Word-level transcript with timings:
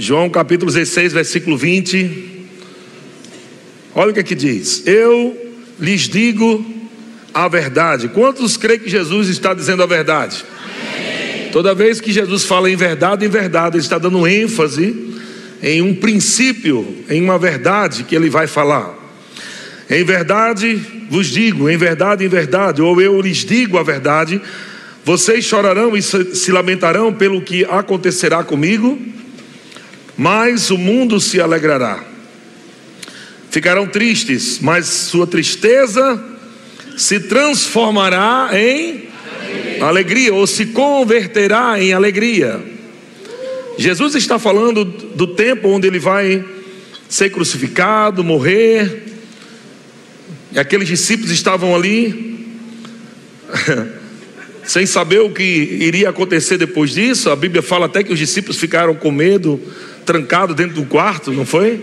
João 0.00 0.30
capítulo 0.30 0.72
16, 0.72 1.12
versículo 1.12 1.58
20. 1.58 2.46
Olha 3.94 4.10
o 4.10 4.14
que 4.14 4.20
aqui 4.20 4.34
diz: 4.34 4.82
Eu 4.86 5.36
lhes 5.78 6.08
digo 6.08 6.64
a 7.34 7.46
verdade. 7.48 8.08
Quantos 8.08 8.56
creem 8.56 8.80
que 8.80 8.88
Jesus 8.88 9.28
está 9.28 9.52
dizendo 9.52 9.82
a 9.82 9.86
verdade? 9.86 10.42
Amém. 10.64 11.50
Toda 11.52 11.74
vez 11.74 12.00
que 12.00 12.12
Jesus 12.12 12.44
fala 12.44 12.70
em 12.70 12.76
verdade, 12.76 13.26
em 13.26 13.28
verdade, 13.28 13.76
ele 13.76 13.82
está 13.82 13.98
dando 13.98 14.26
ênfase 14.26 15.18
em 15.62 15.82
um 15.82 15.94
princípio, 15.94 17.04
em 17.10 17.20
uma 17.20 17.38
verdade 17.38 18.04
que 18.04 18.16
ele 18.16 18.30
vai 18.30 18.46
falar. 18.46 18.98
Em 19.90 20.02
verdade 20.02 20.80
vos 21.10 21.26
digo, 21.26 21.68
em 21.68 21.76
verdade, 21.76 22.24
em 22.24 22.28
verdade, 22.28 22.80
ou 22.80 22.98
eu 23.02 23.20
lhes 23.20 23.44
digo 23.44 23.76
a 23.76 23.82
verdade, 23.82 24.40
vocês 25.04 25.44
chorarão 25.44 25.94
e 25.94 26.00
se 26.00 26.50
lamentarão 26.50 27.12
pelo 27.12 27.42
que 27.42 27.66
acontecerá 27.66 28.42
comigo, 28.42 28.98
mas 30.20 30.70
o 30.70 30.76
mundo 30.76 31.18
se 31.18 31.40
alegrará. 31.40 32.04
Ficarão 33.50 33.86
tristes, 33.86 34.58
mas 34.60 34.84
sua 34.84 35.26
tristeza 35.26 36.22
se 36.94 37.20
transformará 37.20 38.50
em 38.52 39.08
alegria, 39.80 39.84
alegria 39.86 40.34
ou 40.34 40.46
se 40.46 40.66
converterá 40.66 41.82
em 41.82 41.94
alegria. 41.94 42.62
Jesus 43.78 44.14
está 44.14 44.38
falando 44.38 44.84
do 44.84 45.28
tempo 45.28 45.68
onde 45.68 45.86
ele 45.86 45.98
vai 45.98 46.44
ser 47.08 47.30
crucificado, 47.30 48.22
morrer. 48.22 49.04
E 50.52 50.58
aqueles 50.58 50.86
discípulos 50.86 51.30
estavam 51.30 51.74
ali, 51.74 52.46
sem 54.64 54.84
saber 54.84 55.20
o 55.20 55.30
que 55.30 55.42
iria 55.42 56.10
acontecer 56.10 56.58
depois 56.58 56.90
disso. 56.90 57.30
A 57.30 57.36
Bíblia 57.36 57.62
fala 57.62 57.86
até 57.86 58.02
que 58.02 58.12
os 58.12 58.18
discípulos 58.18 58.58
ficaram 58.58 58.94
com 58.94 59.10
medo, 59.10 59.58
trancados 60.10 60.56
dentro 60.56 60.74
do 60.74 60.86
quarto, 60.86 61.30
não 61.30 61.46
foi? 61.46 61.80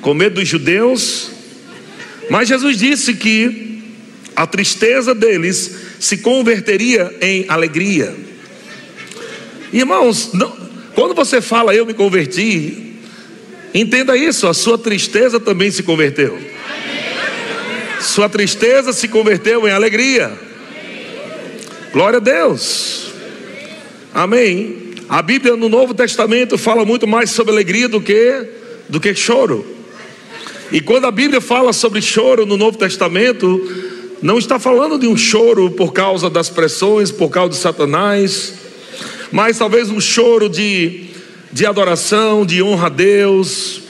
Com 0.00 0.12
medo 0.12 0.40
dos 0.40 0.48
judeus. 0.48 1.30
Mas 2.28 2.48
Jesus 2.48 2.76
disse 2.76 3.14
que 3.14 3.80
a 4.34 4.44
tristeza 4.44 5.14
deles 5.14 5.76
se 6.00 6.16
converteria 6.16 7.16
em 7.20 7.44
alegria. 7.48 8.12
Irmãos, 9.72 10.32
não, 10.32 10.50
quando 10.96 11.14
você 11.14 11.40
fala 11.40 11.72
eu 11.72 11.86
me 11.86 11.94
converti, 11.94 12.96
entenda 13.72 14.16
isso, 14.16 14.48
a 14.48 14.54
sua 14.54 14.76
tristeza 14.76 15.38
também 15.38 15.70
se 15.70 15.84
converteu. 15.84 16.36
Sua 18.00 18.28
tristeza 18.28 18.92
se 18.92 19.06
converteu 19.06 19.68
em 19.68 19.70
alegria. 19.70 20.32
Glória 21.92 22.16
a 22.16 22.20
Deus. 22.20 23.12
Amém. 24.12 24.89
A 25.10 25.22
Bíblia 25.22 25.56
no 25.56 25.68
Novo 25.68 25.92
Testamento 25.92 26.56
fala 26.56 26.84
muito 26.84 27.04
mais 27.04 27.30
sobre 27.30 27.52
alegria 27.52 27.88
do 27.88 28.00
que 28.00 28.48
do 28.88 29.00
que 29.00 29.12
choro. 29.12 29.66
E 30.70 30.80
quando 30.80 31.06
a 31.06 31.10
Bíblia 31.10 31.40
fala 31.40 31.72
sobre 31.72 32.00
choro 32.00 32.46
no 32.46 32.56
Novo 32.56 32.78
Testamento, 32.78 33.60
não 34.22 34.38
está 34.38 34.60
falando 34.60 34.96
de 35.00 35.08
um 35.08 35.16
choro 35.16 35.68
por 35.72 35.92
causa 35.92 36.30
das 36.30 36.48
pressões, 36.48 37.10
por 37.10 37.28
causa 37.28 37.50
de 37.50 37.56
Satanás, 37.56 38.54
mas 39.32 39.58
talvez 39.58 39.90
um 39.90 40.00
choro 40.00 40.48
de, 40.48 41.06
de 41.52 41.66
adoração, 41.66 42.46
de 42.46 42.62
honra 42.62 42.86
a 42.86 42.90
Deus, 42.90 43.80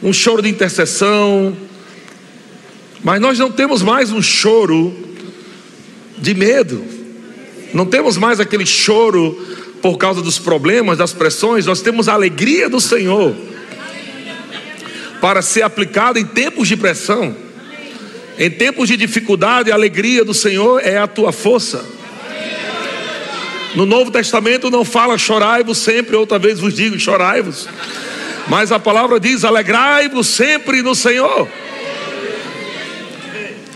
um 0.00 0.12
choro 0.12 0.40
de 0.40 0.50
intercessão. 0.50 1.56
Mas 3.02 3.20
nós 3.20 3.40
não 3.40 3.50
temos 3.50 3.82
mais 3.82 4.12
um 4.12 4.22
choro 4.22 4.94
de 6.16 6.32
medo, 6.32 6.80
não 7.72 7.84
temos 7.84 8.16
mais 8.16 8.38
aquele 8.38 8.64
choro 8.64 9.36
por 9.84 9.98
causa 9.98 10.22
dos 10.22 10.38
problemas, 10.38 10.96
das 10.96 11.12
pressões, 11.12 11.66
nós 11.66 11.82
temos 11.82 12.08
a 12.08 12.14
alegria 12.14 12.70
do 12.70 12.80
Senhor 12.80 13.36
para 15.20 15.42
ser 15.42 15.60
aplicada 15.60 16.18
em 16.18 16.24
tempos 16.24 16.68
de 16.68 16.74
pressão, 16.74 17.36
em 18.38 18.50
tempos 18.50 18.88
de 18.88 18.96
dificuldade, 18.96 19.70
a 19.70 19.74
alegria 19.74 20.24
do 20.24 20.32
Senhor 20.32 20.80
é 20.82 20.96
a 20.96 21.06
tua 21.06 21.32
força. 21.32 21.84
No 23.74 23.84
Novo 23.84 24.10
Testamento 24.10 24.70
não 24.70 24.86
fala 24.86 25.18
chorai-vos 25.18 25.76
sempre, 25.76 26.16
outra 26.16 26.38
vez 26.38 26.60
vos 26.60 26.72
digo 26.72 26.98
chorai-vos. 26.98 27.68
Mas 28.48 28.72
a 28.72 28.78
palavra 28.78 29.20
diz: 29.20 29.44
alegrai-vos 29.44 30.26
sempre 30.28 30.80
no 30.80 30.94
Senhor. 30.94 31.46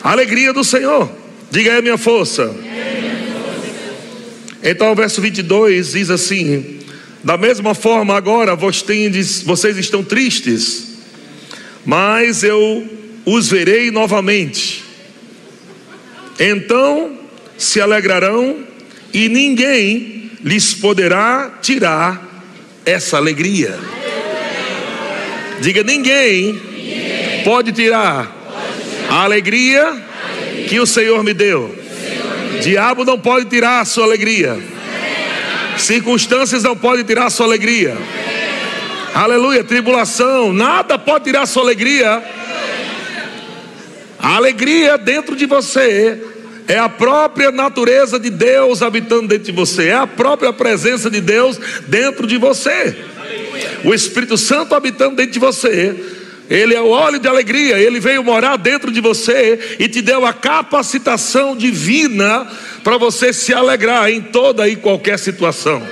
alegria 0.03 0.55
do 0.55 0.65
Senhor. 0.65 1.11
Diga 1.51 1.73
aí 1.73 1.79
a 1.81 1.83
minha 1.83 1.99
força. 1.99 2.51
Então 4.63 4.93
o 4.93 4.95
verso 4.95 5.21
22 5.21 5.93
diz 5.93 6.11
assim: 6.11 6.81
Da 7.23 7.37
mesma 7.37 7.75
forma 7.75 8.17
agora 8.17 8.57
tendes, 8.85 9.43
vocês 9.43 9.77
estão 9.77 10.03
tristes, 10.03 10.89
mas 11.85 12.43
eu 12.43 12.87
os 13.25 13.49
verei 13.49 13.91
novamente. 13.91 14.85
Então 16.39 17.19
se 17.57 17.81
alegrarão 17.81 18.65
e 19.13 19.29
ninguém 19.29 20.31
lhes 20.43 20.75
poderá 20.75 21.59
tirar 21.61 22.45
essa 22.85 23.17
alegria. 23.17 23.79
Diga: 25.61 25.83
ninguém, 25.83 26.61
pode, 27.45 27.73
tirar 27.73 28.35
a 29.09 29.25
alegria, 29.25 29.97
que 30.69 30.79
o 30.79 30.87
Senhor 30.87 31.23
me 31.25 31.35
deu. 31.35 31.88
Diabo 32.61 33.05
não 33.05 33.19
pode 33.19 33.47
tirar 33.47 33.81
a 33.81 33.85
sua 33.85 34.05
alegria. 34.05 34.59
Circunstâncias 35.77 36.63
não 36.63 36.77
podem 36.77 37.05
tirar 37.05 37.27
a 37.27 37.31
sua 37.31 37.47
alegria. 37.47 37.97
Aleluia, 39.15 39.65
tribulação, 39.65 40.53
nada 40.53 40.99
pode 40.99 41.25
tirar 41.25 41.43
a 41.43 41.47
sua 41.47 41.63
alegria. 41.63 42.23
A 44.19 44.37
alegria 44.37 44.99
dentro 44.99 45.37
de 45.37 45.47
você 45.47 46.21
é 46.67 46.79
a 46.79 46.89
própria 46.89 47.51
natureza 47.51 48.19
de 48.19 48.29
Deus 48.29 48.83
habitando 48.83 49.29
dentro 49.29 49.45
de 49.45 49.53
você, 49.53 49.89
é 49.89 49.95
a 49.95 50.07
própria 50.07 50.53
presença 50.53 51.11
de 51.11 51.21
Deus 51.21 51.59
dentro 51.87 52.27
de 52.27 52.37
você. 52.37 52.97
O 53.85 53.95
Espírito 53.95 54.37
Santo 54.37 54.75
habitando 54.75 55.17
dentro 55.17 55.33
de 55.33 55.39
você. 55.39 56.18
Ele 56.51 56.75
é 56.75 56.81
o 56.81 56.89
óleo 56.89 57.19
de 57.19 57.29
alegria, 57.29 57.79
ele 57.79 58.01
veio 58.01 58.25
morar 58.25 58.57
dentro 58.57 58.91
de 58.91 59.01
você 59.01 59.77
e 59.79 59.87
te 59.87 60.01
deu 60.01 60.25
a 60.25 60.33
capacitação 60.33 61.55
divina 61.55 62.47
para 62.83 62.97
você 62.97 63.33
se 63.35 63.53
alegrar 63.53 64.11
em 64.11 64.23
toda 64.23 64.67
e 64.67 64.77
qualquer 64.77 65.19
situação. 65.19 65.87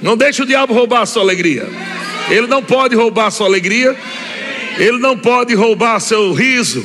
Não 0.00 0.16
deixe 0.16 0.42
o 0.42 0.46
diabo 0.46 0.72
roubar 0.72 1.02
a 1.02 1.06
sua 1.06 1.22
alegria. 1.22 1.68
Ele 2.30 2.46
não 2.46 2.62
pode 2.62 2.94
roubar 2.94 3.26
a 3.26 3.30
sua 3.30 3.46
alegria. 3.46 3.96
Ele 4.78 4.98
não 4.98 5.18
pode 5.18 5.54
roubar 5.54 6.00
seu 6.00 6.32
riso. 6.32 6.84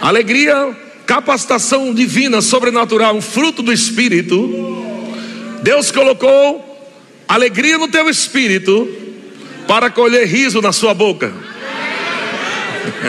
Alegria, 0.00 0.76
capacitação 1.04 1.92
divina, 1.92 2.40
sobrenatural, 2.40 3.14
um 3.14 3.20
fruto 3.20 3.62
do 3.62 3.72
Espírito. 3.72 4.95
Deus 5.66 5.90
colocou 5.90 6.64
alegria 7.26 7.76
no 7.76 7.88
teu 7.88 8.08
espírito 8.08 8.88
para 9.66 9.90
colher 9.90 10.24
riso 10.24 10.62
na 10.62 10.70
sua 10.70 10.94
boca. 10.94 11.32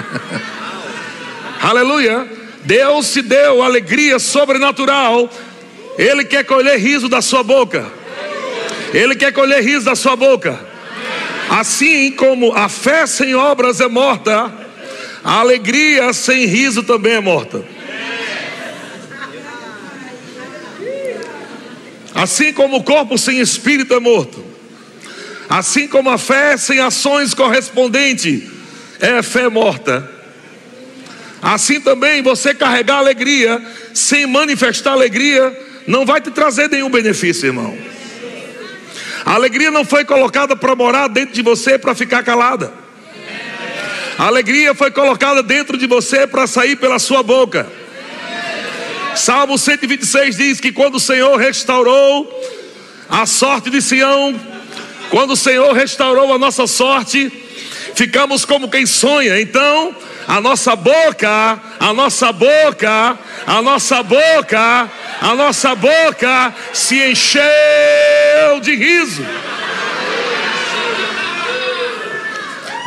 Aleluia. 1.62 2.28
Deus 2.63 3.06
se 3.06 3.22
deu 3.22 3.62
alegria 3.62 4.18
sobrenatural. 4.18 5.29
Ele 6.00 6.25
quer 6.25 6.45
colher 6.45 6.79
riso 6.79 7.07
da 7.07 7.22
sua 7.22 7.44
boca. 7.44 7.85
Ele 8.91 9.16
quer 9.16 9.31
colher 9.31 9.63
riso 9.63 9.85
da 9.85 9.95
sua 9.95 10.16
boca. 10.16 10.59
Assim 11.51 12.09
como 12.09 12.53
a 12.53 12.68
fé 12.68 13.06
sem 13.06 13.35
obras 13.35 13.79
é 13.81 13.88
morta, 13.88 14.51
a 15.24 15.41
alegria 15.41 16.12
sem 16.12 16.47
riso 16.47 16.81
também 16.81 17.13
é 17.13 17.19
morta. 17.19 17.76
Assim 22.18 22.52
como 22.52 22.78
o 22.78 22.84
corpo 22.84 23.16
sem 23.16 23.40
espírito 23.40 23.94
é 23.94 24.00
morto, 24.00 24.44
assim 25.48 25.88
como 25.88 26.10
a 26.10 26.18
fé 26.18 26.58
sem 26.58 26.80
ações 26.80 27.31
correspondentes 27.31 28.42
é 29.00 29.22
fé 29.22 29.48
morta. 29.48 30.10
Assim 31.40 31.80
também 31.80 32.24
você 32.24 32.56
carregar 32.56 32.98
alegria 32.98 33.64
sem 33.94 34.25
manifestar 34.25 34.94
alegria 34.94 35.56
não 35.86 36.08
vai 36.08 36.19
te 36.19 36.31
trazer 36.31 36.68
nenhum 36.72 36.90
benefício, 36.90 37.46
irmão. 37.46 37.78
A 39.24 39.36
alegria 39.36 39.69
não 39.69 39.86
foi 39.86 40.04
colocada 40.04 40.56
para 40.56 40.75
morar 40.75 41.08
dentro 41.10 41.36
de 41.36 41.44
você 41.44 41.78
para 41.78 41.94
ficar 41.94 42.24
calada. 42.24 42.74
A 44.18 44.25
alegria 44.25 44.74
foi 44.74 44.90
colocada 44.90 45.44
dentro 45.44 45.78
de 45.78 45.86
você 45.86 46.25
para 46.25 46.48
sair 46.48 46.78
pela 46.78 46.98
sua 46.98 47.22
boca. 47.22 47.72
Salmo 49.18 49.58
126 49.58 50.38
diz 50.38 50.60
que 50.60 50.72
quando 50.72 50.96
o 50.96 51.00
Senhor 51.00 51.36
restaurou 51.38 52.30
a 53.10 53.25
sorte 53.25 53.69
de 53.69 53.81
Sião, 53.81 54.40
quando 55.10 55.31
o 55.31 55.38
Senhor 55.38 55.74
restaurou 55.74 56.34
a 56.34 56.38
nossa 56.38 56.68
sorte, 56.68 57.31
ficamos 57.96 58.46
como 58.46 58.69
quem 58.69 58.86
sonha. 58.86 59.42
Então, 59.42 59.96
a 60.28 60.40
nossa 60.40 60.75
boca, 60.75 61.60
a 61.80 61.94
nossa 61.94 62.31
boca, 62.31 63.18
a 63.46 63.62
nossa 63.62 64.04
boca 64.04 64.90
A 65.19 65.36
nossa 65.36 65.74
boca 65.74 66.54
se 66.74 67.10
encheu 67.10 67.42
de 68.62 68.75
riso. 68.75 69.25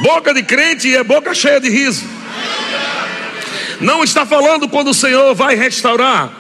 Boca 0.02 0.32
de 0.32 0.42
crente 0.44 0.94
é 0.94 1.02
boca 1.02 1.34
cheia 1.34 1.60
de 1.60 1.68
riso. 1.68 2.19
Não 3.80 4.04
está 4.04 4.26
falando 4.26 4.68
quando 4.68 4.88
o 4.88 4.94
Senhor 4.94 5.34
vai 5.34 5.54
restaurar. 5.54 6.30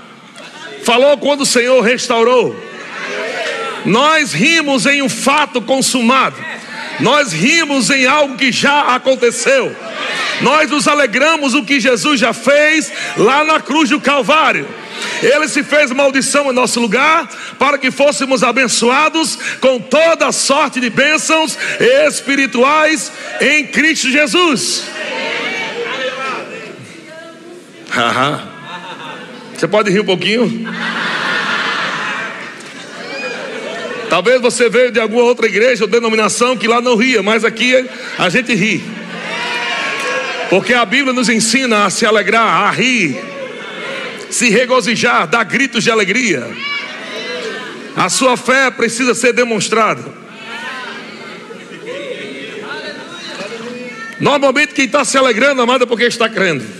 Falou 0.84 1.16
quando 1.18 1.42
o 1.42 1.46
Senhor 1.46 1.80
restaurou. 1.80 2.54
Nós 3.84 4.32
rimos 4.32 4.86
em 4.86 5.02
um 5.02 5.08
fato 5.08 5.60
consumado. 5.62 6.36
Nós 7.00 7.32
rimos 7.32 7.88
em 7.90 8.06
algo 8.06 8.36
que 8.36 8.52
já 8.52 8.94
aconteceu. 8.94 9.74
Nós 10.42 10.70
nos 10.70 10.86
alegramos 10.86 11.54
o 11.54 11.64
que 11.64 11.80
Jesus 11.80 12.20
já 12.20 12.32
fez 12.32 12.92
lá 13.16 13.44
na 13.44 13.60
cruz 13.60 13.90
do 13.90 14.00
Calvário. 14.00 14.68
Ele 15.22 15.48
se 15.48 15.62
fez 15.62 15.90
maldição 15.90 16.50
em 16.50 16.54
nosso 16.54 16.80
lugar 16.80 17.28
para 17.58 17.78
que 17.78 17.90
fôssemos 17.90 18.42
abençoados 18.42 19.38
com 19.60 19.78
toda 19.78 20.32
sorte 20.32 20.80
de 20.80 20.90
bênçãos 20.90 21.56
espirituais 22.06 23.10
em 23.40 23.66
Cristo 23.66 24.10
Jesus. 24.10 24.84
Você 29.56 29.68
pode 29.68 29.90
rir 29.90 30.00
um 30.00 30.04
pouquinho? 30.04 30.66
Talvez 34.08 34.40
você 34.40 34.68
veio 34.68 34.90
de 34.90 34.98
alguma 34.98 35.22
outra 35.22 35.46
igreja 35.46 35.84
ou 35.84 35.90
denominação 35.90 36.56
que 36.56 36.66
lá 36.66 36.80
não 36.80 36.96
ria, 36.96 37.22
mas 37.22 37.44
aqui 37.44 37.88
a 38.18 38.28
gente 38.28 38.54
ri. 38.54 38.82
Porque 40.48 40.74
a 40.74 40.84
Bíblia 40.84 41.12
nos 41.12 41.28
ensina 41.28 41.84
a 41.84 41.90
se 41.90 42.04
alegrar, 42.04 42.64
a 42.64 42.70
rir, 42.70 43.16
se 44.30 44.48
regozijar, 44.48 45.28
dar 45.28 45.44
gritos 45.44 45.84
de 45.84 45.90
alegria. 45.90 46.44
A 47.96 48.08
sua 48.08 48.36
fé 48.36 48.70
precisa 48.70 49.14
ser 49.14 49.32
demonstrada. 49.32 50.02
Normalmente 54.18 54.74
quem 54.74 54.86
está 54.86 55.04
se 55.04 55.16
alegrando, 55.16 55.62
amado, 55.62 55.84
é 55.84 55.86
porque 55.86 56.04
está 56.04 56.28
crendo. 56.28 56.79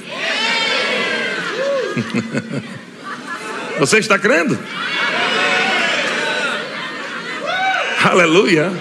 Você 3.78 3.98
está 3.98 4.18
crendo? 4.18 4.58
Aleluia. 8.02 8.72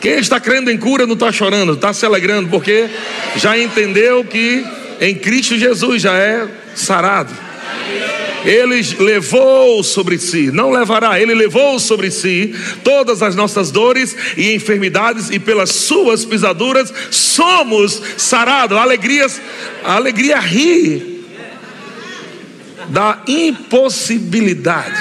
Quem 0.00 0.18
está 0.18 0.40
crendo 0.40 0.70
em 0.70 0.78
cura 0.78 1.06
não 1.06 1.14
está 1.14 1.30
chorando, 1.30 1.74
está 1.74 1.92
se 1.92 2.06
alegrando, 2.06 2.48
porque 2.48 2.88
já 3.36 3.58
entendeu 3.58 4.24
que 4.24 4.64
em 5.00 5.14
Cristo 5.14 5.58
Jesus 5.58 6.00
já 6.02 6.14
é 6.14 6.48
sarado. 6.74 7.32
Ele 8.44 8.80
levou 8.98 9.82
sobre 9.82 10.18
si, 10.18 10.50
não 10.50 10.70
levará, 10.70 11.20
ele 11.20 11.34
levou 11.34 11.78
sobre 11.78 12.10
si 12.10 12.54
todas 12.82 13.22
as 13.22 13.36
nossas 13.36 13.70
dores 13.70 14.16
e 14.36 14.54
enfermidades, 14.54 15.30
e 15.30 15.38
pelas 15.38 15.70
suas 15.70 16.24
pisaduras 16.24 16.92
somos 17.10 18.00
sarados. 18.16 18.78
Alegrias, 18.78 19.40
a 19.84 19.96
alegria 19.96 20.38
ri 20.38 21.24
da 22.88 23.22
impossibilidade. 23.26 25.00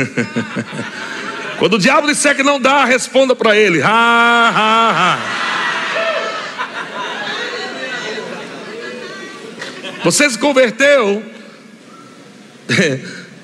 Quando 1.58 1.74
o 1.74 1.78
diabo 1.78 2.06
disser 2.06 2.34
que 2.34 2.42
não 2.42 2.58
dá, 2.60 2.84
responda 2.84 3.36
para 3.36 3.56
ele: 3.56 3.82
ha, 3.82 3.88
ha, 3.88 4.90
ha. 5.14 5.18
Você 10.04 10.28
se 10.30 10.38
converteu 10.38 11.22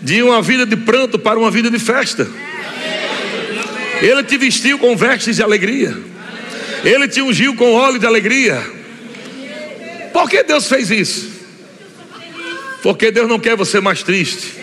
de 0.01 0.23
uma 0.23 0.41
vida 0.41 0.65
de 0.65 0.77
pranto 0.77 1.19
para 1.19 1.39
uma 1.39 1.51
vida 1.51 1.71
de 1.71 1.79
festa. 1.79 2.27
Ele 4.01 4.23
te 4.25 4.37
vestiu 4.37 4.79
com 4.79 4.97
vestes 4.97 5.37
de 5.37 5.43
alegria. 5.43 5.97
Ele 6.85 7.09
te 7.09 7.23
ungiu 7.23 7.55
com 7.55 7.73
óleo 7.73 7.99
de 7.99 8.07
alegria. 8.07 8.63
Por 10.13 10.29
que 10.29 10.43
Deus 10.43 10.69
fez 10.69 10.91
isso? 10.91 11.31
Porque 12.83 13.11
Deus 13.11 13.29
não 13.29 13.39
quer 13.39 13.57
você 13.57 13.81
mais 13.81 14.03
triste. 14.03 14.55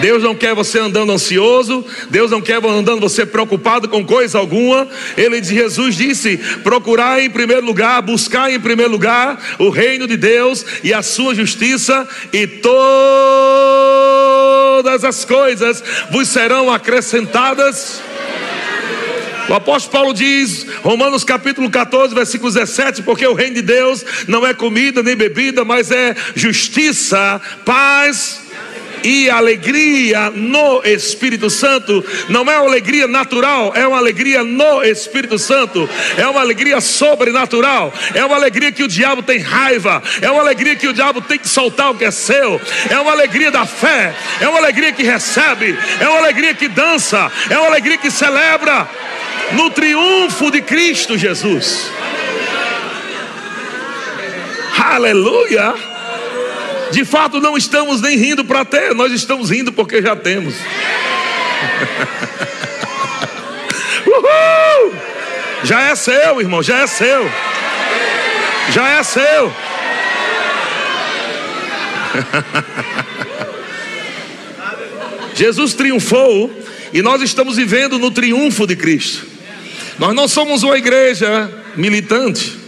Deus 0.00 0.22
não 0.22 0.34
quer 0.34 0.54
você 0.54 0.78
andando 0.78 1.12
ansioso, 1.12 1.84
Deus 2.10 2.30
não 2.30 2.40
quer 2.40 2.64
andando 2.64 3.00
você 3.00 3.26
preocupado 3.26 3.88
com 3.88 4.04
coisa 4.04 4.38
alguma. 4.38 4.88
Ele 5.16 5.42
Jesus 5.42 5.96
disse: 5.96 6.36
procurar 6.62 7.20
em 7.22 7.30
primeiro 7.30 7.64
lugar, 7.64 8.00
buscar 8.02 8.52
em 8.52 8.60
primeiro 8.60 8.90
lugar 8.92 9.38
o 9.58 9.70
reino 9.70 10.06
de 10.06 10.16
Deus 10.16 10.64
e 10.82 10.94
a 10.94 11.02
sua 11.02 11.34
justiça, 11.34 12.08
e 12.32 12.46
todas 12.46 12.72
as 15.04 15.24
coisas 15.24 15.82
vos 16.10 16.28
serão 16.28 16.70
acrescentadas. 16.70 18.00
O 19.48 19.54
apóstolo 19.54 19.92
Paulo 19.92 20.14
diz, 20.14 20.64
Romanos 20.82 21.24
capítulo 21.24 21.68
14, 21.68 22.14
versículo 22.14 22.52
17: 22.52 23.02
porque 23.02 23.26
o 23.26 23.34
reino 23.34 23.56
de 23.56 23.62
Deus 23.62 24.04
não 24.28 24.46
é 24.46 24.54
comida 24.54 25.02
nem 25.02 25.16
bebida, 25.16 25.64
mas 25.64 25.90
é 25.90 26.14
justiça, 26.34 27.40
paz 27.64 28.41
e 29.04 29.28
alegria 29.30 30.30
no 30.30 30.82
Espírito 30.84 31.50
Santo. 31.50 32.04
Não 32.28 32.42
é 32.42 32.58
uma 32.58 32.68
alegria 32.68 33.06
natural, 33.06 33.72
é 33.74 33.86
uma 33.86 33.98
alegria 33.98 34.42
no 34.44 34.82
Espírito 34.82 35.38
Santo. 35.38 35.88
É 36.16 36.26
uma 36.26 36.40
alegria 36.40 36.80
sobrenatural. 36.80 37.92
É 38.14 38.24
uma 38.24 38.36
alegria 38.36 38.72
que 38.72 38.82
o 38.82 38.88
diabo 38.88 39.22
tem 39.22 39.38
raiva. 39.38 40.02
É 40.20 40.30
uma 40.30 40.40
alegria 40.40 40.76
que 40.76 40.88
o 40.88 40.92
diabo 40.92 41.20
tem 41.20 41.38
que 41.38 41.48
soltar 41.48 41.90
o 41.90 41.94
que 41.94 42.04
é 42.04 42.10
seu. 42.10 42.60
É 42.90 42.98
uma 42.98 43.12
alegria 43.12 43.50
da 43.50 43.66
fé. 43.66 44.14
É 44.40 44.48
uma 44.48 44.58
alegria 44.58 44.92
que 44.92 45.02
recebe. 45.02 45.76
É 46.00 46.08
uma 46.08 46.18
alegria 46.18 46.54
que 46.54 46.68
dança. 46.68 47.30
É 47.50 47.58
uma 47.58 47.68
alegria 47.68 47.98
que 47.98 48.10
celebra 48.10 48.88
no 49.52 49.70
triunfo 49.70 50.50
de 50.50 50.62
Cristo 50.62 51.16
Jesus. 51.16 51.90
Aleluia. 54.78 55.91
De 56.92 57.04
fato, 57.06 57.40
não 57.40 57.56
estamos 57.56 58.02
nem 58.02 58.18
rindo 58.18 58.44
para 58.44 58.64
ter, 58.64 58.94
nós 58.94 59.12
estamos 59.12 59.50
rindo 59.50 59.72
porque 59.72 60.02
já 60.02 60.14
temos. 60.14 60.54
Uhul! 64.06 64.94
Já 65.64 65.88
é 65.88 65.94
seu, 65.94 66.40
irmão, 66.40 66.62
já 66.62 66.80
é 66.80 66.86
seu. 66.86 67.30
Já 68.70 68.88
é 68.88 69.02
seu. 69.02 69.52
Jesus 75.34 75.72
triunfou 75.72 76.54
e 76.92 77.00
nós 77.00 77.22
estamos 77.22 77.56
vivendo 77.56 77.98
no 77.98 78.10
triunfo 78.10 78.66
de 78.66 78.76
Cristo. 78.76 79.26
Nós 79.98 80.14
não 80.14 80.28
somos 80.28 80.62
uma 80.62 80.76
igreja 80.76 81.50
militante, 81.74 82.58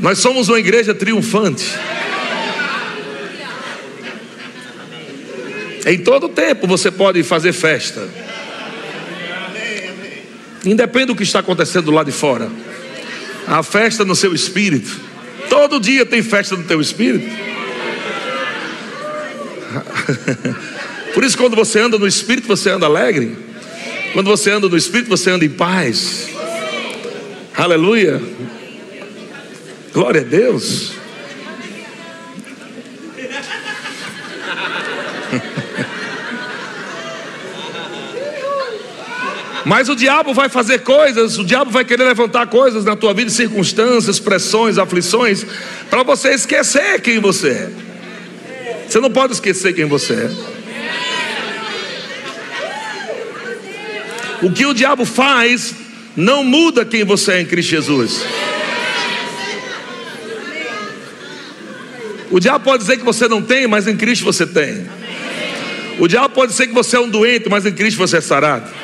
nós 0.00 0.18
somos 0.18 0.48
uma 0.48 0.58
igreja 0.58 0.92
triunfante. 0.94 1.78
Em 5.88 5.96
todo 5.96 6.28
tempo 6.28 6.66
você 6.66 6.90
pode 6.90 7.22
fazer 7.22 7.54
festa. 7.54 8.06
Independe 10.62 11.06
do 11.06 11.16
que 11.16 11.22
está 11.22 11.38
acontecendo 11.38 11.90
lá 11.90 12.04
de 12.04 12.12
fora. 12.12 12.50
A 13.46 13.62
festa 13.62 14.04
no 14.04 14.14
seu 14.14 14.34
espírito. 14.34 15.00
Todo 15.48 15.80
dia 15.80 16.04
tem 16.04 16.22
festa 16.22 16.54
no 16.56 16.64
teu 16.64 16.78
espírito. 16.78 17.26
Por 21.14 21.24
isso, 21.24 21.38
quando 21.38 21.56
você 21.56 21.80
anda 21.80 21.98
no 21.98 22.06
espírito, 22.06 22.46
você 22.46 22.68
anda 22.68 22.84
alegre. 22.84 23.34
Quando 24.12 24.26
você 24.26 24.50
anda 24.50 24.68
no 24.68 24.76
espírito, 24.76 25.08
você 25.08 25.30
anda 25.30 25.46
em 25.46 25.48
paz. 25.48 26.28
Aleluia. 27.56 28.20
Glória 29.94 30.20
a 30.20 30.24
Deus. 30.24 30.97
Mas 39.68 39.90
o 39.90 39.94
diabo 39.94 40.32
vai 40.32 40.48
fazer 40.48 40.78
coisas, 40.78 41.36
o 41.36 41.44
diabo 41.44 41.70
vai 41.70 41.84
querer 41.84 42.04
levantar 42.04 42.46
coisas 42.46 42.86
na 42.86 42.96
tua 42.96 43.12
vida, 43.12 43.30
circunstâncias, 43.30 44.18
pressões, 44.18 44.78
aflições, 44.78 45.44
para 45.90 46.02
você 46.02 46.30
esquecer 46.30 47.02
quem 47.02 47.18
você 47.18 47.50
é. 47.50 47.70
Você 48.88 48.98
não 48.98 49.10
pode 49.10 49.34
esquecer 49.34 49.74
quem 49.74 49.84
você 49.84 50.14
é. 50.14 50.30
O 54.40 54.50
que 54.50 54.64
o 54.64 54.72
diabo 54.72 55.04
faz 55.04 55.74
não 56.16 56.42
muda 56.42 56.86
quem 56.86 57.04
você 57.04 57.32
é 57.32 57.40
em 57.42 57.44
Cristo 57.44 57.68
Jesus. 57.68 58.24
O 62.30 62.40
diabo 62.40 62.64
pode 62.64 62.84
dizer 62.84 62.96
que 62.96 63.04
você 63.04 63.28
não 63.28 63.42
tem, 63.42 63.66
mas 63.66 63.86
em 63.86 63.98
Cristo 63.98 64.24
você 64.24 64.46
tem. 64.46 64.86
O 65.98 66.08
diabo 66.08 66.34
pode 66.34 66.52
dizer 66.52 66.68
que 66.68 66.74
você 66.74 66.96
é 66.96 67.00
um 67.00 67.10
doente, 67.10 67.50
mas 67.50 67.66
em 67.66 67.72
Cristo 67.72 67.98
você 67.98 68.16
é 68.16 68.22
sarado. 68.22 68.77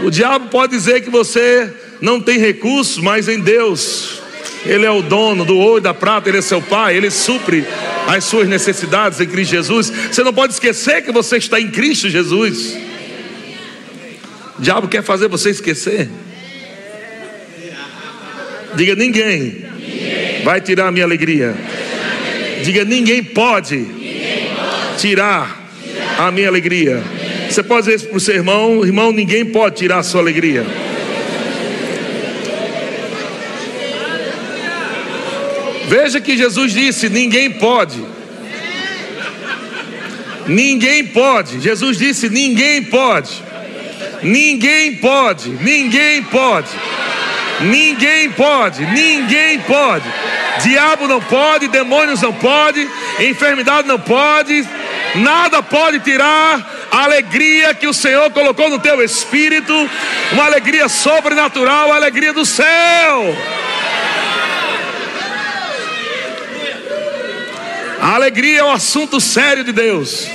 O 0.00 0.10
diabo 0.10 0.48
pode 0.48 0.76
dizer 0.76 1.00
que 1.02 1.10
você 1.10 1.72
não 2.00 2.20
tem 2.20 2.38
recursos, 2.38 2.98
mas 2.98 3.28
em 3.28 3.40
Deus 3.40 4.20
Ele 4.64 4.86
é 4.86 4.90
o 4.90 5.02
dono 5.02 5.44
do 5.44 5.56
ouro 5.56 5.78
e 5.78 5.82
da 5.82 5.92
prata, 5.92 6.28
Ele 6.28 6.38
é 6.38 6.42
seu 6.42 6.62
Pai, 6.62 6.96
Ele 6.96 7.10
supre 7.10 7.64
as 8.06 8.24
suas 8.24 8.48
necessidades 8.48 9.20
em 9.20 9.26
Cristo 9.26 9.50
Jesus. 9.50 9.90
Você 9.90 10.22
não 10.22 10.32
pode 10.32 10.52
esquecer 10.52 11.02
que 11.02 11.12
você 11.12 11.36
está 11.36 11.60
em 11.60 11.70
Cristo 11.70 12.08
Jesus. 12.08 12.76
O 14.58 14.62
diabo 14.62 14.88
quer 14.88 15.02
fazer 15.02 15.28
você 15.28 15.50
esquecer. 15.50 16.08
Diga: 18.74 18.94
ninguém, 18.94 19.64
vai 20.44 20.60
tirar 20.60 20.88
a 20.88 20.92
minha 20.92 21.04
alegria. 21.04 21.54
Diga: 22.62 22.84
ninguém 22.84 23.22
pode, 23.22 23.86
tirar, 24.96 25.68
a 26.18 26.30
minha 26.30 26.48
alegria. 26.48 27.02
Você 27.48 27.62
pode 27.62 27.86
dizer 27.86 27.96
isso 27.96 28.08
para 28.08 28.16
o 28.16 28.20
seu 28.20 28.34
irmão: 28.34 28.84
irmão, 28.84 29.12
ninguém 29.12 29.44
pode 29.44 29.76
tirar 29.76 29.98
a 29.98 30.02
sua 30.02 30.20
alegria. 30.20 30.64
Veja 35.88 36.20
que 36.20 36.36
Jesus 36.36 36.72
disse: 36.72 37.08
ninguém 37.08 37.50
pode. 37.52 38.04
Ninguém 40.46 41.06
pode. 41.06 41.60
Jesus 41.60 41.96
disse: 41.96 42.28
ninguém 42.28 42.82
pode. 42.84 43.42
Ninguém 44.22 44.96
pode. 44.96 45.48
Ninguém 45.50 46.22
pode. 46.24 46.68
Ninguém 47.62 48.30
pode. 48.30 48.84
Ninguém 48.86 49.60
pode. 49.60 50.04
Diabo 50.62 51.06
não 51.06 51.20
pode, 51.20 51.68
demônios 51.68 52.20
não 52.20 52.32
pode, 52.32 52.86
enfermidade 53.20 53.86
não 53.86 53.98
pode, 53.98 54.66
nada 55.14 55.62
pode 55.62 56.00
tirar 56.00 56.77
a 56.90 57.04
alegria 57.04 57.74
que 57.74 57.86
o 57.86 57.92
Senhor 57.92 58.30
colocou 58.30 58.68
no 58.70 58.78
teu 58.78 59.02
espírito, 59.02 59.72
uma 60.32 60.44
alegria 60.44 60.88
sobrenatural, 60.88 61.92
a 61.92 61.96
alegria 61.96 62.32
do 62.32 62.44
céu. 62.44 63.36
A 68.00 68.14
alegria 68.14 68.60
é 68.60 68.64
um 68.64 68.70
assunto 68.70 69.20
sério 69.20 69.64
de 69.64 69.72
Deus. 69.72 70.26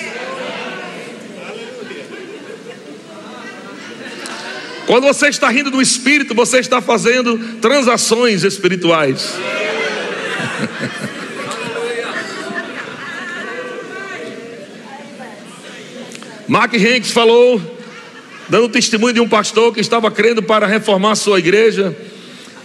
Quando 4.85 5.05
você 5.05 5.29
está 5.29 5.49
rindo 5.49 5.71
do 5.71 5.81
espírito, 5.81 6.35
você 6.35 6.59
está 6.59 6.81
fazendo 6.81 7.37
transações 7.59 8.43
espirituais. 8.43 9.33
Mark 16.47 16.73
Hanks 16.73 17.11
falou, 17.11 17.61
dando 18.49 18.69
testemunho 18.69 19.13
de 19.13 19.19
um 19.19 19.27
pastor 19.27 19.73
que 19.73 19.79
estava 19.79 20.11
crendo 20.11 20.43
para 20.43 20.67
reformar 20.67 21.15
sua 21.15 21.39
igreja, 21.39 21.95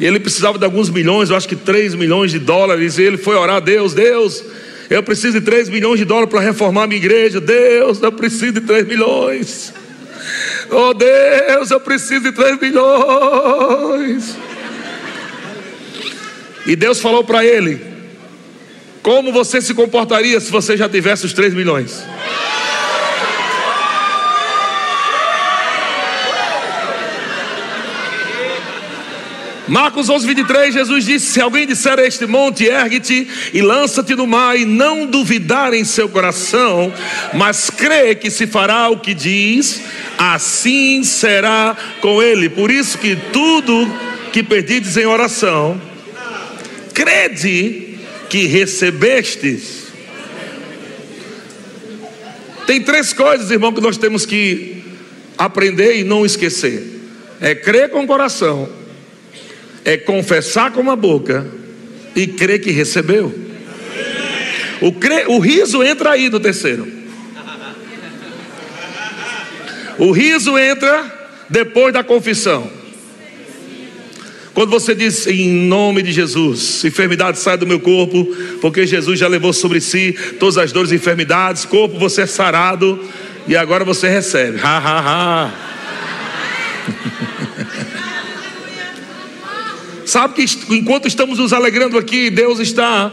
e 0.01 0.07
ele 0.07 0.21
precisava 0.21 0.59
de 0.59 0.65
alguns 0.65 0.91
milhões, 0.91 1.31
eu 1.31 1.37
acho 1.37 1.49
que 1.49 1.57
3 1.57 1.95
milhões 1.95 2.31
de 2.31 2.39
dólares, 2.39 2.99
e 2.99 3.03
ele 3.03 3.17
foi 3.17 3.37
orar 3.37 3.57
a 3.57 3.61
Deus, 3.61 3.95
Deus, 3.95 4.45
eu 4.91 5.03
preciso 5.03 5.39
de 5.39 5.45
3 5.45 5.69
milhões 5.69 5.99
de 5.99 6.05
dólares 6.05 6.31
para 6.31 6.41
reformar 6.41 6.87
minha 6.87 6.99
igreja. 6.99 7.41
Deus, 7.41 8.01
eu 8.01 8.11
preciso 8.11 8.53
de 8.53 8.61
3 8.63 8.87
milhões. 8.87 9.75
Oh 10.71 10.95
Deus, 10.95 11.71
eu 11.71 11.81
preciso 11.81 12.23
de 12.23 12.33
3 12.33 12.59
milhões. 12.59 14.37
E 16.67 16.75
Deus 16.75 17.01
falou 17.01 17.23
para 17.23 17.45
ele: 17.45 17.85
Como 19.03 19.31
você 19.31 19.61
se 19.61 19.75
comportaria 19.75 20.41
se 20.41 20.51
você 20.51 20.75
já 20.75 20.89
tivesse 20.89 21.27
os 21.27 21.35
3 21.35 21.53
milhões? 21.53 22.03
Marcos 29.69 30.09
11, 30.09 30.27
23, 30.27 30.75
Jesus 30.75 31.05
disse: 31.05 31.27
Se 31.27 31.41
alguém 31.41 31.67
disser 31.67 31.99
a 31.99 32.07
este 32.07 32.27
monte, 32.27 32.65
ergue-te 32.65 33.29
e 33.53 33.61
lança-te 33.61 34.15
no 34.15 34.27
mar, 34.27 34.59
e 34.59 34.65
não 34.65 35.05
duvidar 35.05 35.75
em 35.75 35.85
seu 35.85 36.09
coração, 36.09 36.93
mas 37.35 37.69
crê 37.69 38.15
que 38.15 38.31
se 38.31 38.47
fará 38.47 38.89
o 38.89 38.99
que 38.99 39.13
diz, 39.13 39.83
assim 40.17 41.05
será 41.05 41.77
com 42.01 42.23
ele. 42.23 42.49
Por 42.49 42.71
isso 42.71 42.97
que 42.97 43.15
tudo 43.31 43.87
que 44.33 44.43
pedides 44.43 44.97
em 44.97 45.05
oração, 45.05 45.81
crede 46.95 47.99
que 48.31 48.47
recebestes. 48.47 49.89
Tem 52.67 52.81
três 52.81 53.13
coisas, 53.13 53.51
irmão, 53.51 53.73
que 53.73 53.81
nós 53.83 53.99
temos 53.99 54.25
que 54.25 54.83
aprender 55.37 55.99
e 55.99 56.05
não 56.05 56.25
esquecer: 56.25 57.03
é 57.39 57.55
crer 57.55 57.91
com 57.91 58.05
o 58.05 58.07
coração 58.07 58.79
é 59.89 59.97
confessar 59.97 60.71
com 60.71 60.91
a 60.91 60.95
boca 60.95 61.47
e 62.15 62.27
crer 62.27 62.61
que 62.61 62.71
recebeu. 62.71 63.35
O, 64.83 64.93
cre... 64.93 65.25
o 65.29 65.39
riso 65.39 65.83
entra 65.83 66.11
aí 66.11 66.29
no 66.29 66.39
terceiro. 66.39 66.87
O 69.97 70.13
riso 70.13 70.59
entra 70.59 71.03
depois 71.49 71.95
da 71.95 72.05
confissão. 72.05 72.71
Quando 74.53 74.69
você 74.69 74.95
diz 74.95 75.27
em 75.27 75.49
nome 75.49 76.03
de 76.03 76.13
Jesus, 76.13 76.85
enfermidade 76.85 77.39
sai 77.39 77.57
do 77.57 77.67
meu 77.67 77.81
corpo, 77.81 78.27
porque 78.61 78.87
Jesus 78.87 79.19
já 79.19 79.27
levou 79.27 79.55
sobre 79.55 79.81
si 79.81 80.15
todas 80.39 80.59
as 80.59 80.71
dores 80.71 80.93
e 80.93 80.97
enfermidades, 80.97 81.65
corpo 81.65 81.99
você 81.99 82.23
é 82.23 82.27
sarado 82.27 83.03
e 83.47 83.57
agora 83.57 83.87
você 83.87 84.07
recebe. 84.07 84.59
Ha 84.63 84.79
ha 84.79 85.01
ha. 85.01 85.69
Sabe 90.09 90.33
que 90.33 90.75
enquanto 90.75 91.07
estamos 91.07 91.39
nos 91.39 91.53
alegrando 91.53 91.99
aqui, 91.99 92.31
Deus 92.31 92.61
está 92.61 93.13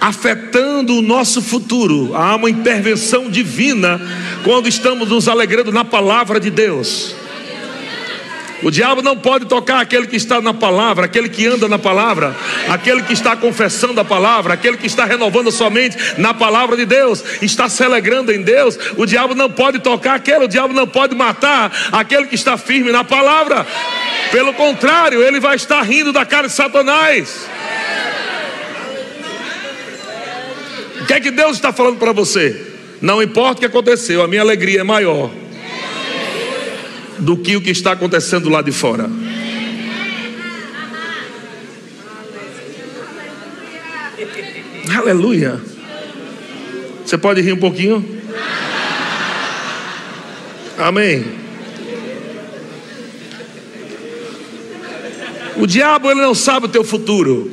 afetando 0.00 0.94
o 0.96 1.02
nosso 1.02 1.42
futuro. 1.42 2.14
Há 2.14 2.36
uma 2.36 2.48
intervenção 2.48 3.28
divina 3.28 4.00
quando 4.42 4.66
estamos 4.66 5.10
nos 5.10 5.28
alegrando 5.28 5.70
na 5.70 5.84
palavra 5.84 6.40
de 6.40 6.48
Deus. 6.48 7.14
O 8.64 8.70
diabo 8.70 9.02
não 9.02 9.14
pode 9.14 9.44
tocar 9.44 9.80
aquele 9.80 10.06
que 10.06 10.16
está 10.16 10.40
na 10.40 10.54
palavra, 10.54 11.04
aquele 11.04 11.28
que 11.28 11.46
anda 11.46 11.68
na 11.68 11.78
palavra, 11.78 12.34
aquele 12.66 13.02
que 13.02 13.12
está 13.12 13.36
confessando 13.36 14.00
a 14.00 14.04
palavra, 14.04 14.54
aquele 14.54 14.78
que 14.78 14.86
está 14.86 15.04
renovando 15.04 15.52
sua 15.52 15.68
mente 15.68 15.98
na 16.16 16.32
palavra 16.32 16.74
de 16.74 16.86
Deus, 16.86 17.22
está 17.42 17.68
se 17.68 17.84
alegrando 17.84 18.32
em 18.32 18.40
Deus. 18.40 18.78
O 18.96 19.04
diabo 19.04 19.34
não 19.34 19.50
pode 19.50 19.80
tocar 19.80 20.14
aquele, 20.14 20.46
o 20.46 20.48
diabo 20.48 20.72
não 20.72 20.86
pode 20.86 21.14
matar 21.14 21.70
aquele 21.92 22.26
que 22.26 22.34
está 22.34 22.56
firme 22.56 22.90
na 22.90 23.04
palavra. 23.04 23.66
Pelo 24.32 24.54
contrário, 24.54 25.22
ele 25.22 25.38
vai 25.40 25.56
estar 25.56 25.82
rindo 25.82 26.10
da 26.10 26.24
cara 26.24 26.46
de 26.46 26.54
Satanás. 26.54 27.46
O 31.02 31.06
que 31.06 31.12
é 31.12 31.20
que 31.20 31.30
Deus 31.30 31.56
está 31.56 31.70
falando 31.70 31.98
para 31.98 32.12
você? 32.12 32.72
Não 33.02 33.22
importa 33.22 33.56
o 33.56 33.60
que 33.60 33.66
aconteceu, 33.66 34.22
a 34.22 34.26
minha 34.26 34.40
alegria 34.40 34.80
é 34.80 34.84
maior 34.84 35.43
do 37.18 37.36
que 37.36 37.56
o 37.56 37.60
que 37.60 37.70
está 37.70 37.92
acontecendo 37.92 38.48
lá 38.48 38.62
de 38.62 38.72
fora. 38.72 39.08
Aleluia. 44.96 45.60
Você 47.04 47.18
pode 47.18 47.40
rir 47.40 47.52
um 47.52 47.58
pouquinho? 47.58 48.04
Amém. 50.78 51.24
O 55.56 55.66
diabo 55.66 56.10
ele 56.10 56.20
não 56.20 56.34
sabe 56.34 56.66
o 56.66 56.68
teu 56.68 56.82
futuro. 56.82 57.50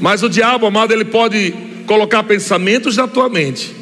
Mas 0.00 0.22
o 0.22 0.28
diabo, 0.28 0.66
amado, 0.66 0.92
ele 0.92 1.04
pode 1.04 1.54
colocar 1.86 2.24
pensamentos 2.24 2.96
na 2.96 3.06
tua 3.06 3.28
mente 3.28 3.74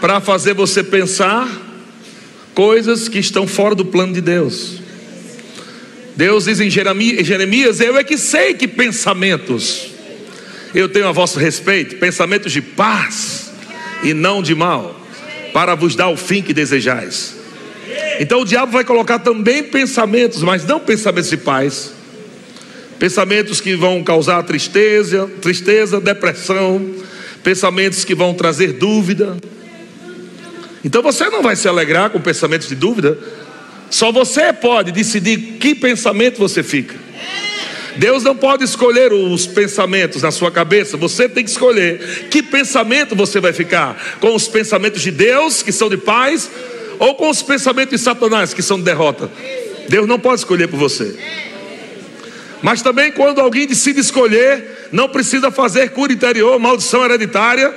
para 0.00 0.20
fazer 0.20 0.54
você 0.54 0.82
pensar 0.82 1.48
coisas 2.54 3.08
que 3.08 3.18
estão 3.18 3.46
fora 3.46 3.74
do 3.74 3.84
plano 3.84 4.12
de 4.14 4.20
Deus. 4.20 4.80
Deus 6.16 6.44
diz 6.44 6.60
em 6.60 6.70
Jeremias: 6.70 7.80
Eu 7.80 7.98
é 7.98 8.04
que 8.04 8.16
sei 8.16 8.54
que 8.54 8.68
pensamentos 8.68 9.94
eu 10.74 10.88
tenho 10.88 11.06
a 11.06 11.12
vosso 11.12 11.38
respeito, 11.38 11.96
pensamentos 11.96 12.52
de 12.52 12.60
paz 12.60 13.52
e 14.02 14.12
não 14.12 14.42
de 14.42 14.54
mal, 14.54 15.00
para 15.52 15.76
vos 15.76 15.94
dar 15.94 16.08
o 16.08 16.16
fim 16.16 16.42
que 16.42 16.52
desejais. 16.52 17.36
Então 18.18 18.40
o 18.40 18.44
diabo 18.44 18.72
vai 18.72 18.84
colocar 18.84 19.20
também 19.20 19.62
pensamentos, 19.62 20.42
mas 20.42 20.64
não 20.64 20.80
pensamentos 20.80 21.30
de 21.30 21.36
paz. 21.36 21.92
Pensamentos 22.98 23.60
que 23.60 23.76
vão 23.76 24.02
causar 24.02 24.42
tristeza, 24.42 25.30
tristeza, 25.40 26.00
depressão, 26.00 26.90
pensamentos 27.42 28.04
que 28.04 28.14
vão 28.14 28.34
trazer 28.34 28.72
dúvida. 28.72 29.36
Então 30.84 31.02
você 31.02 31.30
não 31.30 31.42
vai 31.42 31.56
se 31.56 31.66
alegrar 31.66 32.10
com 32.10 32.20
pensamentos 32.20 32.68
de 32.68 32.74
dúvida. 32.74 33.18
Só 33.90 34.12
você 34.12 34.52
pode 34.52 34.92
decidir 34.92 35.56
que 35.58 35.74
pensamento 35.74 36.38
você 36.38 36.62
fica. 36.62 36.94
Deus 37.96 38.24
não 38.24 38.34
pode 38.34 38.64
escolher 38.64 39.12
os 39.12 39.46
pensamentos 39.46 40.22
na 40.22 40.32
sua 40.32 40.50
cabeça, 40.50 40.96
você 40.96 41.28
tem 41.28 41.44
que 41.44 41.50
escolher 41.50 42.26
que 42.28 42.42
pensamento 42.42 43.14
você 43.14 43.40
vai 43.40 43.52
ficar: 43.52 43.96
com 44.20 44.34
os 44.34 44.48
pensamentos 44.48 45.00
de 45.00 45.10
Deus, 45.10 45.62
que 45.62 45.70
são 45.70 45.88
de 45.88 45.96
paz, 45.96 46.50
ou 46.98 47.14
com 47.14 47.30
os 47.30 47.40
pensamentos 47.42 47.98
de 47.98 48.04
Satanás, 48.04 48.52
que 48.52 48.62
são 48.62 48.78
de 48.78 48.84
derrota. 48.84 49.30
Deus 49.88 50.08
não 50.08 50.18
pode 50.18 50.40
escolher 50.40 50.66
por 50.66 50.78
você. 50.78 51.16
Mas 52.62 52.82
também 52.82 53.12
quando 53.12 53.40
alguém 53.40 53.66
decide 53.66 54.00
escolher, 54.00 54.88
não 54.90 55.08
precisa 55.08 55.50
fazer 55.50 55.90
cura 55.90 56.12
interior, 56.12 56.58
maldição 56.58 57.04
hereditária, 57.04 57.72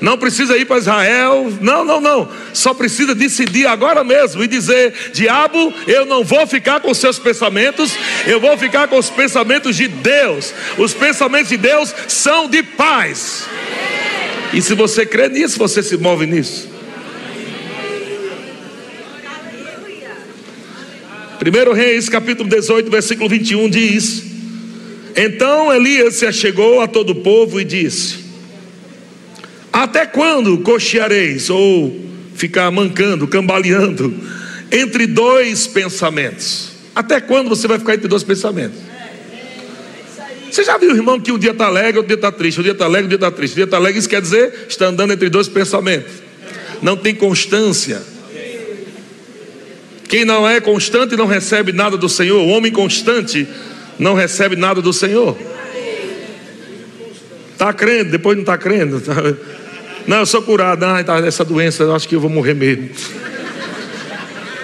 não 0.00 0.18
precisa 0.18 0.56
ir 0.56 0.64
para 0.64 0.78
Israel, 0.78 1.52
não, 1.60 1.84
não, 1.84 2.00
não. 2.00 2.28
Só 2.52 2.74
precisa 2.74 3.14
decidir 3.14 3.66
agora 3.66 4.04
mesmo 4.04 4.42
e 4.42 4.48
dizer: 4.48 4.92
diabo, 5.12 5.72
eu 5.86 6.04
não 6.04 6.24
vou 6.24 6.46
ficar 6.46 6.80
com 6.80 6.92
seus 6.94 7.18
pensamentos, 7.18 7.92
eu 8.26 8.40
vou 8.40 8.56
ficar 8.56 8.88
com 8.88 8.98
os 8.98 9.10
pensamentos 9.10 9.76
de 9.76 9.88
Deus. 9.88 10.52
Os 10.78 10.92
pensamentos 10.92 11.48
de 11.48 11.56
Deus 11.56 11.94
são 12.08 12.48
de 12.48 12.62
paz. 12.62 13.46
E 14.52 14.62
se 14.62 14.74
você 14.74 15.04
crê 15.04 15.28
nisso, 15.28 15.58
você 15.58 15.82
se 15.82 15.96
move 15.96 16.26
nisso. 16.26 16.74
1 21.44 21.72
Reis, 21.72 22.08
capítulo 22.08 22.48
18, 22.48 22.90
versículo 22.90 23.28
21 23.28 23.68
diz: 23.68 24.24
Então 25.16 25.72
Elias 25.72 26.14
se 26.14 26.26
achegou 26.26 26.80
a 26.80 26.86
todo 26.86 27.10
o 27.10 27.16
povo 27.16 27.60
e 27.60 27.64
disse: 27.64 28.23
Até 29.74 30.06
quando 30.06 30.56
cocheareis 30.58 31.50
ou 31.50 31.92
ficar 32.36 32.70
mancando, 32.70 33.26
cambaleando 33.26 34.14
entre 34.70 35.04
dois 35.04 35.66
pensamentos? 35.66 36.70
Até 36.94 37.20
quando 37.20 37.48
você 37.48 37.66
vai 37.66 37.80
ficar 37.80 37.94
entre 37.94 38.06
dois 38.06 38.22
pensamentos? 38.22 38.78
Você 40.48 40.62
já 40.62 40.78
viu, 40.78 40.94
irmão, 40.94 41.18
que 41.18 41.32
um 41.32 41.38
dia 41.38 41.50
está 41.50 41.66
alegre, 41.66 41.96
outro 41.96 42.06
dia 42.06 42.14
está 42.14 42.30
triste, 42.30 42.60
um 42.60 42.62
dia 42.62 42.70
está 42.70 42.84
alegre, 42.84 43.06
um 43.06 43.08
dia 43.08 43.16
está 43.16 43.32
triste, 43.32 43.54
um 43.54 43.56
dia 43.56 43.64
está 43.64 43.76
alegre, 43.76 43.98
isso 43.98 44.08
quer 44.08 44.22
dizer, 44.22 44.66
está 44.68 44.86
andando 44.86 45.12
entre 45.12 45.28
dois 45.28 45.48
pensamentos. 45.48 46.12
Não 46.80 46.96
tem 46.96 47.12
constância. 47.12 48.00
Quem 50.08 50.24
não 50.24 50.48
é 50.48 50.60
constante 50.60 51.16
não 51.16 51.26
recebe 51.26 51.72
nada 51.72 51.96
do 51.96 52.08
Senhor. 52.08 52.40
O 52.40 52.48
homem 52.50 52.70
constante 52.70 53.48
não 53.98 54.14
recebe 54.14 54.54
nada 54.54 54.80
do 54.80 54.92
Senhor. 54.92 55.36
Está 57.50 57.72
crendo, 57.72 58.12
depois 58.12 58.36
não 58.36 58.42
está 58.42 58.56
crendo. 58.56 59.00
Tá... 59.00 59.14
Não, 60.06 60.18
eu 60.18 60.26
sou 60.26 60.42
curado. 60.42 60.84
Ah, 60.84 61.02
tá, 61.02 61.18
essa 61.18 61.44
doença, 61.44 61.82
eu 61.82 61.94
acho 61.94 62.08
que 62.08 62.14
eu 62.14 62.20
vou 62.20 62.30
morrer 62.30 62.54
mesmo. 62.54 62.90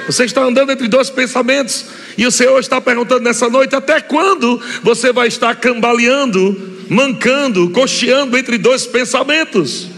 Você 0.07 0.25
está 0.25 0.43
andando 0.43 0.73
entre 0.73 0.89
dois 0.89 1.09
pensamentos. 1.09 1.87
E 2.19 2.27
o 2.27 2.31
Senhor 2.31 2.59
está 2.59 2.81
perguntando 2.81 3.23
nessa 3.23 3.49
noite: 3.49 3.75
até 3.75 4.01
quando 4.01 4.61
você 4.83 5.13
vai 5.13 5.29
estar 5.29 5.55
cambaleando, 5.57 6.85
mancando, 6.89 7.71
cocheando 7.71 8.37
entre 8.37 8.59
dois 8.59 8.87
pensamentos? 8.87 9.89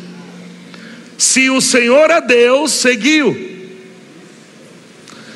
Se 1.17 1.49
o 1.51 1.61
Senhor 1.61 2.11
é 2.11 2.21
Deus, 2.21 2.73
seguiu. 2.73 3.51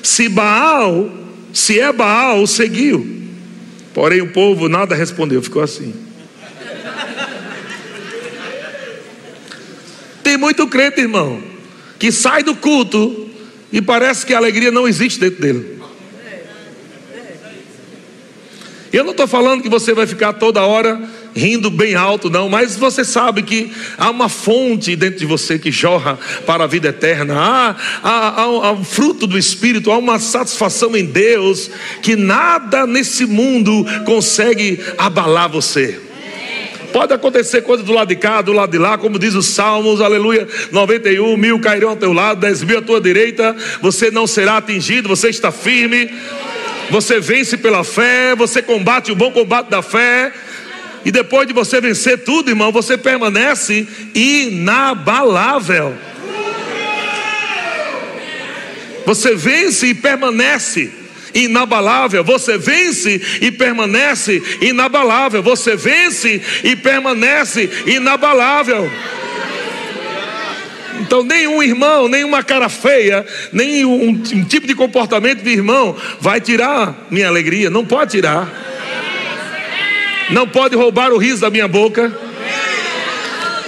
Se 0.02 0.28
Baal, 0.28 1.10
se 1.52 1.80
é 1.80 1.92
Baal, 1.92 2.46
seguiu. 2.46 3.24
Porém 3.94 4.20
o 4.20 4.32
povo 4.32 4.68
nada 4.68 4.94
respondeu, 4.94 5.42
ficou 5.42 5.62
assim. 5.62 6.05
Tem 10.36 10.40
muito 10.42 10.66
crente, 10.66 11.00
irmão, 11.00 11.42
que 11.98 12.12
sai 12.12 12.42
do 12.42 12.54
culto 12.54 13.26
e 13.72 13.80
parece 13.80 14.26
que 14.26 14.34
a 14.34 14.36
alegria 14.36 14.70
não 14.70 14.86
existe 14.86 15.18
dentro 15.18 15.40
dele. 15.40 15.80
Eu 18.92 19.02
não 19.02 19.12
estou 19.12 19.26
falando 19.26 19.62
que 19.62 19.68
você 19.70 19.94
vai 19.94 20.06
ficar 20.06 20.34
toda 20.34 20.60
hora 20.60 21.00
rindo 21.34 21.70
bem 21.70 21.94
alto, 21.94 22.28
não, 22.28 22.50
mas 22.50 22.76
você 22.76 23.02
sabe 23.02 23.44
que 23.44 23.72
há 23.96 24.10
uma 24.10 24.28
fonte 24.28 24.94
dentro 24.94 25.20
de 25.20 25.24
você 25.24 25.58
que 25.58 25.70
jorra 25.70 26.18
para 26.44 26.64
a 26.64 26.66
vida 26.66 26.88
eterna, 26.88 27.34
há, 27.34 27.76
há, 28.02 28.42
há, 28.42 28.72
um 28.72 28.84
fruto 28.84 29.26
do 29.26 29.38
Espírito, 29.38 29.90
há 29.90 29.96
uma 29.96 30.18
satisfação 30.18 30.94
em 30.94 31.06
Deus 31.06 31.70
que 32.02 32.14
nada 32.14 32.86
nesse 32.86 33.24
mundo 33.24 33.86
consegue 34.04 34.80
abalar 34.98 35.48
você. 35.50 36.05
Pode 36.96 37.12
acontecer 37.12 37.60
coisa 37.60 37.82
do 37.82 37.92
lado 37.92 38.08
de 38.08 38.16
cá, 38.16 38.40
do 38.40 38.54
lado 38.54 38.70
de 38.70 38.78
lá, 38.78 38.96
como 38.96 39.18
diz 39.18 39.34
os 39.34 39.48
Salmos, 39.48 40.00
aleluia, 40.00 40.48
91 40.72 41.36
mil 41.36 41.60
cairão 41.60 41.90
ao 41.90 41.96
teu 41.96 42.10
lado, 42.10 42.40
10 42.40 42.62
mil 42.62 42.78
à 42.78 42.80
tua 42.80 43.02
direita, 43.02 43.54
você 43.82 44.10
não 44.10 44.26
será 44.26 44.56
atingido, 44.56 45.06
você 45.06 45.28
está 45.28 45.52
firme, 45.52 46.10
você 46.88 47.20
vence 47.20 47.58
pela 47.58 47.84
fé, 47.84 48.34
você 48.34 48.62
combate 48.62 49.12
o 49.12 49.14
bom 49.14 49.30
combate 49.30 49.68
da 49.68 49.82
fé. 49.82 50.32
E 51.04 51.10
depois 51.10 51.46
de 51.46 51.52
você 51.52 51.82
vencer 51.82 52.24
tudo, 52.24 52.48
irmão, 52.48 52.72
você 52.72 52.96
permanece 52.96 53.86
inabalável. 54.14 55.94
Você 59.04 59.34
vence 59.34 59.88
e 59.88 59.94
permanece 59.94 60.90
inabalável. 61.36 62.24
Você 62.24 62.56
vence 62.58 63.20
e 63.40 63.52
permanece 63.52 64.42
inabalável. 64.60 65.42
Você 65.42 65.76
vence 65.76 66.42
e 66.64 66.74
permanece 66.74 67.70
inabalável. 67.86 68.90
Então, 71.00 71.22
nenhum 71.22 71.62
irmão, 71.62 72.08
nenhuma 72.08 72.42
cara 72.42 72.68
feia, 72.68 73.24
nenhum 73.52 74.08
um 74.08 74.44
tipo 74.44 74.66
de 74.66 74.74
comportamento 74.74 75.42
de 75.42 75.50
irmão 75.50 75.94
vai 76.20 76.40
tirar 76.40 77.06
minha 77.10 77.28
alegria. 77.28 77.68
Não 77.68 77.84
pode 77.84 78.12
tirar. 78.12 78.48
Não 80.30 80.48
pode 80.48 80.74
roubar 80.74 81.12
o 81.12 81.18
riso 81.18 81.42
da 81.42 81.50
minha 81.50 81.68
boca. 81.68 82.12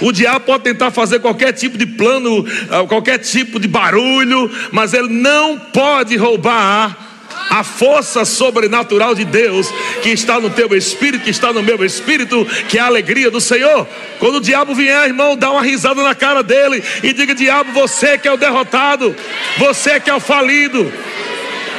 O 0.01 0.11
diabo 0.11 0.45
pode 0.45 0.63
tentar 0.63 0.91
fazer 0.91 1.19
qualquer 1.19 1.51
tipo 1.51 1.77
de 1.77 1.85
plano, 1.85 2.45
ah, 2.69 2.85
qualquer 2.87 3.17
tipo 3.19 3.59
de 3.59 3.67
barulho, 3.67 4.49
mas 4.71 4.93
ele 4.93 5.09
não 5.09 5.57
pode 5.57 6.15
roubar 6.15 7.08
a 7.49 7.63
força 7.63 8.23
sobrenatural 8.23 9.15
de 9.15 9.25
Deus 9.25 9.67
que 10.01 10.09
está 10.09 10.39
no 10.39 10.49
teu 10.49 10.75
espírito, 10.75 11.23
que 11.23 11.31
está 11.31 11.51
no 11.51 11.63
meu 11.63 11.83
espírito, 11.83 12.45
que 12.67 12.77
é 12.77 12.81
a 12.81 12.85
alegria 12.85 13.31
do 13.31 13.41
Senhor. 13.41 13.87
Quando 14.19 14.35
o 14.35 14.41
diabo 14.41 14.75
vier, 14.75 15.07
irmão, 15.07 15.35
dá 15.35 15.49
uma 15.49 15.63
risada 15.63 16.03
na 16.03 16.13
cara 16.13 16.43
dele 16.43 16.83
e 17.01 17.11
diga: 17.11 17.33
Diabo, 17.33 17.71
você 17.71 18.17
que 18.17 18.27
é 18.27 18.31
o 18.31 18.37
derrotado, 18.37 19.15
você 19.57 19.99
que 19.99 20.09
é 20.09 20.13
o 20.13 20.19
falido, 20.19 20.91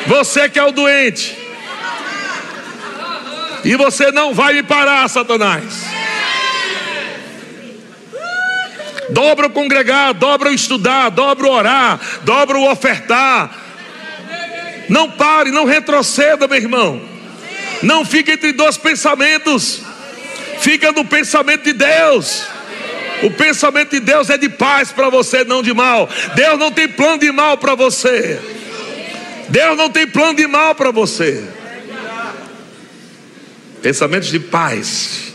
você 0.07 0.49
que 0.49 0.59
é 0.59 0.65
o 0.65 0.73
doente. 0.73 1.39
E 3.65 3.77
você 3.77 4.11
não 4.11 4.35
vai 4.35 4.55
me 4.55 4.63
parar, 4.63 5.07
Satanás. 5.09 5.85
Dobra 9.11 9.49
o 9.49 9.51
congregar, 9.51 10.15
dobra 10.15 10.51
o 10.51 10.55
estudar, 10.55 11.11
dobra 11.11 11.47
o 11.47 11.51
orar, 11.51 12.01
dobra 12.23 12.59
o 12.59 12.71
ofertar. 12.71 13.51
Não 14.91 15.09
pare, 15.09 15.53
não 15.53 15.65
retroceda, 15.65 16.49
meu 16.49 16.57
irmão. 16.57 17.01
Não 17.81 18.05
fique 18.05 18.33
entre 18.33 18.53
dois 18.53 18.77
pensamentos. 18.77 19.83
Fica 20.59 20.91
no 20.91 21.05
pensamento 21.05 21.63
de 21.63 21.73
Deus. 21.73 22.43
O 23.23 23.31
pensamento 23.31 23.91
de 23.91 24.01
Deus 24.01 24.29
é 24.31 24.37
de 24.37 24.49
paz 24.49 24.91
para 24.91 25.09
você, 25.09 25.45
não 25.45 25.63
de 25.63 25.73
mal. 25.73 26.09
Deus 26.35 26.59
não 26.59 26.73
tem 26.73 26.89
plano 26.89 27.19
de 27.19 27.31
mal 27.31 27.57
para 27.57 27.77
você. 27.77 28.41
Deus 29.49 29.77
não 29.77 29.89
tem 29.89 30.09
plano 30.09 30.35
de 30.35 30.47
mal 30.49 30.75
para 30.75 30.91
você. 30.91 31.45
Pensamentos 33.81 34.29
de 34.29 34.41
paz. 34.41 35.33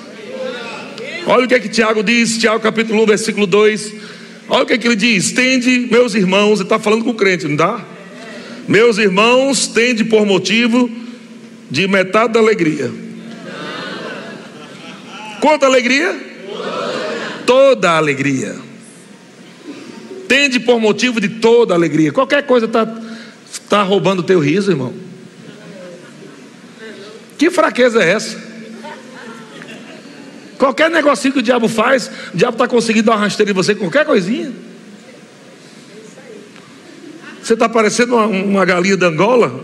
Olha 1.26 1.46
o 1.46 1.48
que 1.48 1.56
é 1.56 1.60
que 1.62 1.70
Tiago 1.70 2.04
diz, 2.04 2.38
Tiago 2.38 2.60
capítulo 2.60 3.04
1, 3.04 3.06
versículo 3.06 3.48
2. 3.48 3.94
Olha 4.50 4.64
o 4.64 4.66
que 4.66 4.74
é 4.74 4.78
que 4.78 4.86
ele 4.86 4.98
diz: 4.98 5.32
Tende, 5.32 5.88
meus 5.90 6.14
irmãos, 6.14 6.60
ele 6.60 6.64
está 6.64 6.78
falando 6.78 7.06
com 7.06 7.12
o 7.12 7.16
crente, 7.16 7.48
não 7.48 7.56
dá? 7.56 7.95
Meus 8.68 8.98
irmãos, 8.98 9.68
tende 9.68 10.04
por 10.04 10.26
motivo 10.26 10.90
de 11.70 11.88
metade 11.88 12.34
da 12.34 12.40
alegria. 12.40 12.92
Quanta 15.40 15.66
alegria? 15.66 16.16
Toda 17.46 17.92
a 17.92 17.98
alegria. 17.98 18.56
Tende 20.28 20.60
por 20.60 20.80
motivo 20.80 21.22
de 21.22 21.30
toda 21.30 21.74
a 21.74 21.78
alegria. 21.78 22.12
Qualquer 22.12 22.46
coisa 22.48 22.66
está 22.66 22.88
tá 23.70 23.84
roubando 23.84 24.20
o 24.20 24.24
teu 24.24 24.40
riso, 24.40 24.72
irmão. 24.72 24.94
Que 27.38 27.52
fraqueza 27.52 28.04
é 28.04 28.12
essa? 28.12 28.46
Qualquer 30.58 30.90
negocinho 30.90 31.34
que 31.34 31.40
o 31.40 31.44
diabo 31.44 31.68
faz, 31.68 32.10
o 32.34 32.38
diabo 32.38 32.56
está 32.56 32.68
conseguindo 32.68 33.08
dar 33.08 33.14
uma 33.14 33.20
rasteira 33.20 33.52
em 33.52 33.54
você, 33.54 33.76
qualquer 33.76 34.06
coisinha. 34.06 34.52
Você 37.46 37.54
está 37.54 37.70
parecendo 37.70 38.16
uma, 38.16 38.26
uma, 38.26 38.66
galinha 38.66 38.98
da 38.98 39.06
Angola. 39.06 39.64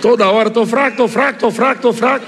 Toda 0.00 0.30
hora, 0.30 0.48
estou 0.48 0.64
fraco, 0.64 0.92
estou 0.92 1.06
fraco, 1.06 1.34
estou 1.34 1.52
fraco, 1.52 1.76
estou 1.76 1.92
fraco. 1.92 2.24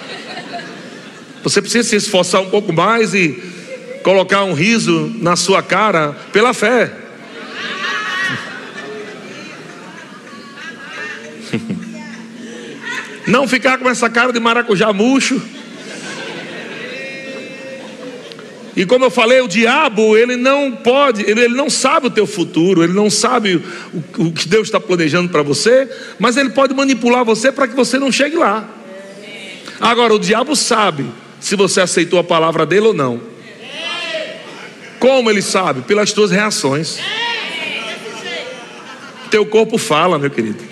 Você 1.43 1.63
precisa 1.63 1.89
se 1.89 1.97
esforçar 1.97 2.43
um 2.43 2.51
pouco 2.51 2.71
mais 2.71 3.15
e 3.15 3.43
colocar 4.03 4.45
um 4.45 4.53
riso 4.53 5.11
na 5.23 5.37
sua 5.37 5.63
cara 5.63 6.15
pela 6.35 6.53
fé. 6.53 6.93
Não 13.27 13.49
ficar 13.49 13.79
com 13.79 13.89
essa 13.89 14.11
cara 14.11 14.35
de 14.35 14.39
maracujá 14.39 14.93
murcho. 14.93 15.41
E 18.77 18.85
como 18.85 19.05
eu 19.05 19.11
falei, 19.11 19.41
o 19.41 19.47
diabo, 19.47 20.17
ele 20.17 20.37
não 20.37 20.73
pode, 20.73 21.23
ele, 21.23 21.43
ele 21.43 21.55
não 21.55 21.71
sabe 21.71 22.09
o 22.09 22.11
teu 22.11 22.27
futuro, 22.27 22.83
ele 22.83 22.93
não 22.93 23.09
sabe 23.09 23.63
o, 23.93 24.25
o 24.25 24.33
que 24.33 24.49
Deus 24.49 24.67
está 24.67 24.81
planejando 24.81 25.29
para 25.29 25.43
você, 25.43 25.89
mas 26.19 26.37
ele 26.37 26.51
pode 26.51 26.75
manipular 26.75 27.25
você 27.25 27.53
para 27.53 27.69
que 27.69 27.75
você 27.75 27.99
não 27.99 28.11
chegue 28.11 28.37
lá. 28.37 28.69
Agora, 29.81 30.15
o 30.15 30.19
diabo 30.19 30.57
sabe 30.57 31.07
se 31.39 31.55
você 31.55 31.81
aceitou 31.81 32.19
a 32.19 32.25
palavra 32.25 32.67
dele 32.67 32.89
ou 32.89 32.95
não. 32.95 33.21
Como 34.99 35.31
ele 35.31 35.43
sabe? 35.43 35.83
Pelas 35.83 36.13
tuas 36.13 36.31
reações. 36.31 36.99
Teu 39.31 39.45
corpo 39.45 39.79
fala, 39.79 40.19
meu 40.19 40.31
querido. 40.31 40.65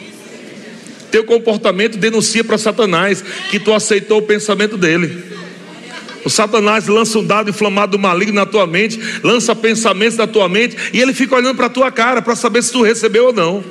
Teu 1.11 1.25
comportamento 1.25 1.99
denuncia 1.99 2.43
para 2.43 2.57
Satanás 2.57 3.23
que 3.51 3.61
tu 3.61 3.73
aceitou 3.75 4.19
o 4.19 4.23
pensamento 4.23 4.79
dele. 4.79 5.32
O 6.25 6.31
Satanás 6.31 6.87
lança 6.87 7.19
um 7.19 7.25
dado 7.25 7.51
inflamado 7.51 7.93
do 7.93 7.99
maligno 7.99 8.35
na 8.35 8.47
tua 8.47 8.67
mente, 8.67 9.01
lança 9.23 9.55
pensamentos 9.57 10.17
na 10.17 10.27
tua 10.27 10.49
mente, 10.49 10.77
e 10.93 11.01
ele 11.01 11.13
fica 11.13 11.35
olhando 11.35 11.57
para 11.57 11.67
a 11.67 11.71
tua 11.71 11.91
cara 11.91 12.23
para 12.23 12.37
saber 12.37 12.63
se 12.63 12.71
tu 12.71 12.83
recebeu 12.83 13.27
ou 13.27 13.33
não. 13.33 13.65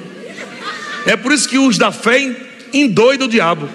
É 1.05 1.15
por 1.15 1.31
isso 1.31 1.47
que 1.47 1.57
os 1.57 1.77
da 1.77 1.91
fé 1.91 2.35
endoidam 2.73 3.27
o 3.27 3.29
diabo. 3.29 3.67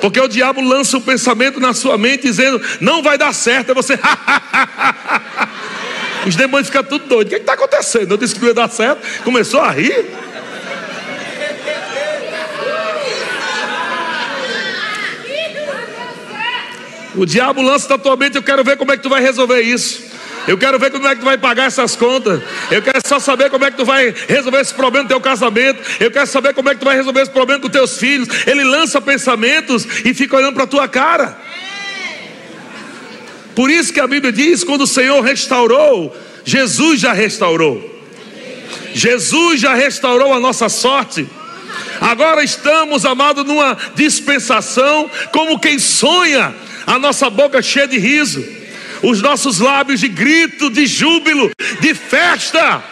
Porque 0.00 0.18
o 0.18 0.28
diabo 0.28 0.60
lança 0.60 0.96
um 0.96 1.00
pensamento 1.00 1.60
na 1.60 1.74
sua 1.74 1.98
mente 1.98 2.22
dizendo: 2.22 2.60
não 2.80 3.02
vai 3.02 3.18
dar 3.18 3.34
certo. 3.34 3.70
É 3.70 3.74
você. 3.74 3.98
Os 6.26 6.36
demônios 6.36 6.68
ficam 6.68 6.82
tudo 6.84 7.06
doidos. 7.06 7.26
O 7.26 7.28
que 7.30 7.34
é 7.36 7.38
está 7.38 7.52
acontecendo? 7.54 8.12
Eu 8.12 8.16
disse 8.16 8.34
que 8.34 8.40
não 8.40 8.48
ia 8.48 8.54
dar 8.54 8.68
certo. 8.68 9.22
Começou 9.22 9.60
a 9.60 9.70
rir. 9.70 10.06
O 17.14 17.26
diabo 17.26 17.60
lança 17.62 17.88
na 17.88 17.98
tua 17.98 18.16
mente, 18.16 18.36
eu 18.36 18.42
quero 18.42 18.62
ver 18.62 18.76
como 18.76 18.92
é 18.92 18.96
que 18.96 19.02
tu 19.02 19.08
vai 19.08 19.20
resolver 19.20 19.60
isso. 19.60 20.10
Eu 20.46 20.56
quero 20.56 20.78
ver 20.78 20.90
como 20.90 21.06
é 21.06 21.14
que 21.14 21.20
tu 21.20 21.24
vai 21.24 21.36
pagar 21.36 21.66
essas 21.66 21.94
contas. 21.94 22.40
Eu 22.70 22.80
quero 22.80 23.00
só 23.06 23.18
saber 23.18 23.50
como 23.50 23.64
é 23.64 23.70
que 23.70 23.76
tu 23.76 23.84
vai 23.84 24.14
resolver 24.28 24.60
esse 24.60 24.72
problema 24.72 25.04
do 25.04 25.08
teu 25.08 25.20
casamento. 25.20 25.80
Eu 26.00 26.10
quero 26.10 26.26
saber 26.26 26.54
como 26.54 26.70
é 26.70 26.74
que 26.74 26.80
tu 26.80 26.84
vai 26.84 26.96
resolver 26.96 27.20
esse 27.20 27.30
problema 27.30 27.60
com 27.60 27.68
teus 27.68 27.98
filhos. 27.98 28.28
Ele 28.46 28.64
lança 28.64 29.00
pensamentos 29.00 29.86
e 30.04 30.14
fica 30.14 30.36
olhando 30.36 30.54
para 30.54 30.64
a 30.64 30.68
tua 30.68 30.88
cara. 30.88 31.36
Por 33.54 33.70
isso 33.70 33.92
que 33.92 34.00
a 34.00 34.06
Bíblia 34.06 34.32
diz: 34.32 34.64
quando 34.64 34.82
o 34.82 34.86
Senhor 34.86 35.20
restaurou, 35.20 36.16
Jesus 36.44 37.00
já 37.00 37.12
restaurou. 37.12 38.00
Jesus 38.94 39.60
já 39.60 39.74
restaurou 39.74 40.32
a 40.32 40.40
nossa 40.40 40.68
sorte. 40.68 41.28
Agora 42.00 42.42
estamos, 42.42 43.04
amado, 43.04 43.44
numa 43.44 43.76
dispensação, 43.94 45.10
como 45.32 45.58
quem 45.58 45.78
sonha, 45.78 46.54
a 46.86 46.98
nossa 46.98 47.28
boca 47.30 47.60
cheia 47.62 47.86
de 47.86 47.98
riso 47.98 48.60
os 49.02 49.22
nossos 49.22 49.58
lábios 49.58 50.00
de 50.00 50.08
grito, 50.08 50.70
de 50.70 50.86
júbilo, 50.86 51.50
de 51.80 51.94
festa. 51.94 52.82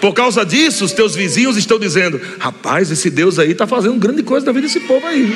Por 0.00 0.12
causa 0.12 0.44
disso, 0.44 0.84
os 0.84 0.92
teus 0.92 1.14
vizinhos 1.14 1.56
estão 1.56 1.78
dizendo: 1.78 2.20
rapaz, 2.38 2.90
esse 2.90 3.10
Deus 3.10 3.38
aí 3.38 3.52
está 3.52 3.66
fazendo 3.66 3.96
grande 3.96 4.22
coisa 4.22 4.46
na 4.46 4.52
vida 4.52 4.66
desse 4.66 4.80
povo 4.80 5.06
aí. 5.06 5.32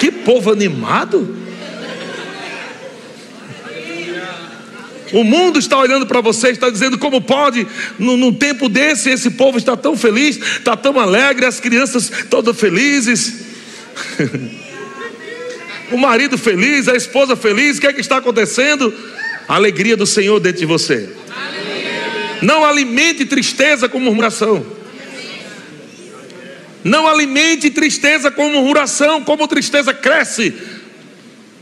Que 0.00 0.10
povo 0.10 0.50
animado. 0.50 1.46
O 5.12 5.22
mundo 5.22 5.58
está 5.58 5.78
olhando 5.78 6.04
para 6.04 6.20
você, 6.20 6.48
está 6.48 6.68
dizendo 6.68 6.98
como 6.98 7.20
pode, 7.20 7.64
num, 7.96 8.16
num, 8.16 8.32
tempo 8.32 8.68
desse, 8.68 9.08
esse 9.08 9.30
povo 9.30 9.56
está 9.56 9.76
tão 9.76 9.96
feliz, 9.96 10.36
está 10.36 10.76
tão 10.76 10.98
alegre, 10.98 11.46
as 11.46 11.60
crianças 11.60 12.10
todas 12.28 12.58
felizes. 12.58 13.46
o 15.90 15.96
marido 15.96 16.36
feliz, 16.36 16.88
a 16.88 16.96
esposa 16.96 17.36
feliz, 17.36 17.78
o 17.78 17.80
que 17.80 17.86
é 17.86 17.92
que 17.92 18.00
está 18.00 18.16
acontecendo? 18.18 18.92
A 19.48 19.54
alegria 19.54 19.96
do 19.96 20.06
Senhor 20.06 20.40
dentro 20.40 20.60
de 20.60 20.66
você. 20.66 21.08
Não 22.42 22.64
alimente 22.64 23.24
tristeza 23.24 23.88
com 23.88 23.98
murmuração. 23.98 24.64
Não 26.82 27.06
alimente 27.06 27.70
tristeza 27.70 28.30
com 28.30 28.50
murmuração, 28.50 29.22
como 29.24 29.48
tristeza 29.48 29.92
cresce. 29.92 30.54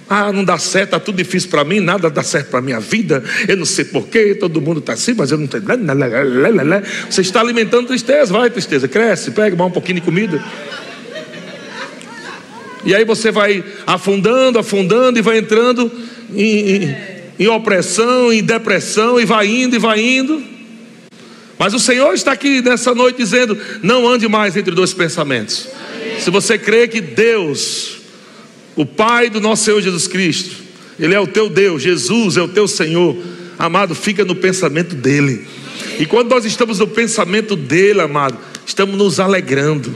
Ah, 0.09 0.31
não 0.31 0.45
dá 0.45 0.59
certo, 0.59 0.89
está 0.89 1.01
tudo 1.01 1.17
difícil 1.17 1.49
para 1.49 1.65
mim, 1.65 1.81
nada 1.81 2.11
dá 2.11 2.23
certo 2.23 2.51
para 2.51 2.59
a 2.59 2.63
minha 2.63 2.79
vida, 2.79 3.25
eu 3.49 3.57
não 3.57 3.65
sei 3.65 3.87
porquê, 3.87 4.35
todo 4.35 4.61
mundo 4.61 4.81
está 4.81 4.93
assim, 4.93 5.15
mas 5.15 5.31
eu 5.31 5.39
não 5.39 5.47
tenho. 5.47 5.65
Você 7.09 7.23
está 7.23 7.41
alimentando 7.41 7.87
tristeza, 7.87 8.31
vai 8.31 8.51
tristeza, 8.51 8.87
cresce, 8.87 9.31
pega, 9.31 9.57
dá 9.57 9.65
um 9.65 9.71
pouquinho 9.71 10.01
de 10.01 10.05
comida. 10.05 10.45
E 12.85 12.95
aí 12.95 13.05
você 13.05 13.31
vai 13.31 13.65
afundando, 13.87 14.59
afundando 14.59 15.19
e 15.19 15.23
vai 15.23 15.39
entrando 15.39 15.91
em, 16.35 16.77
em, 16.77 16.97
em 17.39 17.49
opressão, 17.49 18.33
em 18.33 18.43
depressão, 18.43 19.19
e 19.19 19.25
vai 19.25 19.47
indo 19.47 19.77
e 19.77 19.79
vai 19.79 20.01
indo. 20.01 20.43
Mas 21.59 21.73
o 21.73 21.79
Senhor 21.79 22.13
está 22.15 22.33
aqui 22.33 22.61
nessa 22.61 22.95
noite 22.95 23.17
dizendo: 23.17 23.57
não 23.83 24.09
ande 24.09 24.29
mais 24.29 24.57
entre 24.57 24.75
dois 24.75 24.93
pensamentos. 24.93 25.69
Se 26.19 26.31
você 26.31 26.59
crê 26.59 26.87
que 26.87 27.01
Deus, 27.01 27.99
o 28.77 28.85
Pai 28.85 29.31
do 29.31 29.41
nosso 29.41 29.65
Senhor 29.65 29.81
Jesus 29.81 30.07
Cristo, 30.07 30.57
Ele 30.99 31.15
é 31.15 31.21
o 31.21 31.27
teu 31.27 31.49
Deus, 31.49 31.83
Jesus 31.83 32.37
é 32.37 32.43
o 32.43 32.49
teu 32.49 32.69
Senhor, 32.69 33.17
amado, 33.59 33.95
fica 33.95 34.25
no 34.25 34.35
pensamento 34.35 34.95
dEle. 34.95 35.47
E 35.99 36.07
quando 36.07 36.31
nós 36.31 36.45
estamos 36.45 36.79
no 36.81 36.89
pensamento 36.89 37.57
dEle, 37.57 38.01
amado, 38.01 38.39
estamos 38.67 38.97
nos 38.97 39.21
alegrando. 39.21 39.95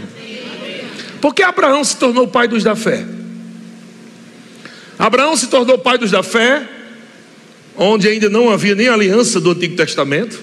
Por 1.21 1.35
que 1.35 1.43
Abraão 1.43 1.83
se 1.83 1.97
tornou 1.97 2.29
pai 2.29 2.47
dos 2.47 2.63
da 2.63 2.77
fé? 2.77 3.05
Abraão 4.99 5.37
se 5.37 5.47
tornou 5.47 5.79
pai 5.79 5.97
dos 5.97 6.11
da 6.11 6.23
fé, 6.23 6.67
onde 7.77 8.09
ainda 8.09 8.29
não 8.29 8.51
havia 8.51 8.75
nem 8.75 8.89
aliança 8.89 9.41
do 9.41 9.53
Antigo 9.53 9.77
Testamento. 9.77 10.43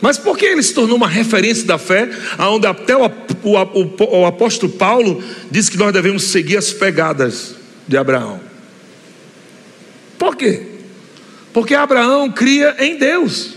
Mas 0.00 0.18
por 0.18 0.36
que 0.36 0.44
ele 0.44 0.62
se 0.62 0.74
tornou 0.74 0.96
uma 0.96 1.08
referência 1.08 1.64
da 1.64 1.78
fé, 1.78 2.10
onde 2.40 2.66
até 2.66 2.96
o, 2.96 3.04
o, 3.04 4.20
o, 4.20 4.26
apóstolo 4.26 4.72
Paulo 4.72 5.22
diz 5.48 5.68
que 5.68 5.76
nós 5.76 5.92
devemos 5.92 6.24
seguir 6.24 6.56
as 6.56 6.72
pegadas 6.72 7.54
de 7.86 7.96
Abraão? 7.96 8.40
Por 10.18 10.34
quê? 10.34 10.66
Porque 11.52 11.74
Abraão 11.74 12.30
cria 12.30 12.74
em 12.80 12.96
Deus. 12.96 13.54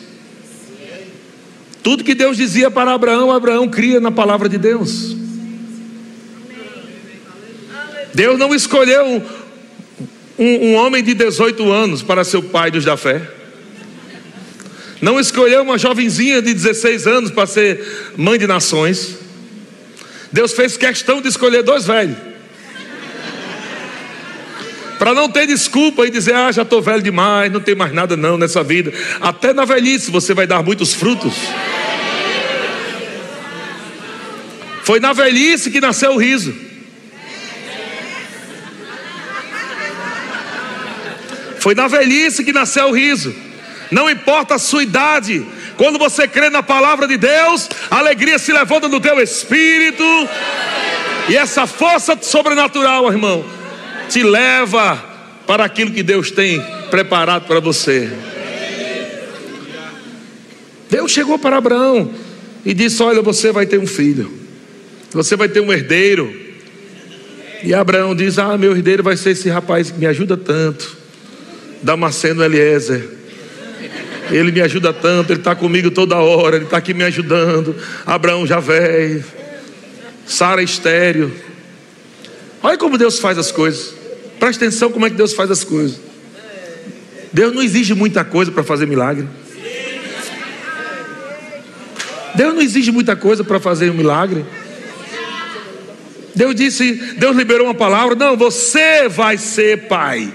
Tudo 1.81 2.03
que 2.03 2.13
Deus 2.13 2.37
dizia 2.37 2.69
para 2.69 2.93
Abraão, 2.93 3.31
Abraão 3.31 3.67
cria 3.67 3.99
na 3.99 4.11
palavra 4.11 4.47
de 4.47 4.59
Deus. 4.59 5.24
Deus 8.15 8.39
não 8.39 8.55
escolheu 8.55 9.21
um, 10.39 10.45
um, 10.45 10.75
homem 10.75 11.03
de 11.03 11.13
18 11.13 11.69
anos 11.69 12.01
para 12.01 12.23
ser 12.23 12.37
o 12.37 12.43
pai 12.43 12.71
dos 12.71 12.85
da 12.85 12.95
fé. 12.95 13.21
Não 15.01 15.19
escolheu 15.19 15.61
uma 15.63 15.77
jovenzinha 15.77 16.41
de 16.41 16.53
16 16.53 17.07
anos 17.07 17.29
para 17.29 17.45
ser 17.45 18.13
mãe 18.15 18.39
de 18.39 18.47
nações. 18.47 19.17
Deus 20.31 20.53
fez 20.53 20.77
questão 20.77 21.21
de 21.21 21.27
escolher 21.27 21.61
dois 21.61 21.85
velhos. 21.85 22.15
Para 24.97 25.13
não 25.13 25.27
ter 25.27 25.45
desculpa 25.45 26.07
e 26.07 26.09
dizer, 26.09 26.35
ah, 26.35 26.53
já 26.53 26.61
estou 26.61 26.81
velho 26.81 27.01
demais, 27.01 27.51
não 27.51 27.59
tem 27.59 27.75
mais 27.75 27.91
nada 27.91 28.15
não 28.15 28.37
nessa 28.37 28.63
vida. 28.63 28.93
Até 29.19 29.53
na 29.53 29.65
velhice 29.65 30.09
você 30.09 30.33
vai 30.33 30.47
dar 30.47 30.63
muitos 30.63 30.93
frutos. 30.93 31.33
Foi 34.83 35.01
na 35.01 35.11
velhice 35.11 35.69
que 35.69 35.81
nasceu 35.81 36.13
o 36.13 36.17
riso. 36.17 36.74
Foi 41.65 41.73
na 41.73 41.87
velhice 41.87 42.43
que 42.43 42.53
nasceu 42.53 42.89
o 42.89 42.91
riso. 42.91 43.33
Não 43.89 44.07
importa 44.07 44.53
a 44.53 44.59
sua 44.59 44.83
idade, 44.83 45.43
quando 45.75 45.97
você 45.97 46.27
crê 46.27 46.47
na 46.51 46.61
palavra 46.61 47.07
de 47.07 47.17
Deus, 47.17 47.67
a 47.89 47.97
alegria 47.97 48.37
se 48.37 48.53
levanta 48.53 48.87
no 48.87 49.01
teu 49.01 49.19
espírito. 49.19 50.03
E 51.27 51.35
essa 51.35 51.65
força 51.65 52.15
sobrenatural, 52.21 53.11
irmão, 53.11 53.43
te 54.07 54.21
leva 54.21 55.03
para 55.47 55.65
aquilo 55.65 55.89
que 55.89 56.03
Deus 56.03 56.29
tem 56.29 56.63
preparado 56.91 57.47
para 57.47 57.59
você. 57.59 58.11
Deus 60.87 61.11
chegou 61.11 61.39
para 61.39 61.57
Abraão 61.57 62.13
e 62.63 62.75
disse: 62.75 63.01
Olha, 63.01 63.23
você 63.23 63.51
vai 63.51 63.65
ter 63.65 63.79
um 63.79 63.87
filho, 63.87 64.31
você 65.11 65.35
vai 65.35 65.49
ter 65.49 65.61
um 65.61 65.73
herdeiro. 65.73 66.31
E 67.63 67.73
Abraão 67.73 68.13
diz: 68.13 68.37
Ah, 68.37 68.55
meu 68.55 68.73
herdeiro 68.73 69.01
vai 69.01 69.17
ser 69.17 69.31
esse 69.31 69.49
rapaz 69.49 69.89
que 69.89 69.97
me 69.97 70.05
ajuda 70.05 70.37
tanto. 70.37 71.04
Damasceno 71.85 72.43
Eliezer. 72.43 73.07
Ele 74.31 74.51
me 74.51 74.59
ajuda 74.59 74.91
tanto, 74.91 75.31
ele 75.31 75.39
está 75.39 75.53
comigo 75.53 75.91
toda 75.91 76.15
hora, 76.15 76.55
ele 76.55 76.65
está 76.65 76.77
aqui 76.77 76.95
me 76.95 77.03
ajudando. 77.03 77.75
Abraão 78.03 78.43
velho, 78.59 79.23
Sara 80.25 80.63
estéreo. 80.63 81.31
Olha 82.63 82.75
como 82.75 82.97
Deus 82.97 83.19
faz 83.19 83.37
as 83.37 83.51
coisas. 83.51 83.93
Presta 84.39 84.65
atenção 84.65 84.91
como 84.91 85.05
é 85.05 85.11
que 85.11 85.15
Deus 85.15 85.33
faz 85.33 85.51
as 85.51 85.63
coisas. 85.63 85.99
Deus 87.31 87.53
não 87.53 87.61
exige 87.61 87.93
muita 87.93 88.25
coisa 88.25 88.51
para 88.51 88.63
fazer 88.63 88.87
milagre. 88.87 89.27
Deus 92.33 92.53
não 92.55 92.61
exige 92.63 92.91
muita 92.91 93.15
coisa 93.15 93.43
para 93.43 93.59
fazer 93.59 93.91
um 93.91 93.93
milagre. 93.93 94.43
Deus 96.33 96.55
disse, 96.55 96.93
Deus 97.17 97.37
liberou 97.37 97.67
uma 97.67 97.75
palavra, 97.75 98.15
não, 98.15 98.35
você 98.35 99.07
vai 99.07 99.37
ser 99.37 99.87
pai. 99.87 100.33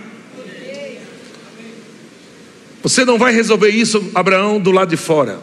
Você 2.83 3.05
não 3.05 3.19
vai 3.19 3.33
resolver 3.33 3.69
isso, 3.69 4.11
Abraão, 4.15 4.59
do 4.59 4.71
lado 4.71 4.91
de 4.91 4.97
fora. 4.97 5.39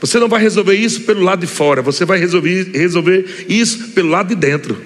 Você 0.00 0.18
não 0.18 0.28
vai 0.28 0.40
resolver 0.40 0.74
isso 0.74 1.02
pelo 1.02 1.22
lado 1.22 1.40
de 1.40 1.46
fora, 1.46 1.80
você 1.80 2.04
vai 2.04 2.18
resolver, 2.18 2.70
resolver 2.74 3.46
isso 3.48 3.88
pelo 3.88 4.10
lado 4.10 4.28
de 4.28 4.34
dentro. 4.34 4.78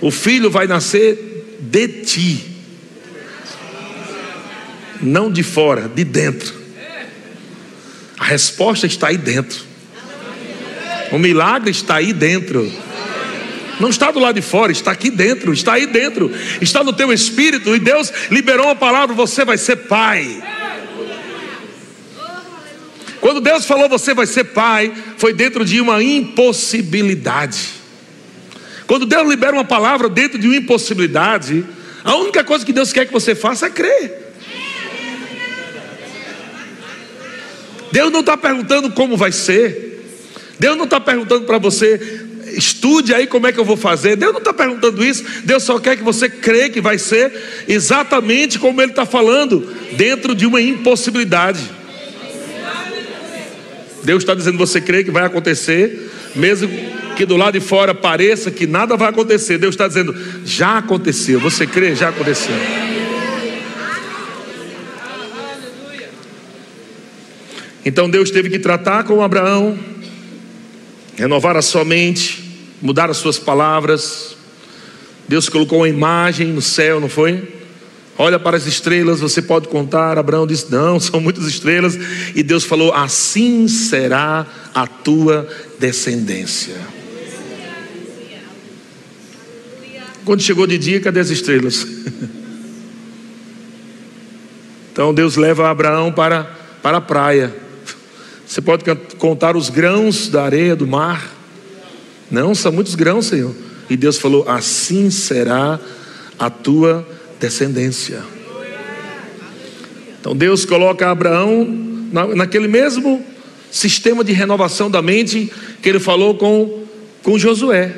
O 0.00 0.10
filho 0.10 0.50
vai 0.50 0.66
nascer 0.66 1.56
de 1.60 1.88
ti, 1.88 2.46
não 5.00 5.30
de 5.30 5.42
fora, 5.42 5.88
de 5.88 6.04
dentro. 6.04 6.54
A 8.18 8.24
resposta 8.24 8.86
está 8.86 9.08
aí 9.08 9.16
dentro. 9.18 9.62
O 11.12 11.18
milagre 11.18 11.70
está 11.70 11.96
aí 11.96 12.12
dentro. 12.12 12.70
Não 13.80 13.88
está 13.88 14.10
do 14.10 14.18
lado 14.18 14.34
de 14.34 14.42
fora, 14.42 14.72
está 14.72 14.90
aqui 14.90 15.10
dentro, 15.10 15.52
está 15.52 15.74
aí 15.74 15.86
dentro, 15.86 16.32
está 16.60 16.82
no 16.82 16.92
teu 16.92 17.12
espírito. 17.12 17.74
E 17.74 17.78
Deus 17.78 18.12
liberou 18.30 18.66
uma 18.66 18.76
palavra: 18.76 19.14
você 19.14 19.44
vai 19.44 19.56
ser 19.56 19.76
pai. 19.76 20.42
Quando 23.20 23.40
Deus 23.40 23.64
falou 23.64 23.88
você 23.88 24.14
vai 24.14 24.26
ser 24.26 24.44
pai, 24.44 24.92
foi 25.16 25.32
dentro 25.32 25.64
de 25.64 25.80
uma 25.80 26.02
impossibilidade. 26.02 27.78
Quando 28.86 29.04
Deus 29.04 29.28
libera 29.28 29.52
uma 29.52 29.64
palavra 29.64 30.08
dentro 30.08 30.38
de 30.38 30.46
uma 30.46 30.56
impossibilidade, 30.56 31.64
a 32.04 32.16
única 32.16 32.42
coisa 32.42 32.64
que 32.64 32.72
Deus 32.72 32.92
quer 32.92 33.06
que 33.06 33.12
você 33.12 33.34
faça 33.34 33.66
é 33.66 33.70
crer. 33.70 34.28
Deus 37.90 38.12
não 38.12 38.20
está 38.20 38.36
perguntando 38.36 38.90
como 38.92 39.16
vai 39.16 39.32
ser. 39.32 39.86
Deus 40.58 40.76
não 40.76 40.84
está 40.84 41.00
perguntando 41.00 41.44
para 41.44 41.58
você, 41.58 42.27
estude 42.56 43.14
aí 43.14 43.26
como 43.26 43.46
é 43.46 43.52
que 43.52 43.58
eu 43.58 43.64
vou 43.64 43.76
fazer. 43.76 44.16
Deus 44.16 44.32
não 44.32 44.38
está 44.38 44.52
perguntando 44.52 45.04
isso. 45.04 45.24
Deus 45.44 45.62
só 45.62 45.78
quer 45.78 45.96
que 45.96 46.02
você 46.02 46.28
crê 46.28 46.68
que 46.68 46.80
vai 46.80 46.98
ser 46.98 47.32
exatamente 47.66 48.58
como 48.58 48.80
Ele 48.80 48.90
está 48.90 49.06
falando, 49.06 49.74
dentro 49.92 50.34
de 50.34 50.46
uma 50.46 50.60
impossibilidade. 50.60 51.60
Deus 54.02 54.22
está 54.22 54.34
dizendo: 54.34 54.58
você 54.58 54.80
crê 54.80 55.04
que 55.04 55.10
vai 55.10 55.24
acontecer, 55.24 56.10
mesmo 56.34 56.68
que 57.16 57.26
do 57.26 57.36
lado 57.36 57.58
de 57.58 57.60
fora 57.60 57.94
pareça 57.94 58.50
que 58.50 58.66
nada 58.66 58.96
vai 58.96 59.10
acontecer. 59.10 59.58
Deus 59.58 59.74
está 59.74 59.88
dizendo: 59.88 60.14
já 60.44 60.78
aconteceu. 60.78 61.40
Você 61.40 61.66
crê? 61.66 61.94
Já 61.94 62.08
aconteceu. 62.08 62.54
Então 67.84 68.08
Deus 68.08 68.30
teve 68.30 68.50
que 68.50 68.58
tratar 68.58 69.04
com 69.04 69.22
Abraão, 69.22 69.78
renovar 71.18 71.56
a 71.56 71.62
sua 71.62 71.84
mente, 71.84 72.42
mudar 72.80 73.10
as 73.10 73.16
suas 73.16 73.38
palavras. 73.38 74.36
Deus 75.26 75.48
colocou 75.48 75.80
uma 75.80 75.88
imagem 75.88 76.48
no 76.48 76.62
céu, 76.62 77.00
não 77.00 77.08
foi? 77.08 77.56
Olha 78.16 78.38
para 78.38 78.56
as 78.56 78.66
estrelas, 78.66 79.20
você 79.20 79.42
pode 79.42 79.68
contar. 79.68 80.16
Abraão 80.16 80.46
disse: 80.46 80.70
Não, 80.70 80.98
são 81.00 81.20
muitas 81.20 81.46
estrelas. 81.46 81.98
E 82.34 82.42
Deus 82.42 82.64
falou: 82.64 82.94
Assim 82.94 83.66
será 83.66 84.46
a 84.72 84.86
tua 84.86 85.48
descendência. 85.78 86.76
Quando 90.24 90.42
chegou 90.42 90.66
de 90.66 90.78
dia, 90.78 91.00
cadê 91.00 91.20
as 91.20 91.30
estrelas? 91.30 91.86
Então 94.90 95.14
Deus 95.14 95.36
leva 95.36 95.70
Abraão 95.70 96.10
para, 96.10 96.42
para 96.82 96.96
a 96.96 97.00
praia. 97.00 97.54
Você 98.48 98.62
pode 98.62 98.82
contar 99.18 99.58
os 99.58 99.68
grãos 99.68 100.28
da 100.28 100.42
areia 100.42 100.74
do 100.74 100.86
mar? 100.86 101.36
Não, 102.30 102.54
são 102.54 102.72
muitos 102.72 102.94
grãos, 102.94 103.26
Senhor. 103.26 103.54
E 103.90 103.96
Deus 103.96 104.16
falou: 104.16 104.48
Assim 104.48 105.10
será 105.10 105.78
a 106.38 106.48
tua 106.48 107.06
descendência. 107.38 108.22
Então 110.18 110.34
Deus 110.34 110.64
coloca 110.64 111.10
Abraão 111.10 111.66
na, 112.10 112.26
naquele 112.28 112.68
mesmo 112.68 113.22
sistema 113.70 114.24
de 114.24 114.32
renovação 114.32 114.90
da 114.90 115.02
mente 115.02 115.52
que 115.82 115.88
ele 115.90 116.00
falou 116.00 116.34
com, 116.34 116.84
com 117.22 117.38
Josué. 117.38 117.94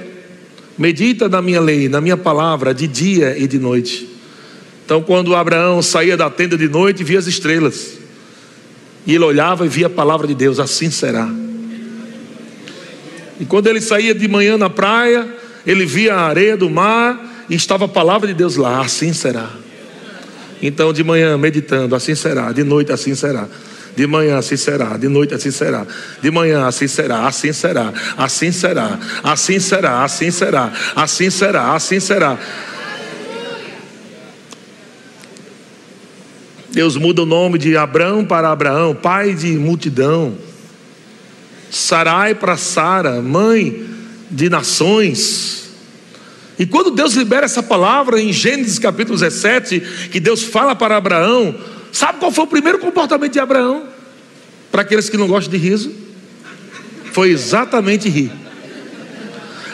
Medita 0.77 1.29
na 1.29 1.41
minha 1.41 1.61
lei, 1.61 1.89
na 1.89 2.01
minha 2.01 2.17
palavra, 2.17 2.75
de 2.75 2.89
dia 2.89 3.39
e 3.39 3.47
de 3.47 3.59
noite. 3.61 4.09
Então, 4.85 5.01
quando 5.01 5.37
Abraão 5.37 5.81
saía 5.81 6.17
da 6.17 6.29
tenda 6.29 6.59
de 6.59 6.69
noite, 6.69 7.05
via 7.05 7.21
as 7.21 7.29
estrelas. 7.29 8.00
E 9.11 9.17
ele 9.17 9.25
olhava 9.25 9.67
e 9.67 9.69
via 9.69 9.89
a 9.89 9.91
palavra 9.91 10.25
de 10.25 10.37
Deus, 10.37 10.61
assim 10.61 10.89
será. 10.89 11.29
E 13.41 13.45
quando 13.45 13.67
ele 13.67 13.81
saía 13.81 14.15
de 14.15 14.29
manhã 14.29 14.57
na 14.57 14.71
praia, 14.71 15.27
ele 15.67 15.85
via 15.85 16.15
a 16.15 16.29
areia 16.29 16.57
do 16.57 16.71
mar 16.71 17.45
e 17.49 17.57
estava 17.57 17.87
a 17.87 17.89
palavra 17.89 18.29
de 18.29 18.35
Deus 18.35 18.55
lá, 18.55 18.81
assim 18.81 19.13
será. 19.13 19.51
Então, 20.63 20.93
de 20.93 21.03
manhã, 21.03 21.37
meditando, 21.37 21.97
assim 21.97 22.15
será, 22.15 22.53
de 22.53 22.63
noite, 22.63 22.93
assim 22.93 23.17
será. 23.17 23.49
De 23.97 24.07
manhã 24.07 24.39
assim 24.39 24.57
será, 24.57 24.97
de 24.97 25.09
noite 25.09 25.35
assim 25.35 25.51
será. 25.51 25.85
De 26.23 26.31
manhã 26.31 26.69
assim 26.69 26.87
será, 26.87 27.27
assim 27.27 27.53
será, 27.53 27.93
assim 28.17 28.53
será, 28.53 28.97
assim 29.25 29.59
será, 29.59 30.05
assim 30.05 30.31
será, 30.31 30.73
assim 30.95 31.31
será, 31.31 31.75
assim 31.75 31.99
será. 31.99 32.39
Deus 36.81 36.97
muda 36.97 37.25
o 37.25 37.27
nome 37.27 37.59
de 37.59 37.77
Abraão 37.77 38.25
para 38.25 38.51
Abraão, 38.51 38.95
pai 38.95 39.35
de 39.35 39.49
multidão. 39.49 40.39
Sarai 41.71 42.35
para 42.35 42.57
Sara, 42.57 43.21
mãe 43.21 43.85
de 44.31 44.49
nações. 44.49 45.73
E 46.59 46.65
quando 46.65 46.91
Deus 46.91 47.13
libera 47.13 47.45
essa 47.45 47.63
palavra 47.63 48.19
em 48.19 48.33
Gênesis 48.33 48.79
capítulo 48.79 49.19
17, 49.19 50.09
que 50.11 50.19
Deus 50.19 50.43
fala 50.43 50.75
para 50.75 50.97
Abraão, 50.97 51.55
sabe 51.93 52.19
qual 52.19 52.33
foi 52.33 52.45
o 52.45 52.47
primeiro 52.47 52.79
comportamento 52.79 53.35
de 53.35 53.41
Abraão? 53.41 53.87
Para 54.73 54.81
aqueles 54.81 55.11
que 55.11 55.19
não 55.19 55.29
gostam 55.29 55.51
de 55.51 55.59
riso, 55.59 55.93
foi 57.13 57.29
exatamente 57.29 58.09
rir. 58.09 58.33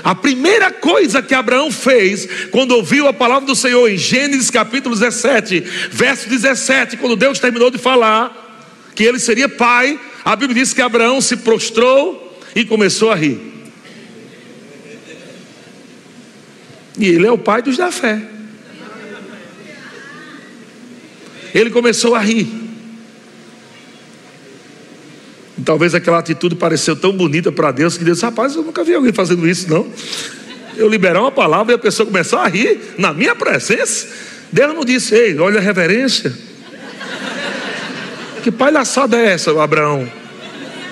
A 0.07 0.15
primeira 0.15 0.71
coisa 0.71 1.21
que 1.21 1.35
Abraão 1.35 1.69
fez 1.69 2.29
quando 2.53 2.71
ouviu 2.71 3.09
a 3.09 3.13
palavra 3.13 3.45
do 3.45 3.57
Senhor 3.57 3.91
em 3.91 3.97
Gênesis 3.97 4.51
capítulo 4.51 4.95
17, 4.95 5.59
verso 5.91 6.29
17, 6.29 6.97
quando 6.97 7.17
Deus 7.17 7.41
terminou 7.41 7.73
de 7.73 7.79
falar 7.79 8.63
que 8.95 9.03
ele 9.03 9.19
seria 9.19 9.49
pai, 9.49 9.99
a 10.25 10.37
Bíblia 10.37 10.63
diz 10.63 10.73
que 10.73 10.81
Abraão 10.81 11.21
se 11.21 11.39
prostrou 11.39 12.41
e 12.55 12.65
começou 12.65 13.11
a 13.11 13.17
rir. 13.17 13.41
E 16.97 17.09
ele 17.09 17.27
é 17.27 17.33
o 17.33 17.37
pai 17.37 17.61
dos 17.61 17.77
da 17.77 17.91
fé. 17.91 18.23
Ele 21.53 21.71
começou 21.71 22.15
a 22.15 22.21
rir. 22.21 22.66
E 25.59 25.63
talvez 25.63 25.95
aquela 25.95 26.19
atitude 26.19 26.55
pareceu 26.55 26.95
tão 26.95 27.13
bonita 27.13 27.51
para 27.51 27.71
Deus 27.73 27.97
que 27.97 28.05
Deus, 28.05 28.21
rapaz, 28.21 28.55
eu 28.55 28.63
nunca 28.63 28.85
vi 28.85 28.95
alguém 28.95 29.13
fazendo 29.13 29.49
isso, 29.49 29.69
não. 29.71 29.87
Eu 30.77 30.89
liberar 30.89 31.21
uma 31.21 31.33
palavra 31.33 31.73
e 31.73 31.77
a 31.77 31.79
pessoa 31.79 32.07
começar 32.07 32.43
a 32.43 32.49
rir 32.49 32.79
na 32.99 33.13
minha 33.13 33.35
presença. 33.35 34.07
Deus 34.53 34.75
não 34.75 34.85
disse, 34.85 35.15
ei, 35.15 35.39
olha 35.39 35.59
a 35.59 35.63
reverência. 35.63 36.33
Que 38.43 38.53
palhaçada 38.53 39.17
é 39.17 39.33
essa, 39.33 39.51
Abraão? 39.63 40.07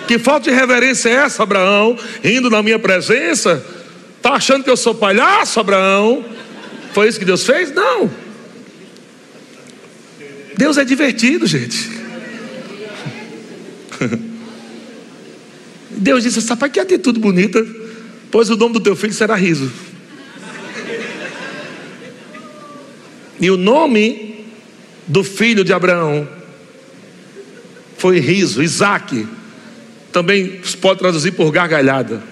Que 0.08 0.18
falta 0.18 0.50
de 0.50 0.56
reverência 0.56 1.10
é 1.10 1.12
essa, 1.12 1.42
Abraão? 1.42 1.98
Indo 2.22 2.48
na 2.48 2.62
minha 2.62 2.78
presença? 2.78 3.64
Está 4.16 4.32
achando 4.32 4.64
que 4.64 4.70
eu 4.70 4.76
sou 4.76 4.94
palhaço, 4.94 5.60
Abraão? 5.60 6.24
Foi 6.94 7.06
isso 7.06 7.18
que 7.18 7.24
Deus 7.24 7.44
fez? 7.44 7.72
Não. 7.72 8.10
Deus 10.56 10.78
é 10.78 10.84
divertido, 10.84 11.46
gente. 11.46 11.90
Deus 15.96 16.22
disse: 16.22 16.40
Rapaz, 16.48 16.72
que 16.72 16.80
atitude 16.80 17.20
bonita, 17.20 17.64
pois 18.30 18.50
o 18.50 18.56
nome 18.56 18.74
do 18.74 18.80
teu 18.80 18.96
filho 18.96 19.12
será 19.12 19.34
riso. 19.34 19.70
E 23.40 23.50
o 23.50 23.56
nome 23.56 24.46
do 25.06 25.22
filho 25.22 25.64
de 25.64 25.72
Abraão 25.72 26.28
foi 27.98 28.18
riso, 28.18 28.62
Isaac. 28.62 29.26
Também 30.12 30.60
se 30.62 30.76
pode 30.76 31.00
traduzir 31.00 31.32
por 31.32 31.50
gargalhada. 31.50 32.22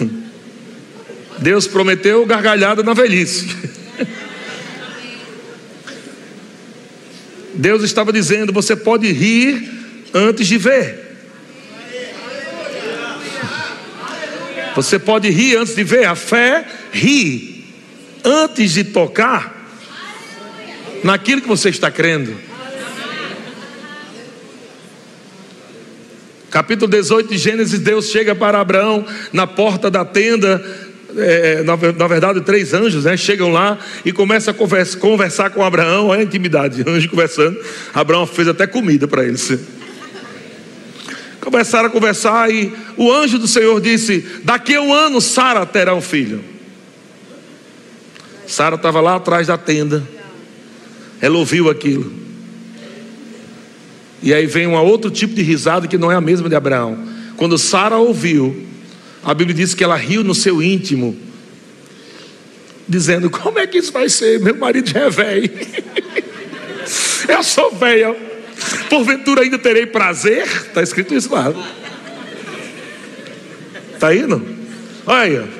Deus 1.38 1.66
prometeu 1.66 2.24
gargalhada 2.26 2.82
na 2.82 2.94
velhice. 2.94 3.48
Deus 7.54 7.82
estava 7.82 8.12
dizendo: 8.12 8.52
você 8.52 8.74
pode 8.74 9.12
rir 9.12 9.77
antes 10.12 10.46
de 10.46 10.58
ver. 10.58 11.06
Você 14.74 14.98
pode 14.98 15.28
rir 15.30 15.56
antes 15.56 15.74
de 15.74 15.82
ver. 15.82 16.04
A 16.06 16.14
fé 16.14 16.64
ri 16.92 17.66
antes 18.24 18.72
de 18.72 18.84
tocar 18.84 19.68
naquilo 21.02 21.42
que 21.42 21.48
você 21.48 21.68
está 21.68 21.90
crendo. 21.90 22.36
Capítulo 26.50 26.90
18 26.90 27.28
de 27.28 27.36
Gênesis, 27.36 27.78
Deus 27.78 28.06
chega 28.06 28.34
para 28.34 28.58
Abraão 28.58 29.04
na 29.32 29.46
porta 29.46 29.90
da 29.90 30.04
tenda 30.04 30.64
é, 31.16 31.62
na, 31.62 31.76
na, 31.76 32.06
verdade, 32.06 32.40
três 32.42 32.74
anjos, 32.74 33.04
né, 33.04 33.16
chegam 33.16 33.50
lá 33.50 33.78
e 34.04 34.12
começam 34.12 34.52
a 34.52 34.54
conversa, 34.54 34.96
conversar 34.98 35.50
com 35.50 35.62
Abraão. 35.62 36.08
Olha 36.08 36.20
a 36.20 36.24
intimidade, 36.24 36.84
anjo 36.86 37.08
conversando. 37.08 37.58
Abraão 37.94 38.26
fez 38.26 38.48
até 38.48 38.66
comida 38.66 39.08
para 39.08 39.24
eles. 39.24 39.58
Começaram 41.40 41.88
a 41.88 41.90
conversar 41.90 42.50
e 42.52 42.72
o 42.96 43.12
anjo 43.12 43.38
do 43.38 43.46
Senhor 43.46 43.80
disse: 43.80 44.24
Daqui 44.42 44.74
a 44.74 44.82
um 44.82 44.92
ano 44.92 45.20
Sara 45.20 45.64
terá 45.64 45.94
um 45.94 46.00
filho. 46.00 46.42
Sara 48.46 48.76
estava 48.76 49.00
lá 49.00 49.16
atrás 49.16 49.46
da 49.46 49.56
tenda. 49.56 50.02
Ela 51.20 51.36
ouviu 51.38 51.68
aquilo. 51.70 52.12
E 54.22 54.34
aí 54.34 54.46
vem 54.46 54.66
um 54.66 54.74
outro 54.74 55.10
tipo 55.10 55.34
de 55.34 55.42
risada 55.42 55.86
que 55.86 55.98
não 55.98 56.10
é 56.10 56.16
a 56.16 56.20
mesma 56.20 56.48
de 56.48 56.54
Abraão. 56.54 56.98
Quando 57.36 57.56
Sara 57.56 57.96
ouviu, 57.96 58.66
a 59.22 59.32
Bíblia 59.32 59.54
diz 59.54 59.74
que 59.74 59.84
ela 59.84 59.96
riu 59.96 60.24
no 60.24 60.34
seu 60.34 60.62
íntimo, 60.62 61.16
dizendo: 62.88 63.30
Como 63.30 63.58
é 63.58 63.66
que 63.66 63.78
isso 63.78 63.92
vai 63.92 64.08
ser? 64.08 64.40
Meu 64.40 64.56
marido 64.56 64.90
já 64.90 65.00
é 65.00 65.10
velho. 65.10 65.50
Eu 67.28 67.42
sou 67.42 67.70
velho. 67.72 68.16
Porventura 68.88 69.42
ainda 69.42 69.58
terei 69.58 69.86
prazer? 69.86 70.44
Está 70.44 70.82
escrito 70.82 71.14
isso 71.14 71.32
lá. 71.32 71.52
Está 73.94 74.14
indo? 74.14 74.44
Olha. 75.06 75.58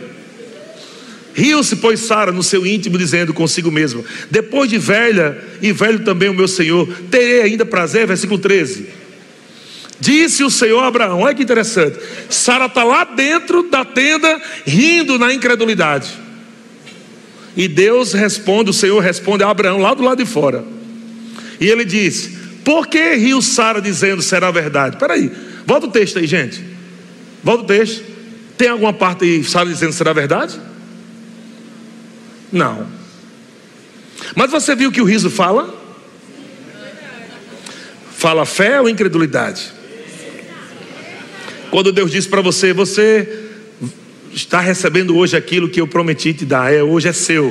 Riu-se, 1.35 1.77
pois, 1.77 2.01
Sara 2.01 2.33
no 2.33 2.43
seu 2.43 2.67
íntimo, 2.67 2.99
dizendo 2.99 3.33
consigo 3.33 3.71
mesmo: 3.71 4.05
Depois 4.31 4.69
de 4.69 4.79
velha, 4.79 5.39
e 5.63 5.73
velho 5.73 6.01
também 6.01 6.29
o 6.29 6.35
meu 6.35 6.49
Senhor, 6.49 6.89
terei 7.11 7.43
ainda 7.43 7.65
prazer. 7.65 8.07
Versículo 8.07 8.39
13. 8.39 8.89
Disse 10.01 10.45
o 10.45 10.51
Senhor 10.51 10.81
a 10.81 10.89
Abraão: 10.89 11.21
Olha 11.21 11.35
que 11.35 11.43
interessante. 11.43 11.99
Sara 12.29 12.67
está 12.67 12.85
lá 12.85 13.05
dentro 13.05 13.69
da 13.71 13.85
tenda, 13.85 14.41
rindo 14.67 15.19
na 15.19 15.33
incredulidade. 15.33 16.09
E 17.57 17.67
Deus 17.67 18.13
responde, 18.13 18.71
o 18.71 18.73
Senhor 18.73 19.01
responde 19.01 19.43
a 19.43 19.51
Abraão 19.51 19.79
lá 19.79 19.93
do 19.93 20.03
lado 20.05 20.23
de 20.23 20.31
fora. 20.31 20.65
E 21.61 21.67
ele 21.67 21.85
diz: 21.85 22.38
Por 22.69 22.87
que 22.87 23.15
riu 23.15 23.41
Sara 23.41 23.81
dizendo 23.81 24.21
será 24.21 24.51
verdade? 24.51 24.97
Espera 24.97 25.15
aí, 25.15 25.33
volta 25.65 25.87
o 25.87 25.91
texto 25.91 26.19
aí, 26.19 26.27
gente. 26.27 26.63
Volta 27.43 27.65
o 27.65 27.67
texto. 27.67 28.05
Tem 28.59 28.69
alguma 28.69 28.93
parte 28.93 29.25
aí, 29.25 29.43
Sara 29.43 29.71
dizendo 29.71 29.95
será 29.95 30.13
verdade? 30.13 30.61
Não. 32.53 32.87
Mas 34.35 34.51
você 34.51 34.77
viu 34.77 34.93
que 34.93 35.01
o 35.01 35.05
riso 35.05 35.31
fala? 35.31 35.75
Fala 38.13 38.45
fé 38.45 38.79
ou 38.79 38.87
incredulidade? 38.87 39.73
Quando 41.71 41.91
Deus 41.91 42.11
diz 42.11 42.27
para 42.27 42.43
você, 42.43 42.75
você 42.75 43.47
está 44.31 44.61
recebendo 44.61 45.17
hoje 45.17 45.35
aquilo 45.35 45.71
que 45.71 45.81
eu 45.81 45.89
prometi 45.89 46.35
te 46.35 46.45
dar, 46.45 46.71
é 46.71 46.83
hoje 46.83 47.09
é 47.09 47.15
seu. 47.15 47.51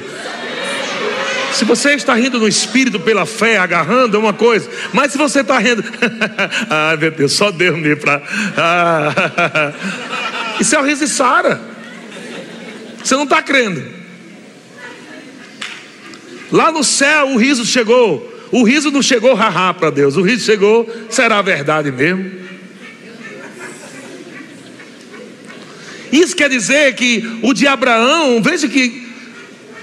Se 1.54 1.66
você 1.66 1.94
está 1.94 2.14
rindo 2.14 2.40
no 2.40 2.48
espírito 2.48 3.00
pela 3.00 3.26
fé, 3.26 3.58
agarrando 3.58 4.16
é 4.16 4.20
uma 4.20 4.34
coisa, 4.34 4.70
mas 4.94 5.12
se 5.12 5.18
você 5.18 5.42
está 5.42 5.58
rindo, 5.58 5.84
ah, 6.70 6.96
meu 7.00 7.12
Deus, 7.12 7.34
só 7.34 7.52
Deus 7.52 7.78
me 7.78 7.96
para. 7.96 8.22
Ah, 8.56 9.74
isso 10.60 10.76
é 10.76 10.80
o 10.80 10.84
riso 10.84 11.06
de 11.06 11.12
Sara. 11.12 11.60
Você 13.04 13.16
não 13.16 13.24
está 13.24 13.42
crendo. 13.42 13.84
Lá 16.52 16.72
no 16.72 16.84
céu 16.84 17.30
o 17.30 17.38
riso 17.38 17.66
chegou. 17.66 18.34
O 18.52 18.64
riso 18.64 18.92
não 18.92 19.02
chegou 19.02 19.34
haha 19.34 19.74
para 19.74 19.90
Deus. 19.90 20.16
O 20.16 20.22
riso 20.22 20.46
chegou, 20.46 20.90
será 21.10 21.42
verdade 21.42 21.92
mesmo? 21.92 22.48
Isso 26.12 26.36
quer 26.36 26.50
dizer 26.50 26.96
que 26.96 27.40
o 27.44 27.54
de 27.54 27.68
Abraão, 27.68 28.42
veja 28.42 28.68
que, 28.68 29.07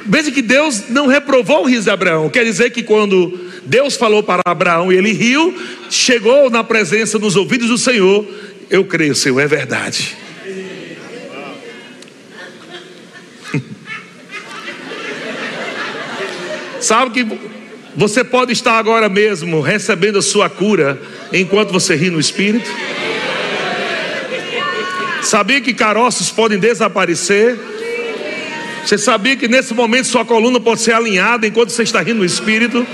veja 0.07 0.31
que 0.31 0.43
Deus 0.43 0.91
não 0.91 1.07
reprovou 1.07 1.63
o 1.63 1.67
riso 1.67 1.85
de 1.85 1.91
Abraão. 1.91 2.29
Quer 2.29 2.45
dizer 2.45 2.71
que 2.71 2.83
quando 2.83 3.39
Deus 3.65 3.97
falou 3.97 4.23
para 4.23 4.43
Abraão 4.47 4.93
e 4.93 4.97
ele 4.97 5.13
riu, 5.13 5.59
chegou 5.91 6.51
na 6.51 6.63
presença 6.63 7.19
nos 7.19 7.37
ouvidos 7.37 7.69
do 7.69 7.79
Senhor. 7.79 8.27
Eu 8.71 8.85
creio, 8.85 9.15
Senhor, 9.15 9.41
é 9.41 9.47
verdade. 9.47 10.17
Sabe 16.81 17.11
que 17.11 17.27
você 17.97 18.25
pode 18.25 18.53
estar 18.53 18.79
agora 18.79 19.09
mesmo 19.09 19.61
recebendo 19.61 20.19
a 20.19 20.23
sua 20.23 20.51
cura 20.51 21.01
enquanto 21.33 21.73
você 21.73 21.95
ri 21.95 22.11
no 22.11 22.19
espírito? 22.21 22.69
Sabia 25.23 25.61
que 25.61 25.73
caroços 25.73 26.31
podem 26.31 26.59
desaparecer? 26.59 27.59
Você 28.85 28.99
sabia 28.99 29.35
que 29.35 29.49
nesse 29.49 29.73
momento 29.73 30.07
sua 30.07 30.25
coluna 30.25 30.61
pode 30.61 30.83
ser 30.83 30.93
alinhada 30.93 31.47
enquanto 31.47 31.71
você 31.71 31.83
está 31.83 32.01
rindo 32.03 32.19
no 32.19 32.25
espírito? 32.25 32.87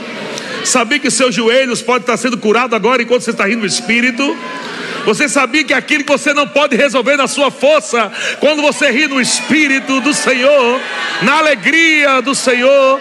Sabia 0.65 0.99
que 0.99 1.11
seus 1.11 1.35
joelhos 1.35 1.83
podem 1.83 2.03
estar 2.03 2.17
sendo 2.17 2.39
curados 2.39 2.75
agora 2.75 3.03
enquanto 3.03 3.23
você 3.23 3.31
está 3.31 3.47
rindo 3.47 3.61
no 3.61 3.67
espírito? 3.67 4.37
Você 5.05 5.29
sabia 5.29 5.65
que 5.65 5.73
aquilo 5.73 6.05
que 6.05 6.13
você 6.13 6.33
não 6.33 6.47
pode 6.47 6.77
resolver 6.77 7.17
na 7.17 7.27
sua 7.27 7.51
força, 7.51 8.13
quando 8.39 8.63
você 8.63 8.91
ri 8.91 9.09
no 9.09 9.21
espírito 9.21 10.01
do 10.01 10.15
Senhor, 10.15 10.81
na 11.23 11.39
alegria 11.39 12.21
do 12.21 12.35
Senhor, 12.35 13.01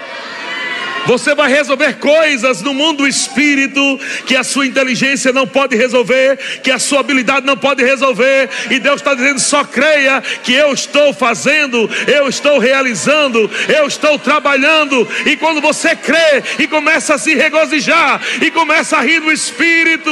você 1.10 1.34
vai 1.34 1.52
resolver 1.52 1.94
coisas 1.94 2.62
no 2.62 2.72
mundo 2.72 2.98
do 2.98 3.08
espírito 3.08 4.00
que 4.28 4.36
a 4.36 4.44
sua 4.44 4.68
inteligência 4.68 5.34
não 5.34 5.48
pode 5.48 5.76
resolver, 5.76 6.38
que 6.62 6.70
a 6.70 6.78
sua 6.78 7.00
habilidade 7.00 7.48
não 7.48 7.58
pode 7.58 7.84
resolver. 7.84 8.48
E 8.70 8.78
Deus 8.78 8.98
está 8.98 9.16
dizendo: 9.16 9.40
só 9.40 9.64
creia 9.64 10.22
que 10.44 10.54
eu 10.54 10.72
estou 10.72 11.12
fazendo, 11.12 11.90
eu 12.06 12.30
estou 12.30 12.60
realizando, 12.60 13.50
eu 13.68 13.88
estou 13.88 14.20
trabalhando. 14.20 15.08
E 15.26 15.36
quando 15.36 15.60
você 15.60 15.96
crê 15.96 16.44
e 16.60 16.68
começa 16.68 17.16
a 17.16 17.18
se 17.18 17.34
regozijar 17.34 18.22
e 18.40 18.52
começa 18.52 18.98
a 18.98 19.02
rir 19.02 19.20
no 19.20 19.32
espírito, 19.32 20.12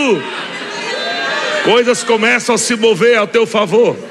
coisas 1.64 2.04
começam 2.04 2.56
a 2.56 2.58
se 2.58 2.76
mover 2.76 3.20
ao 3.20 3.28
teu 3.28 3.46
favor. 3.46 4.07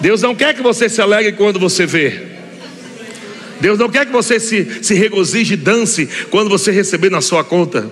Deus 0.00 0.22
não 0.22 0.34
quer 0.34 0.54
que 0.54 0.62
você 0.62 0.88
se 0.88 1.00
alegre 1.00 1.32
quando 1.32 1.58
você 1.58 1.86
vê. 1.86 2.38
Deus 3.60 3.78
não 3.78 3.88
quer 3.88 4.06
que 4.06 4.12
você 4.12 4.38
se, 4.38 4.82
se 4.82 4.94
regozije 4.94 5.54
e 5.54 5.56
dance 5.56 6.08
quando 6.30 6.48
você 6.48 6.70
receber 6.70 7.10
na 7.10 7.20
sua 7.20 7.42
conta. 7.42 7.90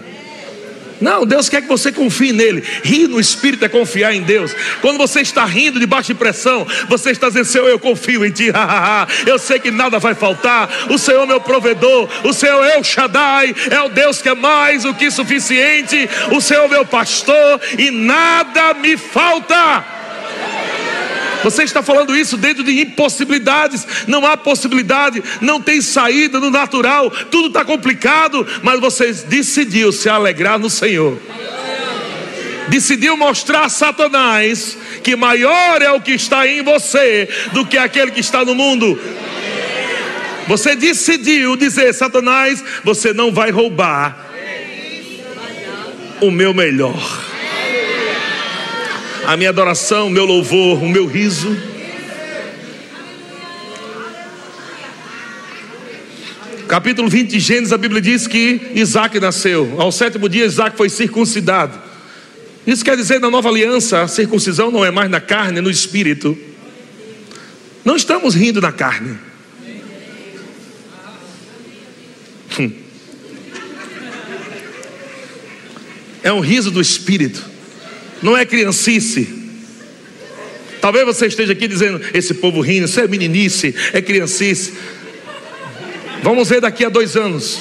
Não, 1.01 1.27
Deus 1.27 1.49
quer 1.49 1.61
que 1.61 1.69
você 1.69 1.92
confie 1.92 2.33
nele. 2.33 2.62
Rir 2.83 3.07
no 3.09 3.21
Espírito 3.21 3.64
é 3.64 3.69
confiar 3.69 4.14
em 4.14 4.23
Deus. 4.23 4.55
Quando 4.81 4.97
você 4.97 5.21
está 5.21 5.45
rindo 5.45 5.79
debaixo 5.79 6.09
de 6.09 6.14
pressão, 6.14 6.66
você 6.88 7.11
está 7.11 7.29
dizendo: 7.29 7.45
Senhor, 7.45 7.69
eu 7.69 7.79
confio 7.79 8.25
em 8.25 8.31
Ti. 8.31 8.51
eu 9.27 9.38
sei 9.38 9.59
que 9.59 9.71
nada 9.71 9.99
vai 9.99 10.14
faltar. 10.14 10.71
O 10.90 10.97
Senhor 10.97 11.25
é 11.25 11.27
meu 11.27 11.40
provedor. 11.40 12.09
O 12.25 12.33
Senhor 12.33 12.64
é 12.64 12.79
o 12.79 12.85
Shaddai. 12.85 13.55
É 13.71 13.81
o 13.83 13.90
Deus 13.90 14.23
que 14.23 14.29
é 14.31 14.35
mais 14.35 14.85
do 14.85 14.95
que 14.95 15.11
suficiente. 15.11 16.09
O 16.33 16.40
Senhor 16.40 16.64
é 16.64 16.69
meu 16.69 16.87
pastor 16.87 17.61
e 17.77 17.90
nada 17.90 18.75
me 18.75 18.97
falta. 18.97 19.95
Você 21.46 21.62
está 21.62 21.80
falando 21.80 22.16
isso 22.16 22.37
dentro 22.37 22.64
de 22.64 22.80
impossibilidades. 22.80 23.87
Não 24.09 24.26
há 24.26 24.37
possibilidade, 24.37 25.22
não 25.40 25.62
tem 25.62 25.80
saída 25.80 26.40
no 26.40 26.50
natural. 26.50 27.09
Tudo 27.09 27.46
está 27.46 27.64
complicado, 27.64 28.44
mas 28.64 28.80
você 28.80 29.12
decidiu 29.12 29.92
se 29.92 30.09
alegrar 30.09 30.59
no 30.59 30.68
Senhor. 30.68 31.16
Decidiu 32.66 33.16
mostrar 33.16 33.66
a 33.66 33.68
Satanás 33.68 34.76
que 35.04 35.14
maior 35.14 35.80
é 35.80 35.92
o 35.92 36.00
que 36.00 36.11
está 36.11 36.48
em 36.48 36.64
você 36.64 37.28
do 37.52 37.64
que 37.64 37.78
aquele 37.78 38.11
que 38.11 38.18
está 38.18 38.44
no 38.44 38.52
mundo. 38.52 38.98
Você 40.48 40.74
decidiu 40.74 41.54
dizer, 41.54 41.94
Satanás, 41.94 42.64
você 42.82 43.12
não 43.12 43.30
vai 43.30 43.52
roubar 43.52 44.18
o 46.20 46.28
meu 46.28 46.52
melhor 46.52 47.36
a 49.27 49.37
minha 49.37 49.51
adoração, 49.51 50.07
o 50.07 50.11
meu 50.11 50.24
louvor, 50.24 50.81
o 50.81 50.89
meu 50.89 51.05
riso. 51.05 51.57
Capítulo 56.68 57.09
20 57.09 57.31
de 57.31 57.41
Gênesis, 57.41 57.72
a 57.72 57.79
Bíblia 57.79 58.01
diz 58.01 58.29
que 58.29 58.70
Isaac 58.72 59.18
nasceu. 59.18 59.81
Ao 59.81 59.91
sétimo 59.91 60.29
dia, 60.29 60.45
Isaac 60.47 60.77
foi 60.77 60.89
circuncidado. 60.89 61.77
Isso 62.64 62.85
quer 62.85 62.97
dizer, 62.97 63.20
na 63.20 63.29
nova 63.29 63.49
aliança, 63.49 64.03
a 64.03 64.09
circuncisão 64.09 64.70
não 64.70 64.85
é 64.85 64.93
mais 64.93 65.11
na 65.11 65.20
carne, 65.20 65.59
é 65.59 65.61
no 65.61 65.70
espírito. 65.70 66.39
Não 67.85 67.97
estamos 67.97 68.35
rindo 68.35 68.61
na 68.61 68.70
carne. 68.70 69.18
Hum. 72.61 72.70
É 76.22 76.33
um 76.33 76.41
riso 76.41 76.70
do 76.70 76.81
espírito 76.81 77.55
não 78.23 78.37
é 78.37 78.45
criancice. 78.45 79.45
Talvez 80.81 81.05
você 81.05 81.27
esteja 81.27 81.53
aqui 81.53 81.67
dizendo: 81.67 82.01
esse 82.14 82.35
povo 82.35 82.61
rindo, 82.61 82.87
isso 82.87 83.01
é 83.01 83.09
meninice, 83.09 83.75
é 83.93 84.01
criancice. 84.01 84.75
Vamos 86.23 86.49
ver 86.49 86.61
daqui 86.61 86.85
a 86.85 86.89
dois 86.89 87.17
anos. 87.17 87.61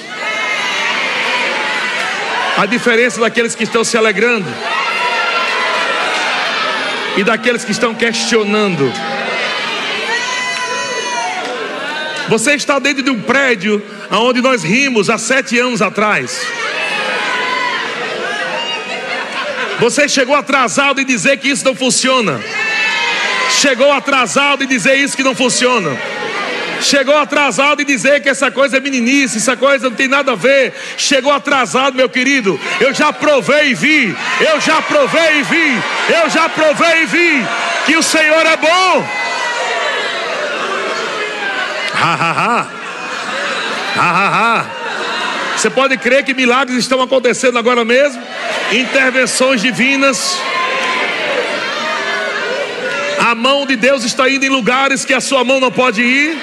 A 2.57 2.65
diferença 2.65 3.19
daqueles 3.19 3.53
que 3.53 3.63
estão 3.63 3.83
se 3.83 3.97
alegrando 3.97 4.47
e 7.17 7.23
daqueles 7.23 7.65
que 7.65 7.71
estão 7.71 7.93
questionando. 7.93 8.91
Você 12.29 12.53
está 12.53 12.79
dentro 12.79 13.03
de 13.03 13.09
um 13.09 13.21
prédio 13.21 13.81
onde 14.11 14.41
nós 14.41 14.63
rimos 14.63 15.09
há 15.09 15.17
sete 15.17 15.59
anos 15.59 15.81
atrás. 15.81 16.41
Você 19.79 20.07
chegou 20.07 20.35
atrasado 20.35 21.01
e 21.01 21.05
dizer 21.05 21.37
que 21.37 21.49
isso 21.49 21.65
não 21.65 21.75
funciona. 21.75 22.41
Chegou 23.49 23.91
atrasado 23.91 24.63
e 24.63 24.67
dizer 24.67 24.95
isso 24.95 25.15
que 25.15 25.23
não 25.23 25.35
funciona. 25.35 25.97
Chegou 26.81 27.17
atrasado 27.17 27.81
e 27.81 27.85
dizer 27.85 28.21
que 28.21 28.29
essa 28.29 28.51
coisa 28.51 28.77
é 28.77 28.79
meninice, 28.79 29.37
essa 29.37 29.55
coisa 29.55 29.89
não 29.89 29.95
tem 29.95 30.07
nada 30.07 30.33
a 30.33 30.35
ver. 30.35 30.73
Chegou 30.97 31.31
atrasado, 31.31 31.95
meu 31.95 32.09
querido. 32.09 32.59
Eu 32.79 32.93
já 32.93 33.11
provei 33.13 33.71
e 33.71 33.73
vi. 33.73 34.15
Eu 34.39 34.59
já 34.59 34.81
provei 34.81 35.39
e 35.39 35.43
vi. 35.43 35.83
Eu 36.21 36.29
já 36.29 36.49
provei 36.49 37.03
e 37.03 37.05
vi 37.05 37.45
que 37.85 37.95
o 37.95 38.03
Senhor 38.03 38.45
é 38.45 38.57
bom. 38.57 39.07
Ha 41.93 42.13
ha 42.13 42.31
ha. 42.31 42.67
Ha 43.95 44.11
ha 44.11 44.27
ha. 44.27 44.65
Você 45.57 45.69
pode 45.69 45.97
crer 45.97 46.23
que 46.23 46.33
milagres 46.33 46.77
estão 46.77 47.01
acontecendo 47.01 47.57
agora 47.57 47.85
mesmo? 47.85 48.21
Intervenções 48.71 49.61
divinas. 49.61 50.39
A 53.19 53.33
mão 53.35 53.65
de 53.65 53.75
Deus 53.75 54.03
está 54.03 54.29
indo 54.29 54.45
em 54.45 54.49
lugares 54.49 55.05
que 55.05 55.13
a 55.13 55.21
sua 55.21 55.43
mão 55.43 55.59
não 55.59 55.71
pode 55.71 56.01
ir. 56.01 56.37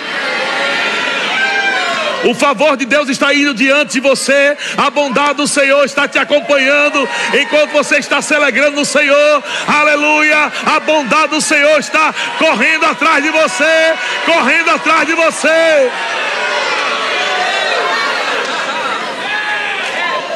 O 2.24 2.34
favor 2.34 2.76
de 2.76 2.84
Deus 2.84 3.08
está 3.08 3.34
indo 3.34 3.52
diante 3.52 3.94
de 3.94 4.00
você, 4.00 4.56
a 4.76 4.90
bondade 4.90 5.34
do 5.34 5.48
Senhor 5.48 5.84
está 5.84 6.06
te 6.06 6.18
acompanhando 6.18 7.08
enquanto 7.34 7.72
você 7.72 7.96
está 7.96 8.22
se 8.22 8.32
alegrando 8.32 8.76
no 8.76 8.84
Senhor. 8.84 9.42
Aleluia! 9.66 10.52
A 10.64 10.78
bondade 10.80 11.28
do 11.28 11.40
Senhor 11.40 11.80
está 11.80 12.14
correndo 12.38 12.84
atrás 12.86 13.24
de 13.24 13.30
você, 13.30 13.94
correndo 14.24 14.70
atrás 14.70 15.06
de 15.06 15.14
você. 15.14 15.90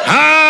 Ah! 0.08 0.45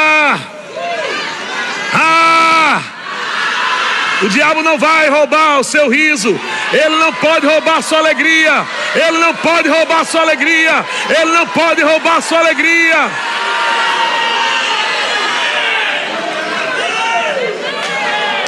O 4.23 4.29
diabo 4.29 4.63
não 4.63 4.79
vai 4.79 5.11
roubar 5.11 5.61
o 5.61 5.65
seu 5.65 5.91
riso, 5.91 6.29
ele 6.73 6.97
não 6.97 7.13
pode 7.15 7.47
roubar 7.47 7.83
sua 7.83 7.99
alegria, 7.99 8.67
ele 8.95 9.19
não 9.19 9.35
pode 9.35 9.69
roubar 9.69 10.05
sua 10.07 10.23
alegria, 10.23 10.85
ele 11.11 11.33
não 11.33 11.47
pode 11.49 11.83
roubar 11.83 12.23
sua 12.23 12.39
alegria. 12.39 13.11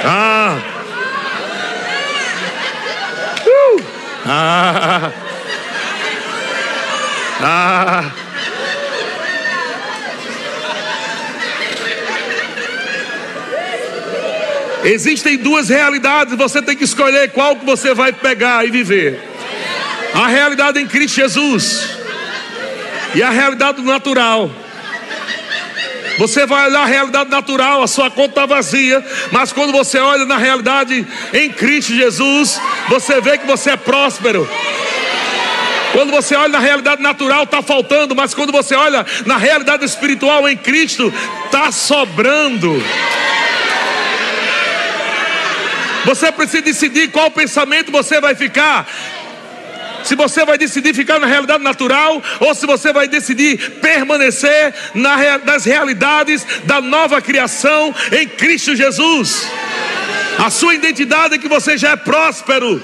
Ah! 0.05 0.57
Uh! 3.47 3.85
Ah! 4.25 5.13
Ah! 7.41 8.18
Existem 14.89 15.37
duas 15.37 15.69
realidades, 15.69 16.35
você 16.35 16.63
tem 16.63 16.75
que 16.75 16.85
escolher 16.85 17.31
qual 17.33 17.57
que 17.57 17.67
você 17.67 17.93
vai 17.93 18.11
pegar 18.11 18.67
e 18.67 18.71
viver. 18.71 19.21
A 20.15 20.29
realidade 20.29 20.81
em 20.81 20.87
Cristo 20.87 21.17
Jesus 21.17 21.91
e 23.15 23.23
a 23.23 23.29
realidade 23.29 23.83
natural. 23.83 24.51
Você 26.19 26.47
vai 26.47 26.69
olhar 26.69 26.83
a 26.83 26.87
realidade 26.87 27.31
natural, 27.31 27.83
a 27.83 27.87
sua 27.87 28.11
conta 28.11 28.31
está 28.31 28.47
vazia, 28.47 29.05
mas 29.31 29.53
quando 29.53 29.73
você 29.73 29.99
olha 29.99 30.25
na 30.25 30.39
realidade 30.39 31.07
em 31.35 31.51
Cristo 31.51 31.95
Jesus, 31.95 32.59
você 32.89 33.21
vê 33.21 33.37
que 33.37 33.47
você 33.47 33.71
é 33.71 33.77
próspero. 33.77 34.49
Quando 35.93 36.11
você 36.11 36.35
olha 36.35 36.49
na 36.49 36.59
realidade 36.61 37.03
natural, 37.03 37.45
está 37.45 37.63
faltando, 37.63 38.17
mas 38.17 38.33
quando 38.33 38.53
você 38.53 38.75
olha 38.75 39.05
na 39.27 39.37
realidade 39.37 39.85
espiritual 39.85 40.49
em 40.49 40.57
Cristo, 40.57 41.13
está 41.45 41.71
sobrando. 41.71 42.83
Você 46.09 46.33
precisa 46.33 46.63
decidir 46.63 47.09
qual 47.09 47.31
pensamento 47.31 47.93
você 47.93 48.19
vai 48.19 48.35
ficar. 48.35 48.89
Se 50.03 50.15
você 50.15 50.43
vai 50.43 50.57
decidir 50.57 50.95
ficar 50.95 51.19
na 51.19 51.27
realidade 51.27 51.63
natural 51.63 52.23
ou 52.41 52.55
se 52.55 52.65
você 52.65 52.95
vai 52.95 53.07
decidir 53.07 53.73
permanecer 53.73 54.75
na, 54.95 55.37
nas 55.37 55.67
realidades 55.67 56.47
da 56.65 56.81
nova 56.81 57.21
criação 57.21 57.95
em 58.11 58.27
Cristo 58.27 58.75
Jesus. 58.75 59.47
A 60.39 60.49
sua 60.49 60.75
identidade 60.75 61.35
é 61.35 61.39
que 61.39 61.47
você 61.47 61.77
já 61.77 61.91
é 61.91 61.97
próspero. 61.97 62.83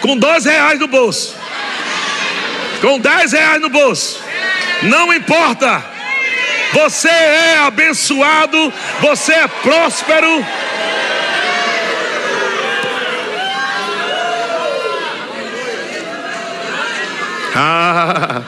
Com 0.00 0.16
dois 0.16 0.46
reais 0.46 0.80
no 0.80 0.88
bolso. 0.88 1.36
Com 2.80 2.98
dez 2.98 3.30
reais 3.30 3.62
no 3.62 3.68
bolso. 3.68 4.20
Não 4.82 5.14
importa. 5.14 5.93
Você 6.74 7.08
é 7.08 7.58
abençoado, 7.58 8.72
você 9.00 9.32
é 9.32 9.46
próspero. 9.46 10.44
Ah. 17.54 18.42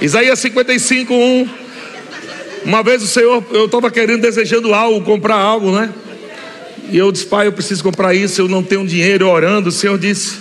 Isaías 0.00 0.38
55, 0.38 1.12
1. 1.12 1.48
Uma 2.64 2.84
vez 2.84 3.02
o 3.02 3.08
Senhor, 3.08 3.44
eu 3.50 3.66
estava 3.66 3.90
querendo, 3.90 4.20
desejando 4.20 4.72
algo, 4.72 5.04
comprar 5.04 5.34
algo, 5.34 5.72
né? 5.72 5.92
E 6.90 6.96
eu 6.96 7.10
disse, 7.10 7.26
pai, 7.26 7.48
eu 7.48 7.52
preciso 7.52 7.82
comprar 7.82 8.14
isso, 8.14 8.40
eu 8.40 8.48
não 8.48 8.62
tenho 8.62 8.86
dinheiro, 8.86 9.28
orando. 9.28 9.70
O 9.70 9.72
Senhor 9.72 9.98
disse, 9.98 10.38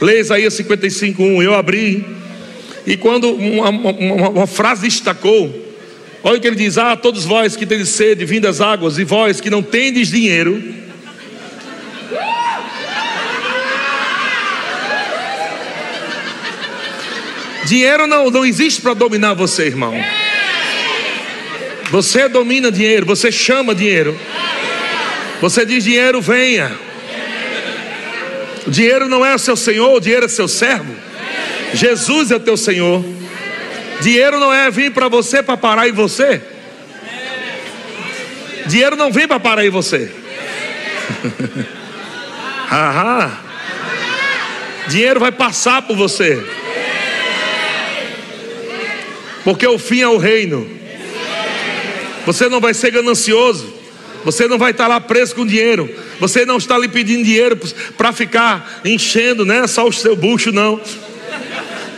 lê 0.00 0.18
Isaías 0.18 0.54
55, 0.54 1.22
1. 1.22 1.42
Eu 1.44 1.54
abri. 1.54 2.19
E 2.86 2.96
quando 2.96 3.30
uma, 3.30 3.68
uma, 3.70 4.28
uma 4.30 4.46
frase 4.46 4.82
destacou, 4.82 5.74
olha 6.22 6.38
o 6.38 6.40
que 6.40 6.46
ele 6.46 6.56
diz: 6.56 6.78
Ah, 6.78 6.96
todos 6.96 7.24
vós 7.24 7.56
que 7.56 7.66
tendes 7.66 7.90
sede, 7.90 8.24
vindas 8.24 8.60
águas, 8.60 8.98
e 8.98 9.04
vós 9.04 9.40
que 9.40 9.50
não 9.50 9.62
tendes 9.62 10.10
dinheiro, 10.10 10.62
Dinheiro 17.70 18.04
não, 18.08 18.28
não 18.30 18.44
existe 18.44 18.80
para 18.80 18.94
dominar 18.94 19.34
você, 19.34 19.66
irmão. 19.66 19.94
Você 21.92 22.28
domina 22.28 22.72
dinheiro, 22.72 23.06
você 23.06 23.30
chama 23.30 23.76
dinheiro. 23.76 24.18
Você 25.40 25.64
diz: 25.64 25.84
dinheiro, 25.84 26.20
venha. 26.20 26.76
O 28.66 28.70
dinheiro 28.72 29.08
não 29.08 29.24
é 29.24 29.38
seu 29.38 29.54
senhor, 29.54 29.94
o 29.94 30.00
dinheiro 30.00 30.26
é 30.26 30.28
seu 30.28 30.48
servo. 30.48 30.92
Jesus 31.74 32.30
é 32.30 32.38
teu 32.38 32.56
Senhor. 32.56 33.04
Dinheiro 34.00 34.40
não 34.40 34.52
é 34.52 34.70
vir 34.70 34.92
para 34.92 35.08
você 35.08 35.42
para 35.42 35.56
parar 35.56 35.88
em 35.88 35.92
você. 35.92 36.40
Dinheiro 38.66 38.96
não 38.96 39.12
vem 39.12 39.26
para 39.28 39.40
parar 39.40 39.64
em 39.64 39.70
você. 39.70 40.10
Aham. 42.70 43.38
Dinheiro 44.88 45.20
vai 45.20 45.32
passar 45.32 45.82
por 45.82 45.96
você. 45.96 46.42
Porque 49.44 49.66
o 49.66 49.78
fim 49.78 50.00
é 50.00 50.08
o 50.08 50.18
reino. 50.18 50.68
Você 52.26 52.48
não 52.48 52.60
vai 52.60 52.74
ser 52.74 52.90
ganancioso. 52.90 53.80
Você 54.24 54.46
não 54.46 54.58
vai 54.58 54.72
estar 54.72 54.86
lá 54.86 55.00
preso 55.00 55.34
com 55.34 55.46
dinheiro. 55.46 55.88
Você 56.18 56.44
não 56.44 56.58
está 56.58 56.76
lhe 56.76 56.88
pedindo 56.88 57.24
dinheiro 57.24 57.58
para 57.96 58.12
ficar 58.12 58.80
enchendo, 58.84 59.44
né? 59.46 59.66
Só 59.66 59.86
o 59.86 59.92
seu 59.92 60.14
bucho, 60.14 60.52
não. 60.52 60.80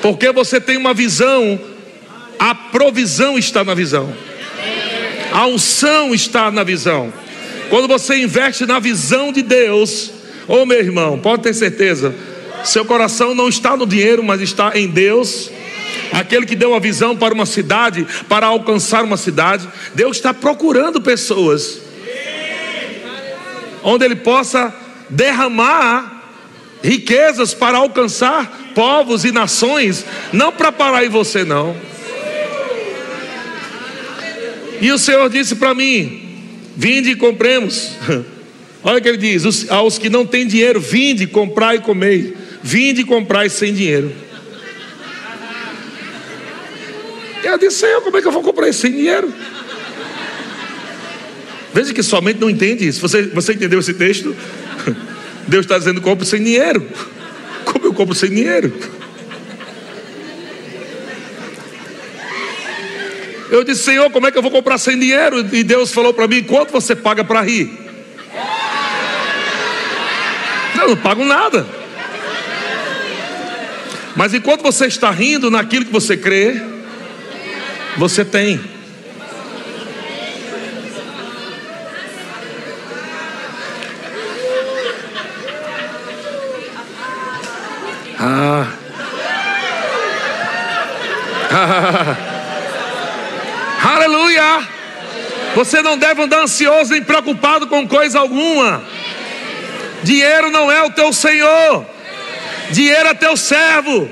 Porque 0.03 0.33
você 0.33 0.61
tem 0.61 0.77
uma 0.77 0.93
visão, 0.93 1.59
a 2.39 2.55
provisão 2.55 3.39
está 3.39 3.65
na 3.65 3.73
visão, 3.73 4.13
a 5.33 5.47
unção 5.47 6.15
está 6.15 6.51
na 6.51 6.65
visão. 6.65 7.13
Quando 7.71 7.89
você 7.89 8.17
investe 8.17 8.67
na 8.67 8.79
visão 8.79 9.33
de 9.33 9.41
Deus, 9.41 10.11
ô 10.47 10.57
oh, 10.57 10.67
meu 10.67 10.79
irmão, 10.79 11.19
pode 11.19 11.45
ter 11.45 11.55
certeza, 11.55 12.15
seu 12.65 12.85
coração 12.85 13.35
não 13.35 13.49
está 13.49 13.77
no 13.77 13.87
dinheiro, 13.87 14.23
mas 14.23 14.41
está 14.41 14.77
em 14.77 14.89
Deus. 14.89 15.51
Aquele 16.13 16.45
que 16.45 16.57
deu 16.57 16.75
a 16.75 16.79
visão 16.79 17.17
para 17.17 17.33
uma 17.33 17.47
cidade, 17.47 18.07
para 18.29 18.49
alcançar 18.49 19.05
uma 19.05 19.17
cidade, 19.17 19.67
Deus 19.95 20.17
está 20.19 20.35
procurando 20.35 21.01
pessoas 21.01 21.81
onde 23.83 24.05
Ele 24.05 24.17
possa 24.17 24.75
derramar 25.09 26.12
riquezas 26.83 27.55
para 27.55 27.79
alcançar 27.79 28.73
povos 28.75 29.25
e 29.25 29.33
nações, 29.33 30.05
não 30.33 30.53
para 30.53 30.73
parar 30.73 31.05
em 31.05 31.09
você, 31.09 31.45
não. 31.45 31.77
E 34.81 34.91
o 34.91 34.99
Senhor 34.99 35.31
disse 35.31 35.55
para 35.55 35.75
mim: 35.75 36.23
Vinde 36.77 37.11
e 37.11 37.17
compremos. 37.17 37.93
Olha 38.83 38.99
o 38.99 39.01
que 39.01 39.09
ele 39.09 39.19
diz: 39.19 39.71
aos 39.71 39.99
que 39.99 40.11
não 40.11 40.27
têm 40.27 40.47
dinheiro, 40.47 40.81
vinde, 40.81 41.27
comprai 41.27 41.77
e 41.77 41.81
comei. 41.81 42.37
Vinde 42.63 43.03
e 43.03 43.05
comprai 43.05 43.49
sem 43.49 43.73
dinheiro. 43.73 44.13
Eu 47.43 47.59
disse, 47.59 47.81
Senhor, 47.81 48.01
como 48.03 48.17
é 48.17 48.23
que 48.23 48.29
eu 48.29 48.33
vou 48.33 48.43
comprar 48.43 48.69
isso 48.69 48.81
sem 48.81 48.93
dinheiro? 48.93 49.33
Veja 51.75 51.93
que 51.93 52.03
somente 52.03 52.41
não 52.41 52.49
entende 52.49 52.87
isso. 52.87 53.01
Você, 53.01 53.23
você 53.23 53.53
entendeu 53.53 53.81
esse 53.81 53.95
texto? 53.95 54.35
Deus 55.47 55.65
está 55.65 55.79
dizendo: 55.79 56.01
compre 56.01 56.27
sem 56.27 56.43
dinheiro. 56.43 56.87
Como 57.65 57.87
eu 57.87 57.95
compro 57.95 58.15
sem 58.15 58.31
dinheiro? 58.31 58.73
Eu 63.51 63.63
disse, 63.65 63.83
Senhor, 63.83 64.11
como 64.11 64.27
é 64.27 64.33
que 64.33 64.39
eu 64.39 64.43
vou 64.43 64.51
comprar 64.51 64.79
sem 64.79 64.99
dinheiro? 64.99 65.47
E 65.55 65.63
Deus 65.63 65.93
falou 65.93 66.15
para 66.15 66.27
mim: 66.27 66.43
quanto 66.43 66.73
você 66.73 66.97
paga 66.97 67.23
para 67.23 67.43
rir? 67.43 67.71
Eu 70.81 70.89
não 70.89 70.97
pago 70.97 71.25
nada. 71.25 71.67
Mas 74.17 74.35
enquanto 74.35 74.63
você 74.63 74.87
está 74.87 75.11
rindo 75.11 75.51
naquilo 75.51 75.85
que 75.85 75.93
você 75.93 76.17
crê, 76.17 76.61
você 77.97 78.25
tem. 78.25 78.61
Ah. 88.25 88.69
Aleluia! 93.95 94.69
Você 95.57 95.83
não 95.83 95.99
deve 95.99 96.23
andar 96.23 96.43
ansioso 96.43 96.93
nem 96.93 97.03
preocupado 97.03 97.67
com 97.67 97.87
coisa 97.89 98.21
alguma. 98.21 98.81
Dinheiro 100.05 100.51
não 100.51 100.71
é 100.71 100.83
o 100.85 100.91
teu 100.91 101.13
Senhor, 101.13 101.85
dinheiro 102.71 103.09
é 103.09 103.15
teu 103.15 103.37
servo. 103.37 104.09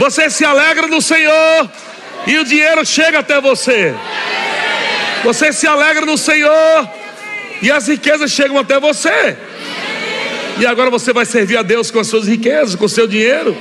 Você 0.00 0.28
se 0.28 0.44
alegra 0.44 0.88
no 0.88 1.00
Senhor 1.00 1.70
e 2.26 2.38
o 2.38 2.44
dinheiro 2.44 2.84
chega 2.84 3.20
até 3.20 3.40
você. 3.40 3.94
Você 5.22 5.52
se 5.52 5.68
alegra 5.68 6.04
no 6.04 6.18
Senhor 6.18 6.88
e 7.62 7.70
as 7.70 7.86
riquezas 7.86 8.32
chegam 8.32 8.58
até 8.58 8.80
você. 8.80 9.38
E 10.62 10.66
agora 10.66 10.90
você 10.90 11.12
vai 11.12 11.26
servir 11.26 11.56
a 11.56 11.62
Deus 11.62 11.90
com 11.90 11.98
as 11.98 12.06
suas 12.06 12.28
riquezas, 12.28 12.76
com 12.76 12.84
o 12.84 12.88
seu 12.88 13.08
dinheiro. 13.08 13.56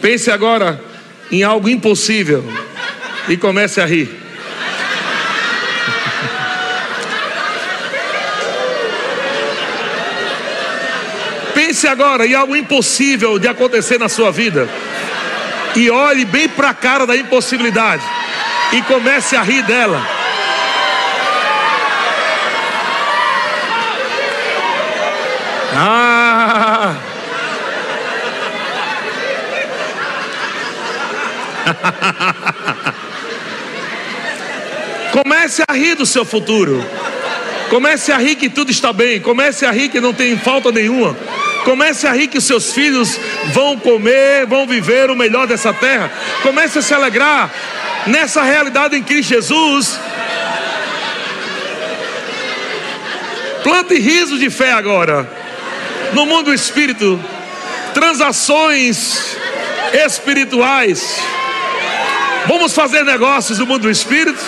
Pense 0.00 0.30
agora 0.30 0.80
em 1.32 1.42
algo 1.42 1.68
impossível 1.68 2.44
e 3.28 3.36
comece 3.36 3.80
a 3.80 3.84
rir. 3.84 4.08
Pense 11.52 11.88
agora 11.88 12.24
em 12.24 12.34
algo 12.34 12.54
impossível 12.54 13.40
de 13.40 13.48
acontecer 13.48 13.98
na 13.98 14.08
sua 14.08 14.30
vida 14.30 14.68
e 15.76 15.90
olhe 15.90 16.24
bem 16.24 16.48
para 16.48 16.70
a 16.70 16.74
cara 16.74 17.06
da 17.06 17.16
impossibilidade 17.16 18.02
e 18.72 18.82
comece 18.82 19.36
a 19.36 19.42
rir 19.42 19.62
dela. 19.62 20.02
Ah! 25.74 26.96
Comece 35.12 35.62
a 35.68 35.72
rir 35.74 35.94
do 35.94 36.06
seu 36.06 36.24
futuro. 36.24 36.84
Comece 37.68 38.12
a 38.12 38.18
rir 38.18 38.36
que 38.36 38.48
tudo 38.48 38.70
está 38.70 38.92
bem. 38.92 39.20
Comece 39.20 39.64
a 39.64 39.70
rir 39.70 39.88
que 39.88 40.00
não 40.00 40.12
tem 40.12 40.36
falta 40.36 40.72
nenhuma. 40.72 41.16
Comece 41.64 42.06
a 42.06 42.12
rir 42.12 42.28
que 42.28 42.40
seus 42.40 42.72
filhos 42.72 43.18
vão 43.46 43.78
comer, 43.78 44.46
vão 44.46 44.66
viver 44.66 45.10
o 45.10 45.16
melhor 45.16 45.46
dessa 45.46 45.72
terra. 45.72 46.10
Comece 46.42 46.78
a 46.78 46.82
se 46.82 46.94
alegrar 46.94 47.50
nessa 48.06 48.42
realidade 48.42 48.96
em 48.96 49.02
Cristo 49.02 49.30
Jesus. 49.30 49.98
Plante 53.62 53.98
riso 53.98 54.38
de 54.38 54.50
fé 54.50 54.72
agora. 54.72 55.28
No 56.12 56.26
mundo 56.26 56.46
do 56.46 56.54
espírito, 56.54 57.18
transações 57.94 59.36
espirituais. 60.04 61.20
Vamos 62.46 62.74
fazer 62.74 63.04
negócios 63.04 63.58
no 63.58 63.66
mundo 63.66 63.82
do 63.82 63.90
espírito. 63.90 64.40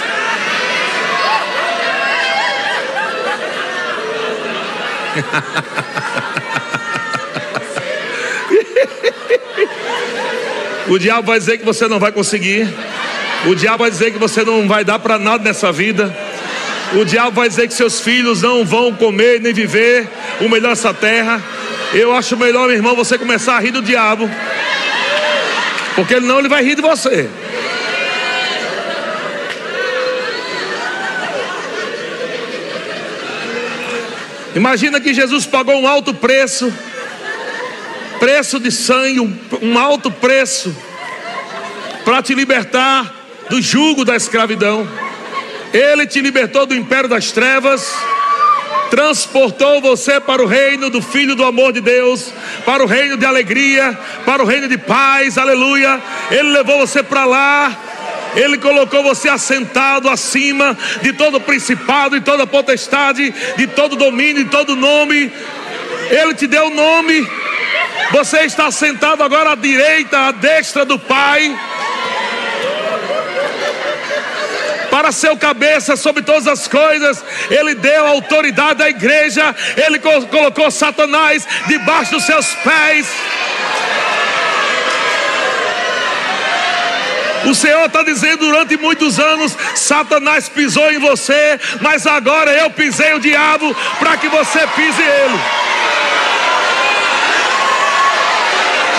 O 10.89 10.99
diabo 10.99 11.27
vai 11.27 11.39
dizer 11.39 11.59
que 11.59 11.65
você 11.65 11.89
não 11.89 11.99
vai 11.99 12.13
conseguir. 12.13 12.69
O 13.47 13.55
diabo 13.55 13.79
vai 13.79 13.91
dizer 13.91 14.13
que 14.13 14.19
você 14.19 14.45
não 14.45 14.69
vai 14.69 14.85
dar 14.85 14.99
para 14.99 15.19
nada 15.19 15.43
nessa 15.43 15.73
vida. 15.73 16.15
O 16.95 17.05
diabo 17.05 17.33
vai 17.33 17.49
dizer 17.49 17.67
que 17.67 17.75
seus 17.75 18.01
filhos 18.01 18.43
não 18.43 18.65
vão 18.65 18.93
comer 18.93 19.41
nem 19.41 19.53
viver 19.53 20.07
o 20.41 20.49
melhor 20.49 20.71
dessa 20.71 20.93
terra. 20.93 21.43
Eu 21.93 22.15
acho 22.15 22.37
melhor, 22.37 22.67
meu 22.67 22.77
irmão, 22.77 22.95
você 22.95 23.17
começar 23.17 23.57
a 23.57 23.61
rir 23.61 23.71
do 23.71 23.81
diabo. 23.81 24.31
Porque 25.95 26.21
não 26.21 26.39
ele 26.39 26.49
vai 26.49 26.63
rir 26.63 26.75
de 26.75 26.83
você. 26.83 27.29
Imagina 34.55 35.01
que 35.01 35.13
Jesus 35.13 35.47
pagou 35.47 35.75
um 35.81 35.89
alto 35.89 36.15
preço 36.15 36.73
preço 38.25 38.59
de 38.59 38.71
sangue, 38.71 39.21
um, 39.21 39.79
alto 39.79 40.11
preço, 40.11 40.75
para 42.07 42.23
te 42.23 42.35
libertar 42.35 43.15
do 43.51 43.61
jugo 43.61 44.03
da 44.03 44.17
escravidão. 44.17 44.89
Ele 45.75 46.07
te 46.07 46.23
libertou 46.23 46.65
do 46.65 46.75
império 46.75 47.07
das 47.07 47.33
trevas, 47.33 47.95
transportou 48.89 49.79
você 49.83 50.21
para 50.21 50.43
o 50.43 50.47
reino 50.47 50.89
do 50.89 51.03
Filho 51.03 51.37
do 51.37 51.45
amor 51.45 51.71
de 51.71 51.83
Deus, 51.83 52.33
para 52.65 52.83
o 52.83 52.87
reino 52.87 53.19
de 53.19 53.27
alegria, 53.27 53.93
para 54.25 54.43
o 54.43 54.47
reino 54.47 54.69
de 54.69 54.79
paz, 54.79 55.37
aleluia. 55.37 56.01
Ele 56.31 56.49
levou 56.49 56.79
você 56.79 57.03
para 57.03 57.27
lá. 57.27 57.79
Ele 58.35 58.57
colocou 58.57 59.03
você 59.03 59.29
assentado 59.29 60.09
acima 60.09 60.75
de 61.03 61.13
todo 61.13 61.43
principado, 61.43 62.19
de 62.19 62.25
toda 62.25 62.47
potestade, 62.47 63.35
de 63.55 63.67
todo 63.67 63.97
domínio, 63.97 64.45
de 64.45 64.51
todo 64.51 64.75
nome. 64.75 65.31
Ele 66.11 66.33
te 66.33 66.47
deu 66.47 66.71
nome 66.71 67.44
você 68.15 68.43
está 68.43 68.71
sentado 68.71 69.25
agora 69.25 69.51
à 69.51 69.55
direita, 69.57 70.29
à 70.29 70.31
destra 70.31 70.85
do 70.85 70.97
Pai. 70.99 71.59
para 74.89 75.11
seu 75.11 75.37
cabeça 75.37 75.97
sobre 75.97 76.23
todas 76.23 76.47
as 76.47 76.69
coisas, 76.69 77.25
ele 77.51 77.75
deu 77.75 78.07
autoridade 78.07 78.81
à 78.81 78.89
igreja, 78.89 79.53
ele 79.77 79.99
colocou 79.99 80.71
Satanás 80.71 81.45
debaixo 81.67 82.13
dos 82.13 82.23
seus 82.23 82.47
pés. 82.55 83.09
O 87.47 87.55
Senhor 87.57 87.87
está 87.87 88.05
dizendo 88.05 88.47
durante 88.47 88.77
muitos 88.77 89.19
anos: 89.19 89.57
Satanás 89.75 90.49
pisou 90.49 90.89
em 90.93 90.99
você, 91.01 91.59
mas 91.81 92.07
agora 92.07 92.53
eu 92.53 92.71
pisei 92.71 93.15
o 93.15 93.19
diabo 93.19 93.75
para 93.99 94.17
que 94.17 94.29
você 94.29 94.65
pise 94.77 95.03
ele. 95.03 95.41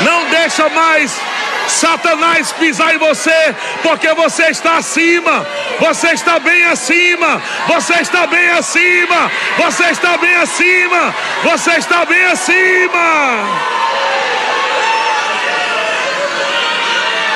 Não 0.04 0.30
deixa 0.30 0.70
mais 0.70 1.20
Satanás 1.68 2.52
pisar 2.54 2.94
em 2.96 2.98
você, 2.98 3.56
porque 3.82 4.14
você 4.14 4.46
está 4.48 4.78
acima, 4.78 5.46
você 5.80 6.10
está 6.10 6.40
bem 6.40 6.64
acima, 6.66 7.42
você 7.68 7.94
está 7.96 8.28
bem 8.28 8.50
acima, 8.52 9.32
você 9.58 9.86
está 9.86 10.18
bem 10.18 10.36
acima, 10.36 11.16
você 11.44 11.72
está 11.72 12.06
bem 12.06 12.24
acima. 12.26 13.66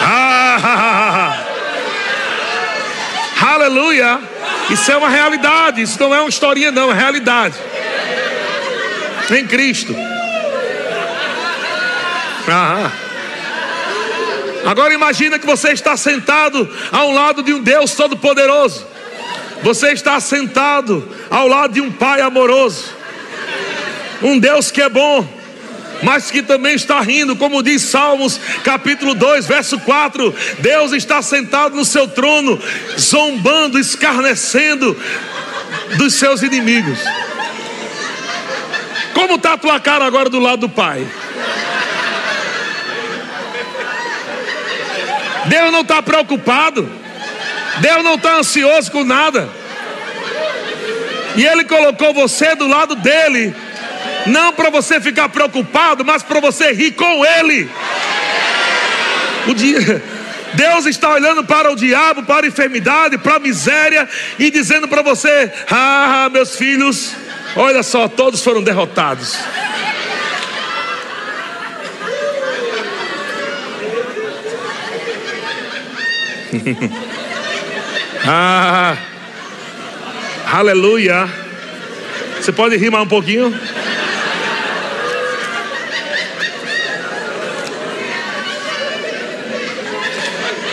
Ah, 0.01 1.37
aleluia! 3.53 4.19
Isso 4.69 4.91
é 4.91 4.97
uma 4.97 5.09
realidade, 5.09 5.81
isso 5.81 5.99
não 5.99 6.13
é 6.13 6.19
uma 6.19 6.29
historinha, 6.29 6.71
não, 6.71 6.91
é 6.91 6.93
realidade. 6.93 7.55
Em 9.31 9.45
Cristo. 9.47 10.08
Ah. 12.51 12.91
Agora 14.65 14.93
imagina 14.93 15.39
que 15.39 15.45
você 15.45 15.69
está 15.69 15.95
sentado 15.95 16.69
ao 16.91 17.11
lado 17.11 17.41
de 17.41 17.53
um 17.53 17.61
Deus 17.61 17.93
todo-poderoso. 17.93 18.85
Você 19.63 19.91
está 19.91 20.19
sentado 20.19 21.07
ao 21.29 21.47
lado 21.47 21.73
de 21.73 21.81
um 21.81 21.91
Pai 21.91 22.21
amoroso. 22.21 22.85
Um 24.21 24.37
Deus 24.37 24.69
que 24.69 24.81
é 24.81 24.89
bom, 24.89 25.25
mas 26.03 26.29
que 26.29 26.41
também 26.41 26.75
está 26.75 26.99
rindo, 27.01 27.35
como 27.35 27.63
diz 27.63 27.83
Salmos, 27.83 28.39
capítulo 28.63 29.13
2, 29.13 29.47
verso 29.47 29.79
4. 29.79 30.35
Deus 30.59 30.91
está 30.91 31.21
sentado 31.21 31.75
no 31.75 31.85
seu 31.85 32.07
trono, 32.07 32.59
zombando, 32.97 33.79
escarnecendo 33.79 34.97
dos 35.97 36.15
seus 36.15 36.41
inimigos. 36.41 36.99
Como 39.13 39.35
está 39.35 39.53
a 39.53 39.57
tua 39.57 39.79
cara 39.79 40.05
agora 40.05 40.29
do 40.29 40.39
lado 40.39 40.61
do 40.61 40.69
Pai? 40.69 41.07
Deus 45.45 45.71
não 45.71 45.81
está 45.81 46.01
preocupado. 46.01 46.89
Deus 47.79 48.03
não 48.03 48.15
está 48.15 48.37
ansioso 48.37 48.91
com 48.91 49.03
nada. 49.03 49.49
E 51.35 51.45
Ele 51.45 51.63
colocou 51.63 52.13
você 52.13 52.55
do 52.55 52.67
lado 52.67 52.95
dele. 52.95 53.55
Não 54.25 54.53
para 54.53 54.69
você 54.69 54.99
ficar 54.99 55.29
preocupado, 55.29 56.03
mas 56.03 56.23
para 56.23 56.39
você 56.39 56.71
rir 56.71 56.91
com 56.91 57.25
Ele. 57.25 57.69
O 59.47 59.53
dia, 59.53 60.03
Deus 60.53 60.85
está 60.85 61.09
olhando 61.11 61.43
para 61.43 61.71
o 61.71 61.75
diabo, 61.75 62.23
para 62.23 62.45
a 62.45 62.49
enfermidade, 62.49 63.17
para 63.17 63.35
a 63.35 63.39
miséria 63.39 64.07
e 64.37 64.51
dizendo 64.51 64.87
para 64.87 65.01
você: 65.01 65.51
Ah, 65.69 66.29
meus 66.31 66.55
filhos, 66.55 67.13
olha 67.55 67.83
só, 67.83 68.07
todos 68.07 68.43
foram 68.43 68.61
derrotados. 68.61 69.37
ah, 78.25 78.97
aleluia. 80.51 81.29
Você 82.39 82.51
pode 82.51 82.75
rimar 82.77 83.03
um 83.03 83.07
pouquinho? 83.07 83.53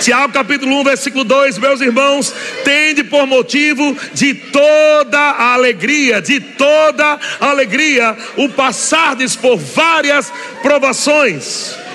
Tiago 0.00 0.32
capítulo 0.32 0.80
1, 0.80 0.84
versículo 0.84 1.24
2, 1.24 1.58
meus 1.58 1.80
irmãos, 1.80 2.32
tende 2.64 3.02
por 3.02 3.26
motivo 3.26 3.96
de 4.14 4.34
toda 4.34 5.18
a 5.18 5.54
alegria, 5.54 6.22
de 6.22 6.38
toda 6.38 7.18
a 7.40 7.46
alegria, 7.48 8.16
o 8.36 8.48
passardes 8.48 9.34
por 9.34 9.56
várias 9.56 10.32
provações. 10.62 11.85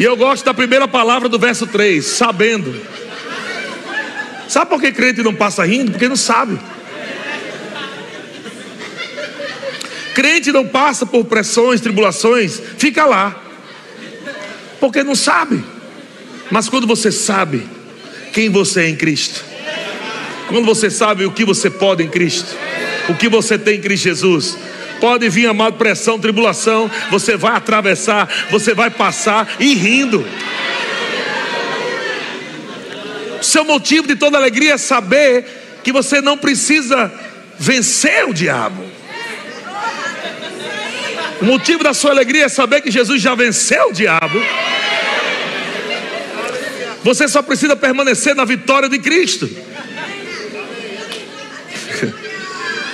E 0.00 0.02
eu 0.02 0.16
gosto 0.16 0.46
da 0.46 0.54
primeira 0.54 0.88
palavra 0.88 1.28
do 1.28 1.38
verso 1.38 1.66
3, 1.66 2.02
sabendo. 2.02 2.74
Sabe 4.48 4.70
por 4.70 4.80
que 4.80 4.92
crente 4.92 5.22
não 5.22 5.34
passa 5.34 5.62
rindo? 5.62 5.90
Porque 5.90 6.08
não 6.08 6.16
sabe. 6.16 6.58
Crente 10.14 10.50
não 10.52 10.66
passa 10.66 11.04
por 11.04 11.26
pressões, 11.26 11.82
tribulações, 11.82 12.62
fica 12.78 13.04
lá, 13.04 13.44
porque 14.80 15.02
não 15.02 15.14
sabe. 15.14 15.62
Mas 16.50 16.66
quando 16.66 16.86
você 16.86 17.12
sabe 17.12 17.68
quem 18.32 18.48
você 18.48 18.84
é 18.84 18.88
em 18.88 18.96
Cristo, 18.96 19.44
quando 20.48 20.64
você 20.64 20.88
sabe 20.88 21.26
o 21.26 21.30
que 21.30 21.44
você 21.44 21.68
pode 21.68 22.02
em 22.02 22.08
Cristo, 22.08 22.56
o 23.06 23.14
que 23.14 23.28
você 23.28 23.58
tem 23.58 23.76
em 23.76 23.82
Cristo 23.82 24.04
Jesus, 24.04 24.56
pode 25.00 25.28
vir 25.28 25.46
amado 25.46 25.76
pressão, 25.76 26.18
tribulação, 26.18 26.90
você 27.10 27.36
vai 27.36 27.56
atravessar, 27.56 28.28
você 28.50 28.74
vai 28.74 28.90
passar 28.90 29.48
e 29.58 29.74
rindo. 29.74 30.24
Seu 33.42 33.64
motivo 33.64 34.06
de 34.06 34.16
toda 34.16 34.36
alegria 34.36 34.74
é 34.74 34.78
saber 34.78 35.80
que 35.82 35.92
você 35.92 36.20
não 36.20 36.36
precisa 36.36 37.10
vencer 37.58 38.28
o 38.28 38.34
diabo. 38.34 38.84
O 41.40 41.44
motivo 41.46 41.82
da 41.82 41.94
sua 41.94 42.10
alegria 42.10 42.44
é 42.44 42.48
saber 42.48 42.82
que 42.82 42.90
Jesus 42.90 43.20
já 43.20 43.34
venceu 43.34 43.88
o 43.88 43.92
diabo. 43.92 44.40
Você 47.02 47.26
só 47.28 47.40
precisa 47.40 47.74
permanecer 47.74 48.34
na 48.34 48.44
vitória 48.44 48.88
de 48.88 48.98
Cristo. 48.98 49.48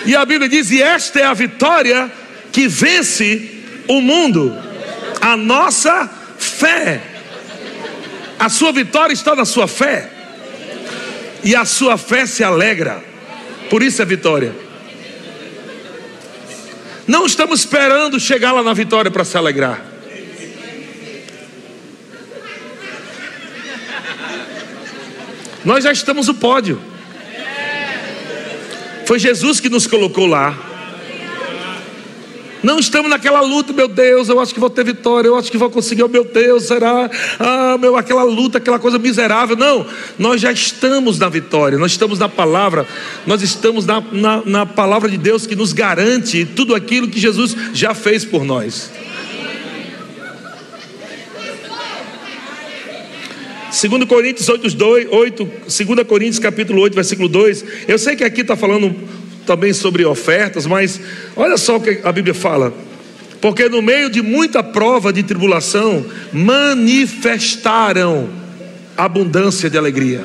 E 0.06 0.14
a 0.14 0.24
Bíblia 0.24 0.48
diz: 0.48 0.70
e 0.70 0.80
esta 0.80 1.20
é 1.20 1.24
a 1.24 1.34
vitória 1.34 2.10
que 2.52 2.68
vence 2.68 3.50
o 3.88 4.00
mundo, 4.00 4.56
a 5.20 5.36
nossa 5.36 6.08
fé. 6.38 7.02
A 8.38 8.48
sua 8.48 8.70
vitória 8.70 9.12
está 9.12 9.34
na 9.34 9.44
sua 9.44 9.66
fé, 9.66 10.08
e 11.42 11.56
a 11.56 11.64
sua 11.64 11.98
fé 11.98 12.26
se 12.26 12.44
alegra, 12.44 13.02
por 13.68 13.82
isso 13.82 14.00
é 14.00 14.04
vitória. 14.04 14.54
Não 17.06 17.24
estamos 17.24 17.60
esperando 17.60 18.18
chegar 18.20 18.52
lá 18.52 18.62
na 18.62 18.74
vitória 18.74 19.10
para 19.10 19.24
se 19.24 19.36
alegrar. 19.36 19.84
Nós 25.64 25.82
já 25.82 25.90
estamos 25.90 26.28
no 26.28 26.34
pódio. 26.34 26.80
Foi 29.06 29.20
Jesus 29.20 29.60
que 29.60 29.68
nos 29.68 29.86
colocou 29.86 30.26
lá. 30.26 30.58
Não 32.60 32.80
estamos 32.80 33.08
naquela 33.08 33.40
luta, 33.40 33.72
meu 33.72 33.86
Deus, 33.86 34.28
eu 34.28 34.40
acho 34.40 34.52
que 34.52 34.58
vou 34.58 34.68
ter 34.68 34.84
vitória, 34.84 35.28
eu 35.28 35.36
acho 35.36 35.52
que 35.52 35.56
vou 35.56 35.70
conseguir, 35.70 36.02
oh, 36.02 36.08
meu 36.08 36.24
Deus, 36.24 36.64
será? 36.64 37.08
Ah, 37.38 37.78
meu, 37.78 37.96
aquela 37.96 38.24
luta, 38.24 38.58
aquela 38.58 38.80
coisa 38.80 38.98
miserável. 38.98 39.56
Não, 39.56 39.86
nós 40.18 40.40
já 40.40 40.50
estamos 40.50 41.16
na 41.20 41.28
vitória, 41.28 41.78
nós 41.78 41.92
estamos 41.92 42.18
na 42.18 42.28
palavra, 42.28 42.84
nós 43.24 43.40
estamos 43.40 43.86
na, 43.86 44.02
na, 44.10 44.42
na 44.44 44.66
palavra 44.66 45.08
de 45.08 45.16
Deus 45.16 45.46
que 45.46 45.54
nos 45.54 45.72
garante 45.72 46.44
tudo 46.44 46.74
aquilo 46.74 47.06
que 47.06 47.20
Jesus 47.20 47.56
já 47.72 47.94
fez 47.94 48.24
por 48.24 48.44
nós. 48.44 48.90
2 53.76 54.04
Coríntios 54.06 54.48
8, 54.48 54.74
2, 54.74 55.08
8, 55.10 55.44
2 55.44 56.06
Coríntios 56.06 56.38
capítulo 56.38 56.80
8, 56.80 56.94
versículo 56.94 57.28
2. 57.28 57.64
Eu 57.86 57.98
sei 57.98 58.16
que 58.16 58.24
aqui 58.24 58.40
está 58.40 58.56
falando 58.56 58.96
também 59.44 59.74
sobre 59.74 60.02
ofertas, 60.04 60.64
mas 60.64 60.98
olha 61.36 61.58
só 61.58 61.76
o 61.76 61.80
que 61.80 62.00
a 62.02 62.10
Bíblia 62.10 62.32
fala. 62.32 62.72
Porque 63.38 63.68
no 63.68 63.82
meio 63.82 64.08
de 64.08 64.22
muita 64.22 64.62
prova 64.62 65.12
de 65.12 65.22
tribulação, 65.22 66.06
manifestaram 66.32 68.30
abundância 68.96 69.68
de 69.68 69.76
alegria. 69.76 70.24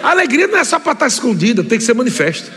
A 0.00 0.12
alegria 0.12 0.46
não 0.46 0.58
é 0.58 0.64
só 0.64 0.78
para 0.78 0.92
estar 0.92 1.08
escondida, 1.08 1.64
tem 1.64 1.76
que 1.76 1.84
ser 1.84 1.94
manifesta. 1.94 2.56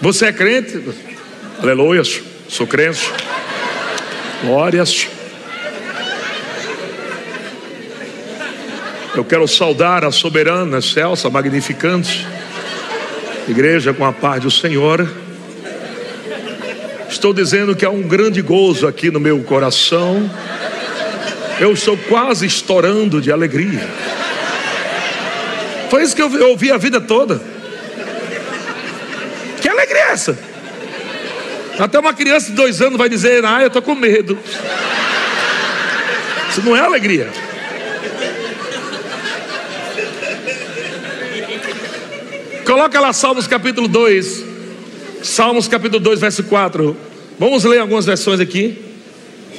Você 0.00 0.24
é 0.24 0.32
crente? 0.32 0.82
Aleluia. 1.62 2.02
Sou 2.50 2.66
crente. 2.66 3.08
Glórias. 4.42 5.06
Eu 9.14 9.24
quero 9.24 9.46
saudar 9.46 10.04
a 10.04 10.10
soberana, 10.10 10.78
excelsa, 10.78 11.30
magnificante 11.30 12.26
igreja 13.48 13.94
com 13.94 14.04
a 14.04 14.12
paz 14.12 14.42
do 14.42 14.50
Senhor. 14.50 15.08
Estou 17.08 17.32
dizendo 17.32 17.76
que 17.76 17.84
há 17.84 17.90
um 17.90 18.02
grande 18.02 18.42
gozo 18.42 18.88
aqui 18.88 19.12
no 19.12 19.20
meu 19.20 19.40
coração. 19.44 20.28
Eu 21.60 21.72
estou 21.72 21.96
quase 21.96 22.46
estourando 22.46 23.20
de 23.20 23.30
alegria. 23.30 23.88
Foi 25.88 26.02
isso 26.02 26.16
que 26.16 26.22
eu 26.22 26.48
ouvi 26.48 26.72
a 26.72 26.76
vida 26.76 27.00
toda. 27.00 27.40
Que 29.60 29.68
alegria 29.68 30.02
é 30.02 30.12
essa? 30.12 30.49
Até 31.80 31.98
uma 31.98 32.12
criança 32.12 32.50
de 32.50 32.52
dois 32.52 32.82
anos 32.82 32.98
vai 32.98 33.08
dizer: 33.08 33.42
Ah, 33.44 33.62
eu 33.62 33.68
estou 33.68 33.80
com 33.80 33.94
medo. 33.94 34.38
Isso 36.50 36.62
não 36.62 36.76
é 36.76 36.80
alegria. 36.80 37.30
Coloca 42.66 43.00
lá 43.00 43.12
Salmos 43.14 43.46
capítulo 43.46 43.88
2. 43.88 44.44
Salmos 45.22 45.68
capítulo 45.68 45.98
2, 46.00 46.20
verso 46.20 46.44
4. 46.44 46.96
Vamos 47.38 47.64
ler 47.64 47.78
algumas 47.78 48.04
versões 48.04 48.40
aqui. 48.40 48.78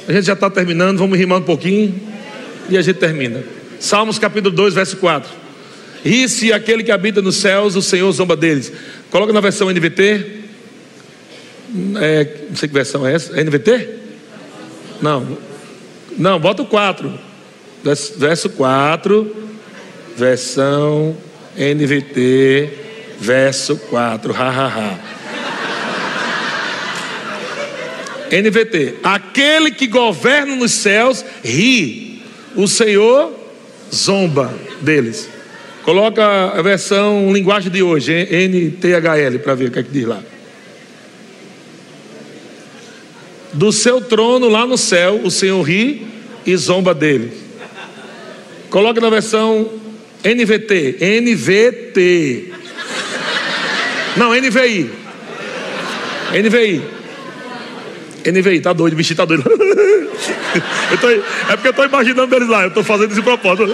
A 0.06 0.12
gente 0.12 0.26
já 0.26 0.34
está 0.34 0.48
terminando, 0.48 0.98
vamos 0.98 1.18
rimar 1.18 1.38
um 1.38 1.42
pouquinho 1.42 1.94
e 2.68 2.78
a 2.78 2.82
gente 2.82 2.96
termina. 2.98 3.42
Salmos 3.80 4.18
capítulo 4.18 4.54
2, 4.54 4.74
verso 4.74 4.96
4. 4.98 5.28
Ri-se 6.04 6.52
aquele 6.52 6.84
que 6.84 6.92
habita 6.92 7.20
nos 7.20 7.36
céus, 7.36 7.74
o 7.74 7.82
Senhor 7.82 8.10
zomba 8.12 8.36
deles. 8.36 8.72
Coloca 9.10 9.32
na 9.32 9.40
versão 9.40 9.68
NVT. 9.70 10.41
É, 12.00 12.46
não 12.50 12.56
sei 12.56 12.68
que 12.68 12.74
versão 12.74 13.06
é 13.06 13.14
essa. 13.14 13.38
É 13.38 13.42
NVT? 13.42 13.88
Não. 15.00 15.38
Não, 16.18 16.38
bota 16.38 16.62
o 16.62 16.66
4. 16.66 17.12
Verso 18.18 18.50
4. 18.50 19.36
Versão 20.16 21.16
NVT. 21.56 22.70
Verso 23.18 23.76
4. 23.76 24.34
Ha, 24.34 24.48
ha, 24.48 24.66
ha. 24.66 24.98
NVT. 28.30 28.96
Aquele 29.02 29.70
que 29.70 29.86
governa 29.86 30.56
nos 30.56 30.72
céus 30.72 31.24
ri. 31.44 32.22
O 32.54 32.66
Senhor 32.68 33.32
zomba 33.92 34.52
deles. 34.80 35.28
Coloca 35.82 36.24
a 36.24 36.62
versão 36.62 37.32
linguagem 37.32 37.70
de 37.70 37.82
hoje, 37.82 38.12
NTHL, 38.12 39.38
para 39.42 39.54
ver 39.54 39.68
o 39.68 39.70
que 39.70 39.78
é 39.80 39.82
que 39.82 39.90
diz 39.90 40.06
lá. 40.06 40.22
Do 43.52 43.70
seu 43.70 44.00
trono 44.00 44.48
lá 44.48 44.66
no 44.66 44.78
céu, 44.78 45.20
o 45.24 45.30
Senhor 45.30 45.60
ri 45.62 46.06
e 46.46 46.56
zomba 46.56 46.94
dele. 46.94 47.32
Coloque 48.70 49.00
na 49.00 49.10
versão 49.10 49.68
NVT, 50.24 50.98
NVT. 51.20 52.52
Não, 54.16 54.32
NVI. 54.34 54.90
NVI. 56.32 56.82
NVI, 58.24 58.60
tá 58.60 58.72
doido, 58.72 58.94
o 58.94 58.96
bichinho 58.96 59.16
tá 59.16 59.24
doido. 59.24 59.42
Tô, 61.00 61.08
é 61.10 61.56
porque 61.56 61.68
eu 61.68 61.72
tô 61.72 61.84
imaginando 61.84 62.34
eles 62.36 62.48
lá, 62.48 62.64
eu 62.64 62.70
tô 62.70 62.84
fazendo 62.84 63.10
esse 63.10 63.22
propósito. 63.22 63.66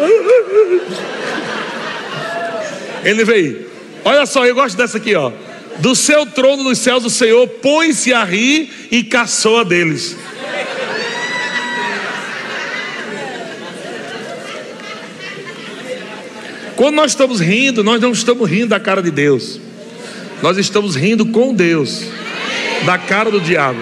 NVI. 3.05 3.67
Olha 4.05 4.25
só, 4.25 4.47
eu 4.47 4.55
gosto 4.55 4.77
dessa 4.77 4.97
aqui, 4.97 5.15
ó. 5.15 5.33
Do 5.79 5.95
seu 5.95 6.27
trono 6.27 6.65
nos 6.65 6.79
céus, 6.79 7.05
o 7.05 7.11
Senhor 7.11 7.47
põe-se 7.47 8.13
a 8.13 8.25
rir 8.25 8.89
e 8.91 9.05
caçoa 9.05 9.65
deles. 9.65 10.17
Quando 16.75 16.95
nós 16.95 17.13
estamos 17.13 17.41
rindo, 17.41 17.83
nós 17.83 18.01
não 18.01 18.13
estamos 18.13 18.49
rindo 18.49 18.69
da 18.69 18.79
cara 18.79 19.03
de 19.03 19.11
Deus. 19.11 19.61
Nós 20.41 20.57
estamos 20.59 20.95
rindo 20.95 21.27
com 21.27 21.53
Deus, 21.53 22.05
da 22.85 22.97
cara 22.97 23.31
do 23.31 23.41
diabo. 23.41 23.81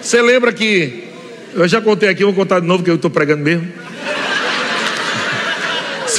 Você 0.00 0.22
lembra 0.22 0.52
que 0.52 1.04
eu 1.54 1.68
já 1.68 1.80
contei 1.80 2.08
aqui, 2.08 2.24
vou 2.24 2.32
contar 2.32 2.60
de 2.60 2.66
novo 2.66 2.82
que 2.82 2.90
eu 2.90 2.94
estou 2.94 3.10
pregando 3.10 3.42
mesmo. 3.42 3.83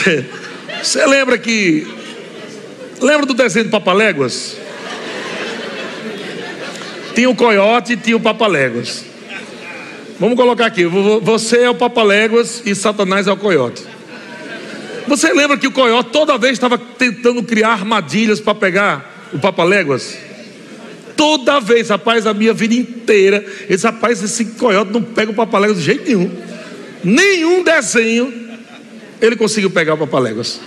Você, 0.06 0.26
você 0.84 1.06
lembra 1.08 1.36
que 1.36 1.88
lembra 3.02 3.26
do 3.26 3.34
desenho 3.34 3.66
do 3.66 3.72
Papaléguas? 3.72 4.56
Tinha 7.16 7.28
o 7.28 7.36
coiote 7.36 7.94
e 7.94 7.98
tinha 7.98 8.16
o 8.16 8.20
Papaléguas. 8.20 9.04
Vamos 10.20 10.36
colocar 10.36 10.68
aqui: 10.68 10.86
você 10.86 11.64
é 11.64 11.70
o 11.72 11.76
papaléguas 11.76 12.62
e 12.66 12.76
Satanás 12.76 13.26
é 13.26 13.32
o 13.32 13.38
coiote. 13.38 13.84
Você 15.08 15.34
lembra 15.34 15.58
que 15.58 15.66
o 15.66 15.72
coiote 15.72 16.12
toda 16.12 16.38
vez 16.38 16.54
estava 16.54 16.78
tentando 16.78 17.42
criar 17.42 17.70
armadilhas 17.70 18.40
para 18.40 18.54
pegar 18.54 19.30
o 19.34 19.40
papaléguas? 19.40 20.16
Toda 21.18 21.60
vez, 21.60 21.90
rapaz, 21.90 22.28
a 22.28 22.34
minha 22.34 22.54
vida 22.54 22.76
inteira, 22.76 23.44
esse 23.68 23.86
rapaz, 23.86 24.22
esse 24.22 24.46
coiote 24.46 24.92
não 24.92 25.02
pega 25.02 25.32
o 25.32 25.36
papaléguas 25.36 25.80
de 25.80 25.84
jeito 25.84 26.06
nenhum. 26.06 26.32
Nenhum 27.04 27.64
desenho 27.64 28.45
ele 29.22 29.36
conseguiu 29.36 29.70
pegar 29.70 29.94
o 29.94 29.98
papaléguas. 29.98 30.60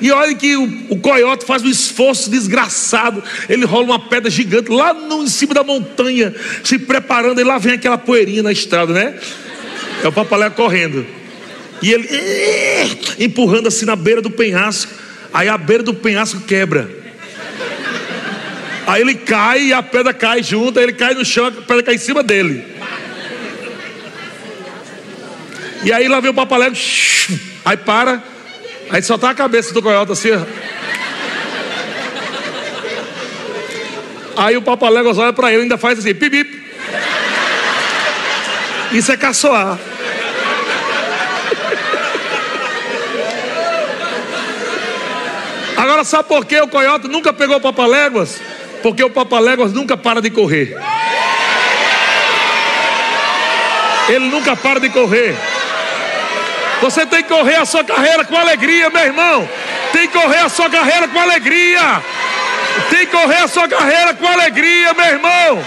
E 0.00 0.10
olha 0.10 0.34
que 0.34 0.56
o, 0.56 0.86
o 0.90 0.98
coiote 0.98 1.44
faz 1.44 1.62
um 1.62 1.68
esforço 1.68 2.30
desgraçado. 2.30 3.22
Ele 3.48 3.66
rola 3.66 3.84
uma 3.84 3.98
pedra 3.98 4.30
gigante 4.30 4.70
lá 4.70 4.94
no, 4.94 5.24
em 5.24 5.28
cima 5.28 5.52
da 5.52 5.62
montanha, 5.62 6.34
se 6.64 6.78
preparando, 6.78 7.40
e 7.40 7.44
lá 7.44 7.58
vem 7.58 7.74
aquela 7.74 7.98
poeirinha 7.98 8.42
na 8.42 8.50
estrada, 8.50 8.92
né? 8.92 9.18
É 10.02 10.08
o 10.08 10.12
papalé 10.12 10.48
correndo. 10.48 11.06
E 11.82 11.92
ele 11.92 12.08
empurrando 13.18 13.68
assim 13.68 13.84
na 13.84 13.94
beira 13.96 14.22
do 14.22 14.30
penhasco. 14.30 14.92
Aí 15.32 15.48
a 15.48 15.58
beira 15.58 15.82
do 15.82 15.94
penhasco 15.94 16.40
quebra. 16.40 16.90
Aí 18.86 19.02
ele 19.02 19.14
cai 19.14 19.66
e 19.66 19.72
a 19.72 19.82
pedra 19.82 20.12
cai 20.12 20.42
junto, 20.42 20.78
aí 20.78 20.86
ele 20.86 20.94
cai 20.94 21.14
no 21.14 21.24
chão, 21.24 21.46
a 21.46 21.52
pedra 21.52 21.82
cai 21.82 21.94
em 21.94 21.98
cima 21.98 22.22
dele. 22.22 22.64
E 25.82 25.92
aí 25.92 26.08
lá 26.08 26.20
vem 26.20 26.30
o 26.30 26.34
papalé, 26.34 26.70
aí 27.64 27.76
para, 27.76 28.22
Aí 28.90 29.00
só 29.02 29.16
tá 29.16 29.30
a 29.30 29.34
cabeça 29.34 29.72
do 29.72 29.80
coiote 29.80 30.10
assim. 30.10 30.30
Aí 34.36 34.56
o 34.56 34.62
Papaléguas 34.62 35.16
olha 35.16 35.32
para 35.32 35.52
ele 35.52 35.62
ainda 35.62 35.78
faz 35.78 35.98
assim, 35.98 36.12
pip, 36.12 36.64
Isso 38.92 39.12
é 39.12 39.16
caçoar. 39.16 39.78
Agora 45.76 46.02
sabe 46.04 46.28
por 46.28 46.44
que 46.44 46.60
o 46.60 46.66
coiote 46.66 47.06
nunca 47.06 47.32
pegou 47.32 47.56
o 47.58 47.60
Papaléguas? 47.60 48.40
Porque 48.82 49.04
o 49.04 49.10
Papaléguas 49.10 49.72
nunca 49.72 49.96
para 49.96 50.20
de 50.20 50.30
correr. 50.30 50.76
Ele 54.08 54.28
nunca 54.28 54.56
para 54.56 54.80
de 54.80 54.88
correr. 54.90 55.36
Você 56.80 57.04
tem 57.06 57.22
que 57.22 57.28
correr 57.28 57.56
a 57.56 57.64
sua 57.64 57.84
carreira 57.84 58.24
com 58.24 58.36
alegria, 58.36 58.88
meu 58.90 59.02
irmão. 59.02 59.48
Tem 59.92 60.08
que 60.08 60.18
correr 60.18 60.38
a 60.38 60.48
sua 60.48 60.70
carreira 60.70 61.08
com 61.08 61.18
alegria. 61.18 62.02
Tem 62.88 63.00
que 63.00 63.12
correr 63.12 63.42
a 63.42 63.48
sua 63.48 63.68
carreira 63.68 64.14
com 64.14 64.26
alegria, 64.26 64.94
meu 64.94 65.06
irmão. 65.06 65.64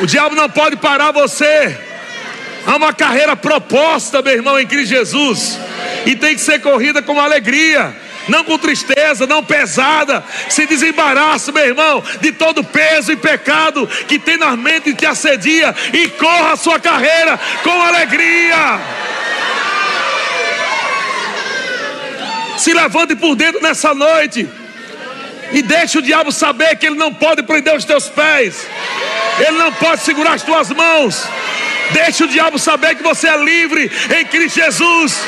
O 0.00 0.06
diabo 0.06 0.34
não 0.34 0.48
pode 0.48 0.76
parar 0.76 1.12
você. 1.12 1.76
Há 2.66 2.76
uma 2.76 2.92
carreira 2.92 3.36
proposta, 3.36 4.20
meu 4.22 4.34
irmão, 4.34 4.58
em 4.58 4.66
Cristo 4.66 4.88
Jesus. 4.88 5.58
E 6.06 6.16
tem 6.16 6.34
que 6.34 6.40
ser 6.40 6.60
corrida 6.60 7.00
com 7.00 7.20
alegria 7.20 7.94
não 8.28 8.44
com 8.44 8.58
tristeza, 8.58 9.26
não 9.26 9.42
pesada. 9.42 10.22
Se 10.48 10.66
desembaraça, 10.66 11.50
meu 11.50 11.64
irmão, 11.64 12.02
de 12.20 12.32
todo 12.32 12.62
peso 12.62 13.10
e 13.10 13.16
pecado 13.16 13.86
que 14.06 14.18
tem 14.18 14.36
na 14.36 14.56
mente 14.56 14.90
e 14.90 14.94
te 14.94 15.06
assedia 15.06 15.74
e 15.92 16.08
corra 16.10 16.52
a 16.52 16.56
sua 16.56 16.78
carreira 16.78 17.38
com 17.62 17.82
alegria. 17.82 18.80
Se 22.58 22.72
levante 22.74 23.14
por 23.14 23.34
dentro 23.34 23.62
nessa 23.62 23.94
noite 23.94 24.48
e 25.52 25.62
deixe 25.62 25.98
o 25.98 26.02
diabo 26.02 26.30
saber 26.30 26.76
que 26.76 26.86
ele 26.86 26.96
não 26.96 27.14
pode 27.14 27.42
prender 27.42 27.74
os 27.74 27.84
teus 27.84 28.08
pés, 28.08 28.66
ele 29.38 29.56
não 29.56 29.72
pode 29.72 30.02
segurar 30.02 30.34
as 30.34 30.42
tuas 30.42 30.70
mãos. 30.70 31.24
Deixe 31.92 32.24
o 32.24 32.28
diabo 32.28 32.58
saber 32.58 32.96
que 32.96 33.02
você 33.02 33.28
é 33.28 33.36
livre 33.42 33.90
em 34.18 34.24
Cristo 34.26 34.56
Jesus 34.56 35.22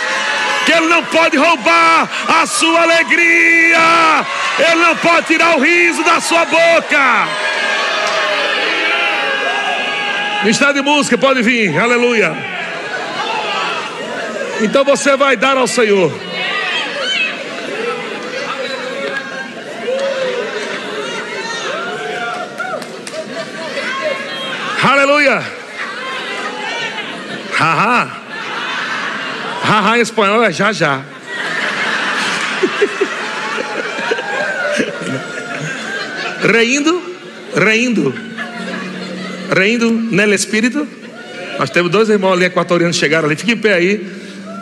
que 0.65 0.73
Ele 0.73 0.87
não 0.89 1.03
pode 1.05 1.37
roubar 1.37 2.09
a 2.29 2.47
sua 2.47 2.83
alegria, 2.83 3.79
Ele 4.59 4.83
não 4.83 4.97
pode 4.97 5.27
tirar 5.27 5.57
o 5.57 5.61
riso 5.61 6.03
da 6.05 6.21
sua 6.21 6.45
boca. 6.45 7.29
Ministério 10.43 10.75
de 10.75 10.83
música 10.83 11.19
pode 11.19 11.43
vir, 11.43 11.79
aleluia. 11.79 12.35
Então 14.63 14.85
você 14.85 15.17
vai 15.17 15.37
dar 15.37 15.57
ao 15.57 15.67
Senhor. 15.67 16.13
Aleluia. 24.83 25.43
Haha. 27.59 28.20
Haha 29.71 29.99
em 29.99 30.01
espanhol 30.01 30.43
é 30.43 30.51
já 30.51 30.73
já. 30.73 31.01
reindo, 36.43 37.01
reindo, 37.55 38.12
reindo 39.55 39.93
nele 39.93 40.35
espírito. 40.35 40.89
Nós 41.57 41.71
temos 41.71 41.89
dois 41.89 42.09
irmãos 42.09 42.33
ali 42.33 42.47
equatorianos 42.47 42.97
chegaram 42.97 43.29
ali. 43.29 43.37
Fique 43.37 43.53
em 43.53 43.57
pé 43.57 43.75
aí. 43.75 44.05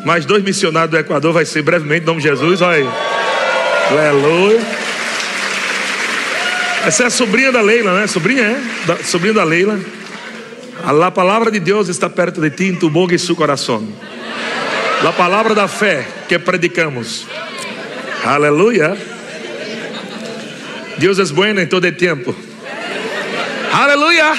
Mais 0.05 0.27
dois 0.27 0.45
missionários 0.45 0.91
do 0.91 0.99
Equador 0.99 1.33
vai 1.33 1.47
ser 1.47 1.63
brevemente, 1.63 2.03
em 2.03 2.07
nome 2.07 2.21
de 2.21 2.29
Jesus. 2.29 2.61
Olha 2.61 2.77
aí. 2.77 2.87
Aleluia. 3.91 4.61
Essa 6.85 7.05
é 7.05 7.07
a 7.07 7.11
sobrinha 7.11 7.51
da 7.51 7.63
Leila, 7.63 7.99
né? 7.99 8.07
Sobrinha, 8.07 8.43
é? 8.43 8.61
Da, 8.87 8.99
sobrinha 8.99 9.33
da 9.33 9.45
Leila. 9.45 9.81
A 10.85 11.11
palavra 11.11 11.51
de 11.51 11.59
Deus 11.59 11.89
está 11.89 12.11
perto 12.11 12.43
de 12.43 12.51
ti, 12.51 12.65
em 12.65 12.75
tu 12.75 12.91
boca 12.91 13.15
e 13.15 13.19
seu 13.19 13.35
coração. 13.35 13.89
La 15.03 15.13
palavra 15.13 15.55
da 15.55 15.69
fé 15.69 16.05
que 16.29 16.39
predicamos. 16.39 17.27
Aleluia. 18.25 18.97
Deus 20.99 21.19
é 21.21 21.25
bueno 21.33 21.61
em 21.61 21.67
todo 21.67 21.91
tempo. 21.93 22.35
Aleluia. 23.73 24.33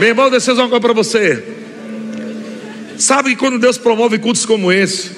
Meu 0.00 0.08
irmão, 0.08 0.28
deixa 0.28 0.50
eu 0.50 0.54
dizer 0.54 0.62
uma 0.62 0.68
coisa 0.68 0.80
para 0.80 0.92
você. 0.92 1.44
Sabe 2.98 3.30
que 3.30 3.36
quando 3.36 3.58
Deus 3.58 3.78
promove 3.78 4.18
cultos 4.18 4.44
como 4.44 4.72
esse, 4.72 5.12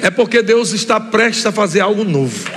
é 0.00 0.10
porque 0.10 0.40
Deus 0.40 0.72
está 0.72 1.00
prestes 1.00 1.46
a 1.46 1.52
fazer 1.52 1.80
algo 1.80 2.04
novo. 2.04 2.48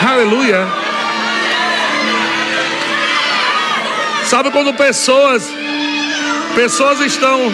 Aleluia. 0.00 0.85
Sabe 4.28 4.50
quando 4.50 4.74
pessoas 4.74 5.48
pessoas 6.54 7.00
estão 7.00 7.40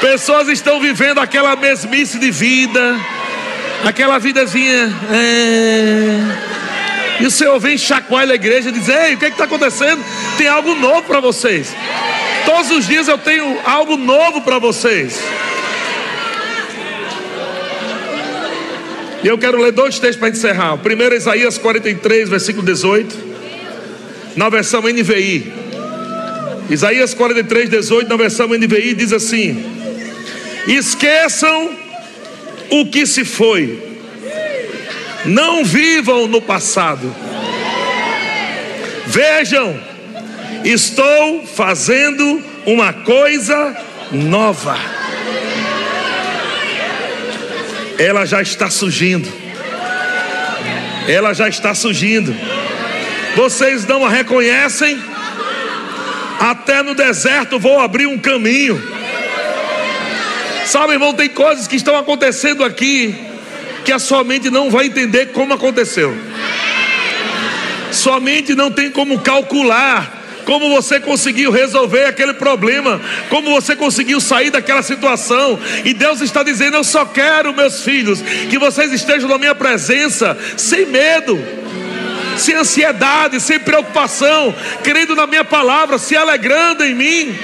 pessoas 0.00 0.48
estão 0.48 0.80
vivendo 0.80 1.18
aquela 1.18 1.54
mesmice 1.54 2.18
de 2.18 2.30
vida, 2.30 2.98
aquela 3.84 4.18
vidazinha. 4.18 4.92
É... 5.12 6.18
E 7.20 7.26
o 7.26 7.30
Senhor 7.30 7.60
vem 7.60 7.78
chacoalha 7.78 8.32
a 8.32 8.34
igreja 8.34 8.70
e 8.70 8.72
diz: 8.72 8.88
Ei, 8.88 9.14
o 9.14 9.18
que 9.18 9.26
é 9.26 9.28
está 9.28 9.44
acontecendo? 9.44 10.04
Tem 10.36 10.48
algo 10.48 10.74
novo 10.74 11.02
para 11.02 11.20
vocês. 11.20 11.72
Todos 12.44 12.70
os 12.72 12.86
dias 12.86 13.06
eu 13.06 13.16
tenho 13.16 13.60
algo 13.64 13.96
novo 13.96 14.42
para 14.42 14.58
vocês. 14.58 15.22
E 19.24 19.26
eu 19.26 19.38
quero 19.38 19.58
ler 19.58 19.72
dois 19.72 19.98
textos 19.98 20.18
para 20.18 20.28
encerrar. 20.28 20.74
O 20.74 20.78
primeiro 20.78 21.14
é 21.14 21.16
Isaías 21.16 21.56
43, 21.56 22.28
versículo 22.28 22.62
18, 22.62 23.16
na 24.36 24.50
versão 24.50 24.82
NVI. 24.82 25.50
Isaías 26.68 27.14
43, 27.14 27.70
18, 27.70 28.06
na 28.06 28.16
versão 28.18 28.48
NVI, 28.48 28.92
diz 28.92 29.14
assim: 29.14 29.64
Esqueçam 30.68 31.70
o 32.68 32.84
que 32.84 33.06
se 33.06 33.24
foi, 33.24 33.98
não 35.24 35.64
vivam 35.64 36.28
no 36.28 36.42
passado. 36.42 37.10
Vejam, 39.06 39.80
estou 40.66 41.46
fazendo 41.46 42.42
uma 42.66 42.92
coisa 42.92 43.74
nova 44.12 45.03
ela 47.98 48.24
já 48.24 48.42
está 48.42 48.70
surgindo. 48.70 49.30
Ela 51.08 51.34
já 51.34 51.48
está 51.48 51.74
surgindo. 51.74 52.34
Vocês 53.36 53.86
não 53.86 54.04
a 54.04 54.08
reconhecem? 54.08 54.98
Até 56.40 56.82
no 56.82 56.94
deserto 56.94 57.58
vou 57.58 57.80
abrir 57.80 58.06
um 58.06 58.18
caminho. 58.18 58.82
Sabe, 60.66 60.94
irmão, 60.94 61.12
tem 61.12 61.28
coisas 61.28 61.66
que 61.66 61.76
estão 61.76 61.96
acontecendo 61.96 62.64
aqui 62.64 63.14
que 63.84 63.92
a 63.92 63.98
sua 63.98 64.24
mente 64.24 64.50
não 64.50 64.70
vai 64.70 64.86
entender 64.86 65.26
como 65.26 65.52
aconteceu. 65.52 66.16
Sua 67.92 68.18
mente 68.18 68.54
não 68.54 68.70
tem 68.70 68.90
como 68.90 69.20
calcular 69.20 70.23
como 70.44 70.70
você 70.70 71.00
conseguiu 71.00 71.50
resolver 71.50 72.04
aquele 72.04 72.34
problema, 72.34 73.00
como 73.28 73.50
você 73.50 73.74
conseguiu 73.74 74.20
sair 74.20 74.50
daquela 74.50 74.82
situação. 74.82 75.58
E 75.84 75.92
Deus 75.92 76.20
está 76.20 76.42
dizendo: 76.42 76.76
Eu 76.76 76.84
só 76.84 77.04
quero, 77.04 77.54
meus 77.54 77.82
filhos, 77.82 78.22
que 78.48 78.58
vocês 78.58 78.92
estejam 78.92 79.28
na 79.28 79.38
minha 79.38 79.54
presença, 79.54 80.36
sem 80.56 80.86
medo, 80.86 81.38
sem 82.36 82.54
ansiedade, 82.54 83.40
sem 83.40 83.58
preocupação, 83.58 84.54
crendo 84.82 85.14
na 85.14 85.26
minha 85.26 85.44
palavra, 85.44 85.98
se 85.98 86.16
alegrando 86.16 86.84
em 86.84 86.94
mim. 86.94 87.34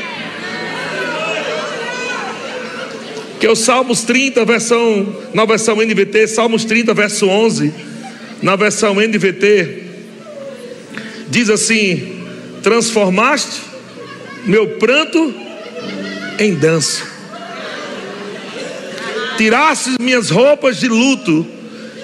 Que 3.39 3.47
é 3.47 3.51
o 3.51 3.57
Salmos 3.57 4.03
30, 4.03 4.45
versão, 4.45 5.17
na 5.33 5.47
versão 5.47 5.77
NVT, 5.77 6.29
Salmos 6.29 6.67
30, 6.67 6.93
verso 6.93 7.27
11, 7.27 7.73
na 8.43 8.55
versão 8.55 8.97
NVT, 8.97 9.85
diz 11.31 11.49
assim: 11.49 12.20
transformaste 12.63 13.63
meu 14.45 14.79
pranto 14.79 15.35
em 16.39 16.55
dança. 16.55 17.03
Tiraste 19.37 19.97
minhas 20.01 20.31
roupas 20.31 20.79
de 20.79 20.89
luto 20.89 21.47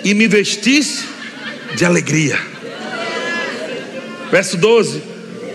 e 0.05 0.15
me 0.15 0.27
vestiste 0.27 1.05
de 1.75 1.85
alegria. 1.85 2.39
Verso 4.31 4.57
12: 4.57 5.03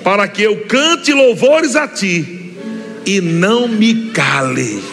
Para 0.03 0.27
que 0.27 0.43
eu 0.43 0.65
cante 0.65 1.11
louvores 1.13 1.75
a 1.75 1.87
ti 1.87 2.53
e 3.05 3.19
não 3.19 3.67
me 3.67 4.11
cale. 4.11 4.83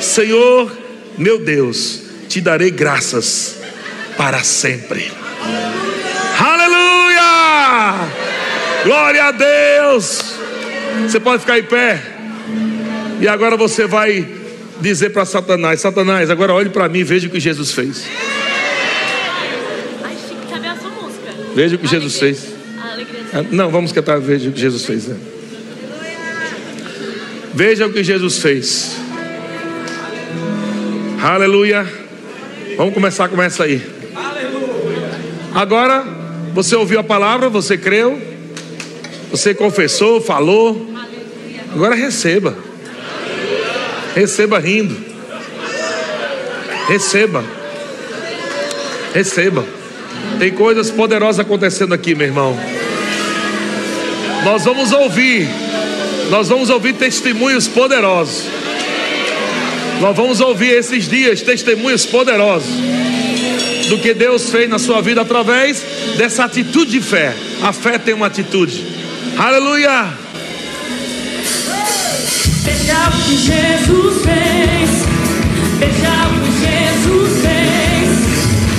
Senhor, 0.00 0.70
meu 1.18 1.44
Deus, 1.44 2.02
te 2.28 2.40
darei 2.40 2.70
graças 2.70 3.56
para 4.16 4.42
sempre. 4.42 5.10
Aleluia! 6.38 6.81
Glória 8.84 9.24
a 9.24 9.30
Deus. 9.30 10.34
Você 11.02 11.20
pode 11.20 11.40
ficar 11.40 11.58
em 11.58 11.62
pé. 11.62 12.02
E 13.20 13.28
agora 13.28 13.56
você 13.56 13.86
vai 13.86 14.26
dizer 14.80 15.10
para 15.10 15.24
Satanás: 15.24 15.80
Satanás, 15.80 16.30
agora 16.30 16.52
olhe 16.52 16.70
para 16.70 16.88
mim 16.88 17.00
e 17.00 17.04
veja 17.04 17.28
o 17.28 17.30
que 17.30 17.38
Jesus 17.38 17.72
fez. 17.72 18.04
Veja 21.54 21.76
o 21.76 21.78
que 21.78 21.86
Jesus 21.86 22.18
fez. 22.18 22.46
Ah, 23.32 23.44
não, 23.50 23.70
vamos 23.70 23.92
cantar, 23.92 24.18
veja 24.18 24.48
o 24.48 24.52
que 24.52 24.60
Jesus 24.60 24.84
fez. 24.84 25.06
Né? 25.06 25.16
Veja 27.54 27.86
o 27.86 27.92
que 27.92 28.02
Jesus 28.02 28.38
fez. 28.38 28.96
Aleluia. 31.22 31.86
Vamos 32.76 32.94
começar, 32.94 33.28
começa 33.28 33.64
aí. 33.64 33.82
Agora, 35.54 36.04
você 36.54 36.74
ouviu 36.74 36.98
a 36.98 37.04
palavra, 37.04 37.48
você 37.48 37.76
creu. 37.76 38.31
Você 39.32 39.54
confessou, 39.54 40.20
falou. 40.20 40.86
Agora 41.74 41.94
receba. 41.94 42.54
Receba 44.14 44.58
rindo. 44.58 44.94
Receba. 46.86 47.42
Receba. 49.14 49.64
Tem 50.38 50.52
coisas 50.52 50.90
poderosas 50.90 51.40
acontecendo 51.40 51.94
aqui, 51.94 52.14
meu 52.14 52.26
irmão. 52.26 52.54
Nós 54.44 54.64
vamos 54.64 54.92
ouvir. 54.92 55.48
Nós 56.28 56.50
vamos 56.50 56.68
ouvir 56.68 56.92
testemunhos 56.92 57.66
poderosos. 57.66 58.44
Nós 59.98 60.14
vamos 60.14 60.40
ouvir 60.40 60.74
esses 60.74 61.08
dias 61.08 61.40
testemunhos 61.40 62.04
poderosos 62.04 62.70
do 63.88 63.96
que 63.98 64.12
Deus 64.12 64.50
fez 64.50 64.68
na 64.68 64.78
sua 64.78 65.00
vida 65.00 65.22
através 65.22 65.82
dessa 66.18 66.44
atitude 66.44 66.90
de 66.90 67.00
fé. 67.00 67.34
A 67.62 67.72
fé 67.72 67.98
tem 67.98 68.12
uma 68.12 68.26
atitude. 68.26 69.01
Aleluia. 69.38 70.08
Veja 72.64 73.08
o 73.08 73.12
que 73.24 73.36
Jesus 73.36 74.22
fez. 74.22 74.90
Veja 75.78 76.28
o 76.28 76.32
que 76.40 76.52
Jesus 76.60 77.32
fez. 77.42 78.08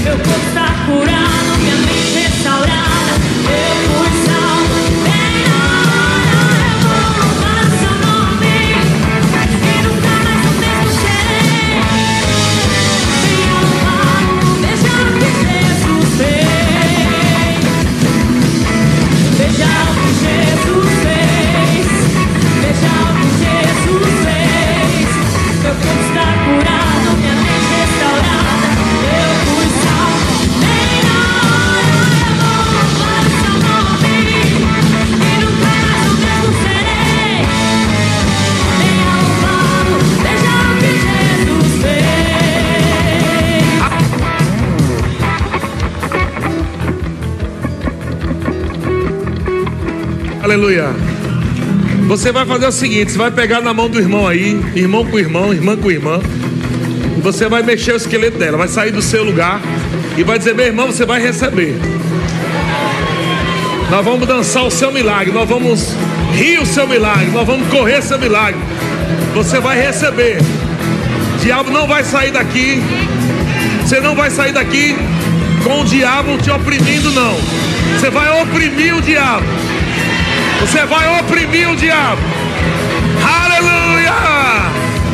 Meu 0.03 0.17
corpo 0.17 0.47
está 0.47 0.67
curado, 0.85 1.42
Aleluia. 50.63 50.95
Você 52.07 52.31
vai 52.31 52.45
fazer 52.45 52.65
o 52.67 52.71
seguinte: 52.71 53.11
você 53.11 53.17
vai 53.17 53.29
pegar 53.29 53.59
na 53.59 53.73
mão 53.73 53.89
do 53.89 53.99
irmão 53.99 54.25
aí, 54.25 54.63
irmão 54.73 55.05
com 55.05 55.19
irmão, 55.19 55.53
irmã 55.53 55.75
com 55.75 55.91
irmã, 55.91 56.21
e 57.17 57.19
você 57.19 57.49
vai 57.49 57.61
mexer 57.61 57.91
o 57.91 57.97
esqueleto 57.97 58.37
dela, 58.37 58.57
vai 58.57 58.69
sair 58.69 58.91
do 58.91 59.01
seu 59.01 59.25
lugar 59.25 59.59
e 60.17 60.23
vai 60.23 60.37
dizer: 60.37 60.55
meu 60.55 60.65
irmão, 60.65 60.87
você 60.87 61.05
vai 61.05 61.21
receber. 61.21 61.75
Nós 63.91 64.05
vamos 64.05 64.25
dançar 64.25 64.63
o 64.63 64.71
seu 64.71 64.89
milagre, 64.89 65.33
nós 65.33 65.49
vamos 65.49 65.97
rir 66.33 66.59
o 66.59 66.65
seu 66.65 66.87
milagre, 66.87 67.25
nós 67.31 67.45
vamos 67.45 67.67
correr 67.67 68.01
seu 68.01 68.17
milagre. 68.17 68.61
Você 69.33 69.59
vai 69.59 69.85
receber. 69.85 70.37
O 71.35 71.43
diabo 71.43 71.71
não 71.71 71.85
vai 71.85 72.05
sair 72.05 72.31
daqui. 72.31 72.81
Você 73.81 73.99
não 73.99 74.15
vai 74.15 74.31
sair 74.31 74.53
daqui 74.53 74.95
com 75.61 75.81
o 75.81 75.83
diabo 75.83 76.37
te 76.37 76.49
oprimindo, 76.49 77.11
não. 77.11 77.35
Você 77.99 78.09
vai 78.09 78.41
oprimir 78.41 78.95
o 78.95 79.01
diabo. 79.01 79.72
Você 80.63 80.85
vai 80.85 81.19
oprimir 81.19 81.69
o 81.69 81.75
diabo. 81.75 82.21
Aleluia! 83.21 84.13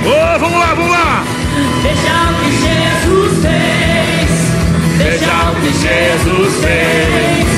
Oh, 0.05 0.39
vamos 0.39 0.59
lá, 0.59 0.73
vamos 0.75 0.91
lá. 0.91 1.23
Veja 1.81 2.29
o 2.29 2.35
que 2.39 2.51
Jesus 2.61 3.41
fez. 3.41 4.29
Veja 4.99 5.49
o 5.49 5.55
que 5.55 5.71
Jesus 5.73 6.63
fez. 6.63 7.48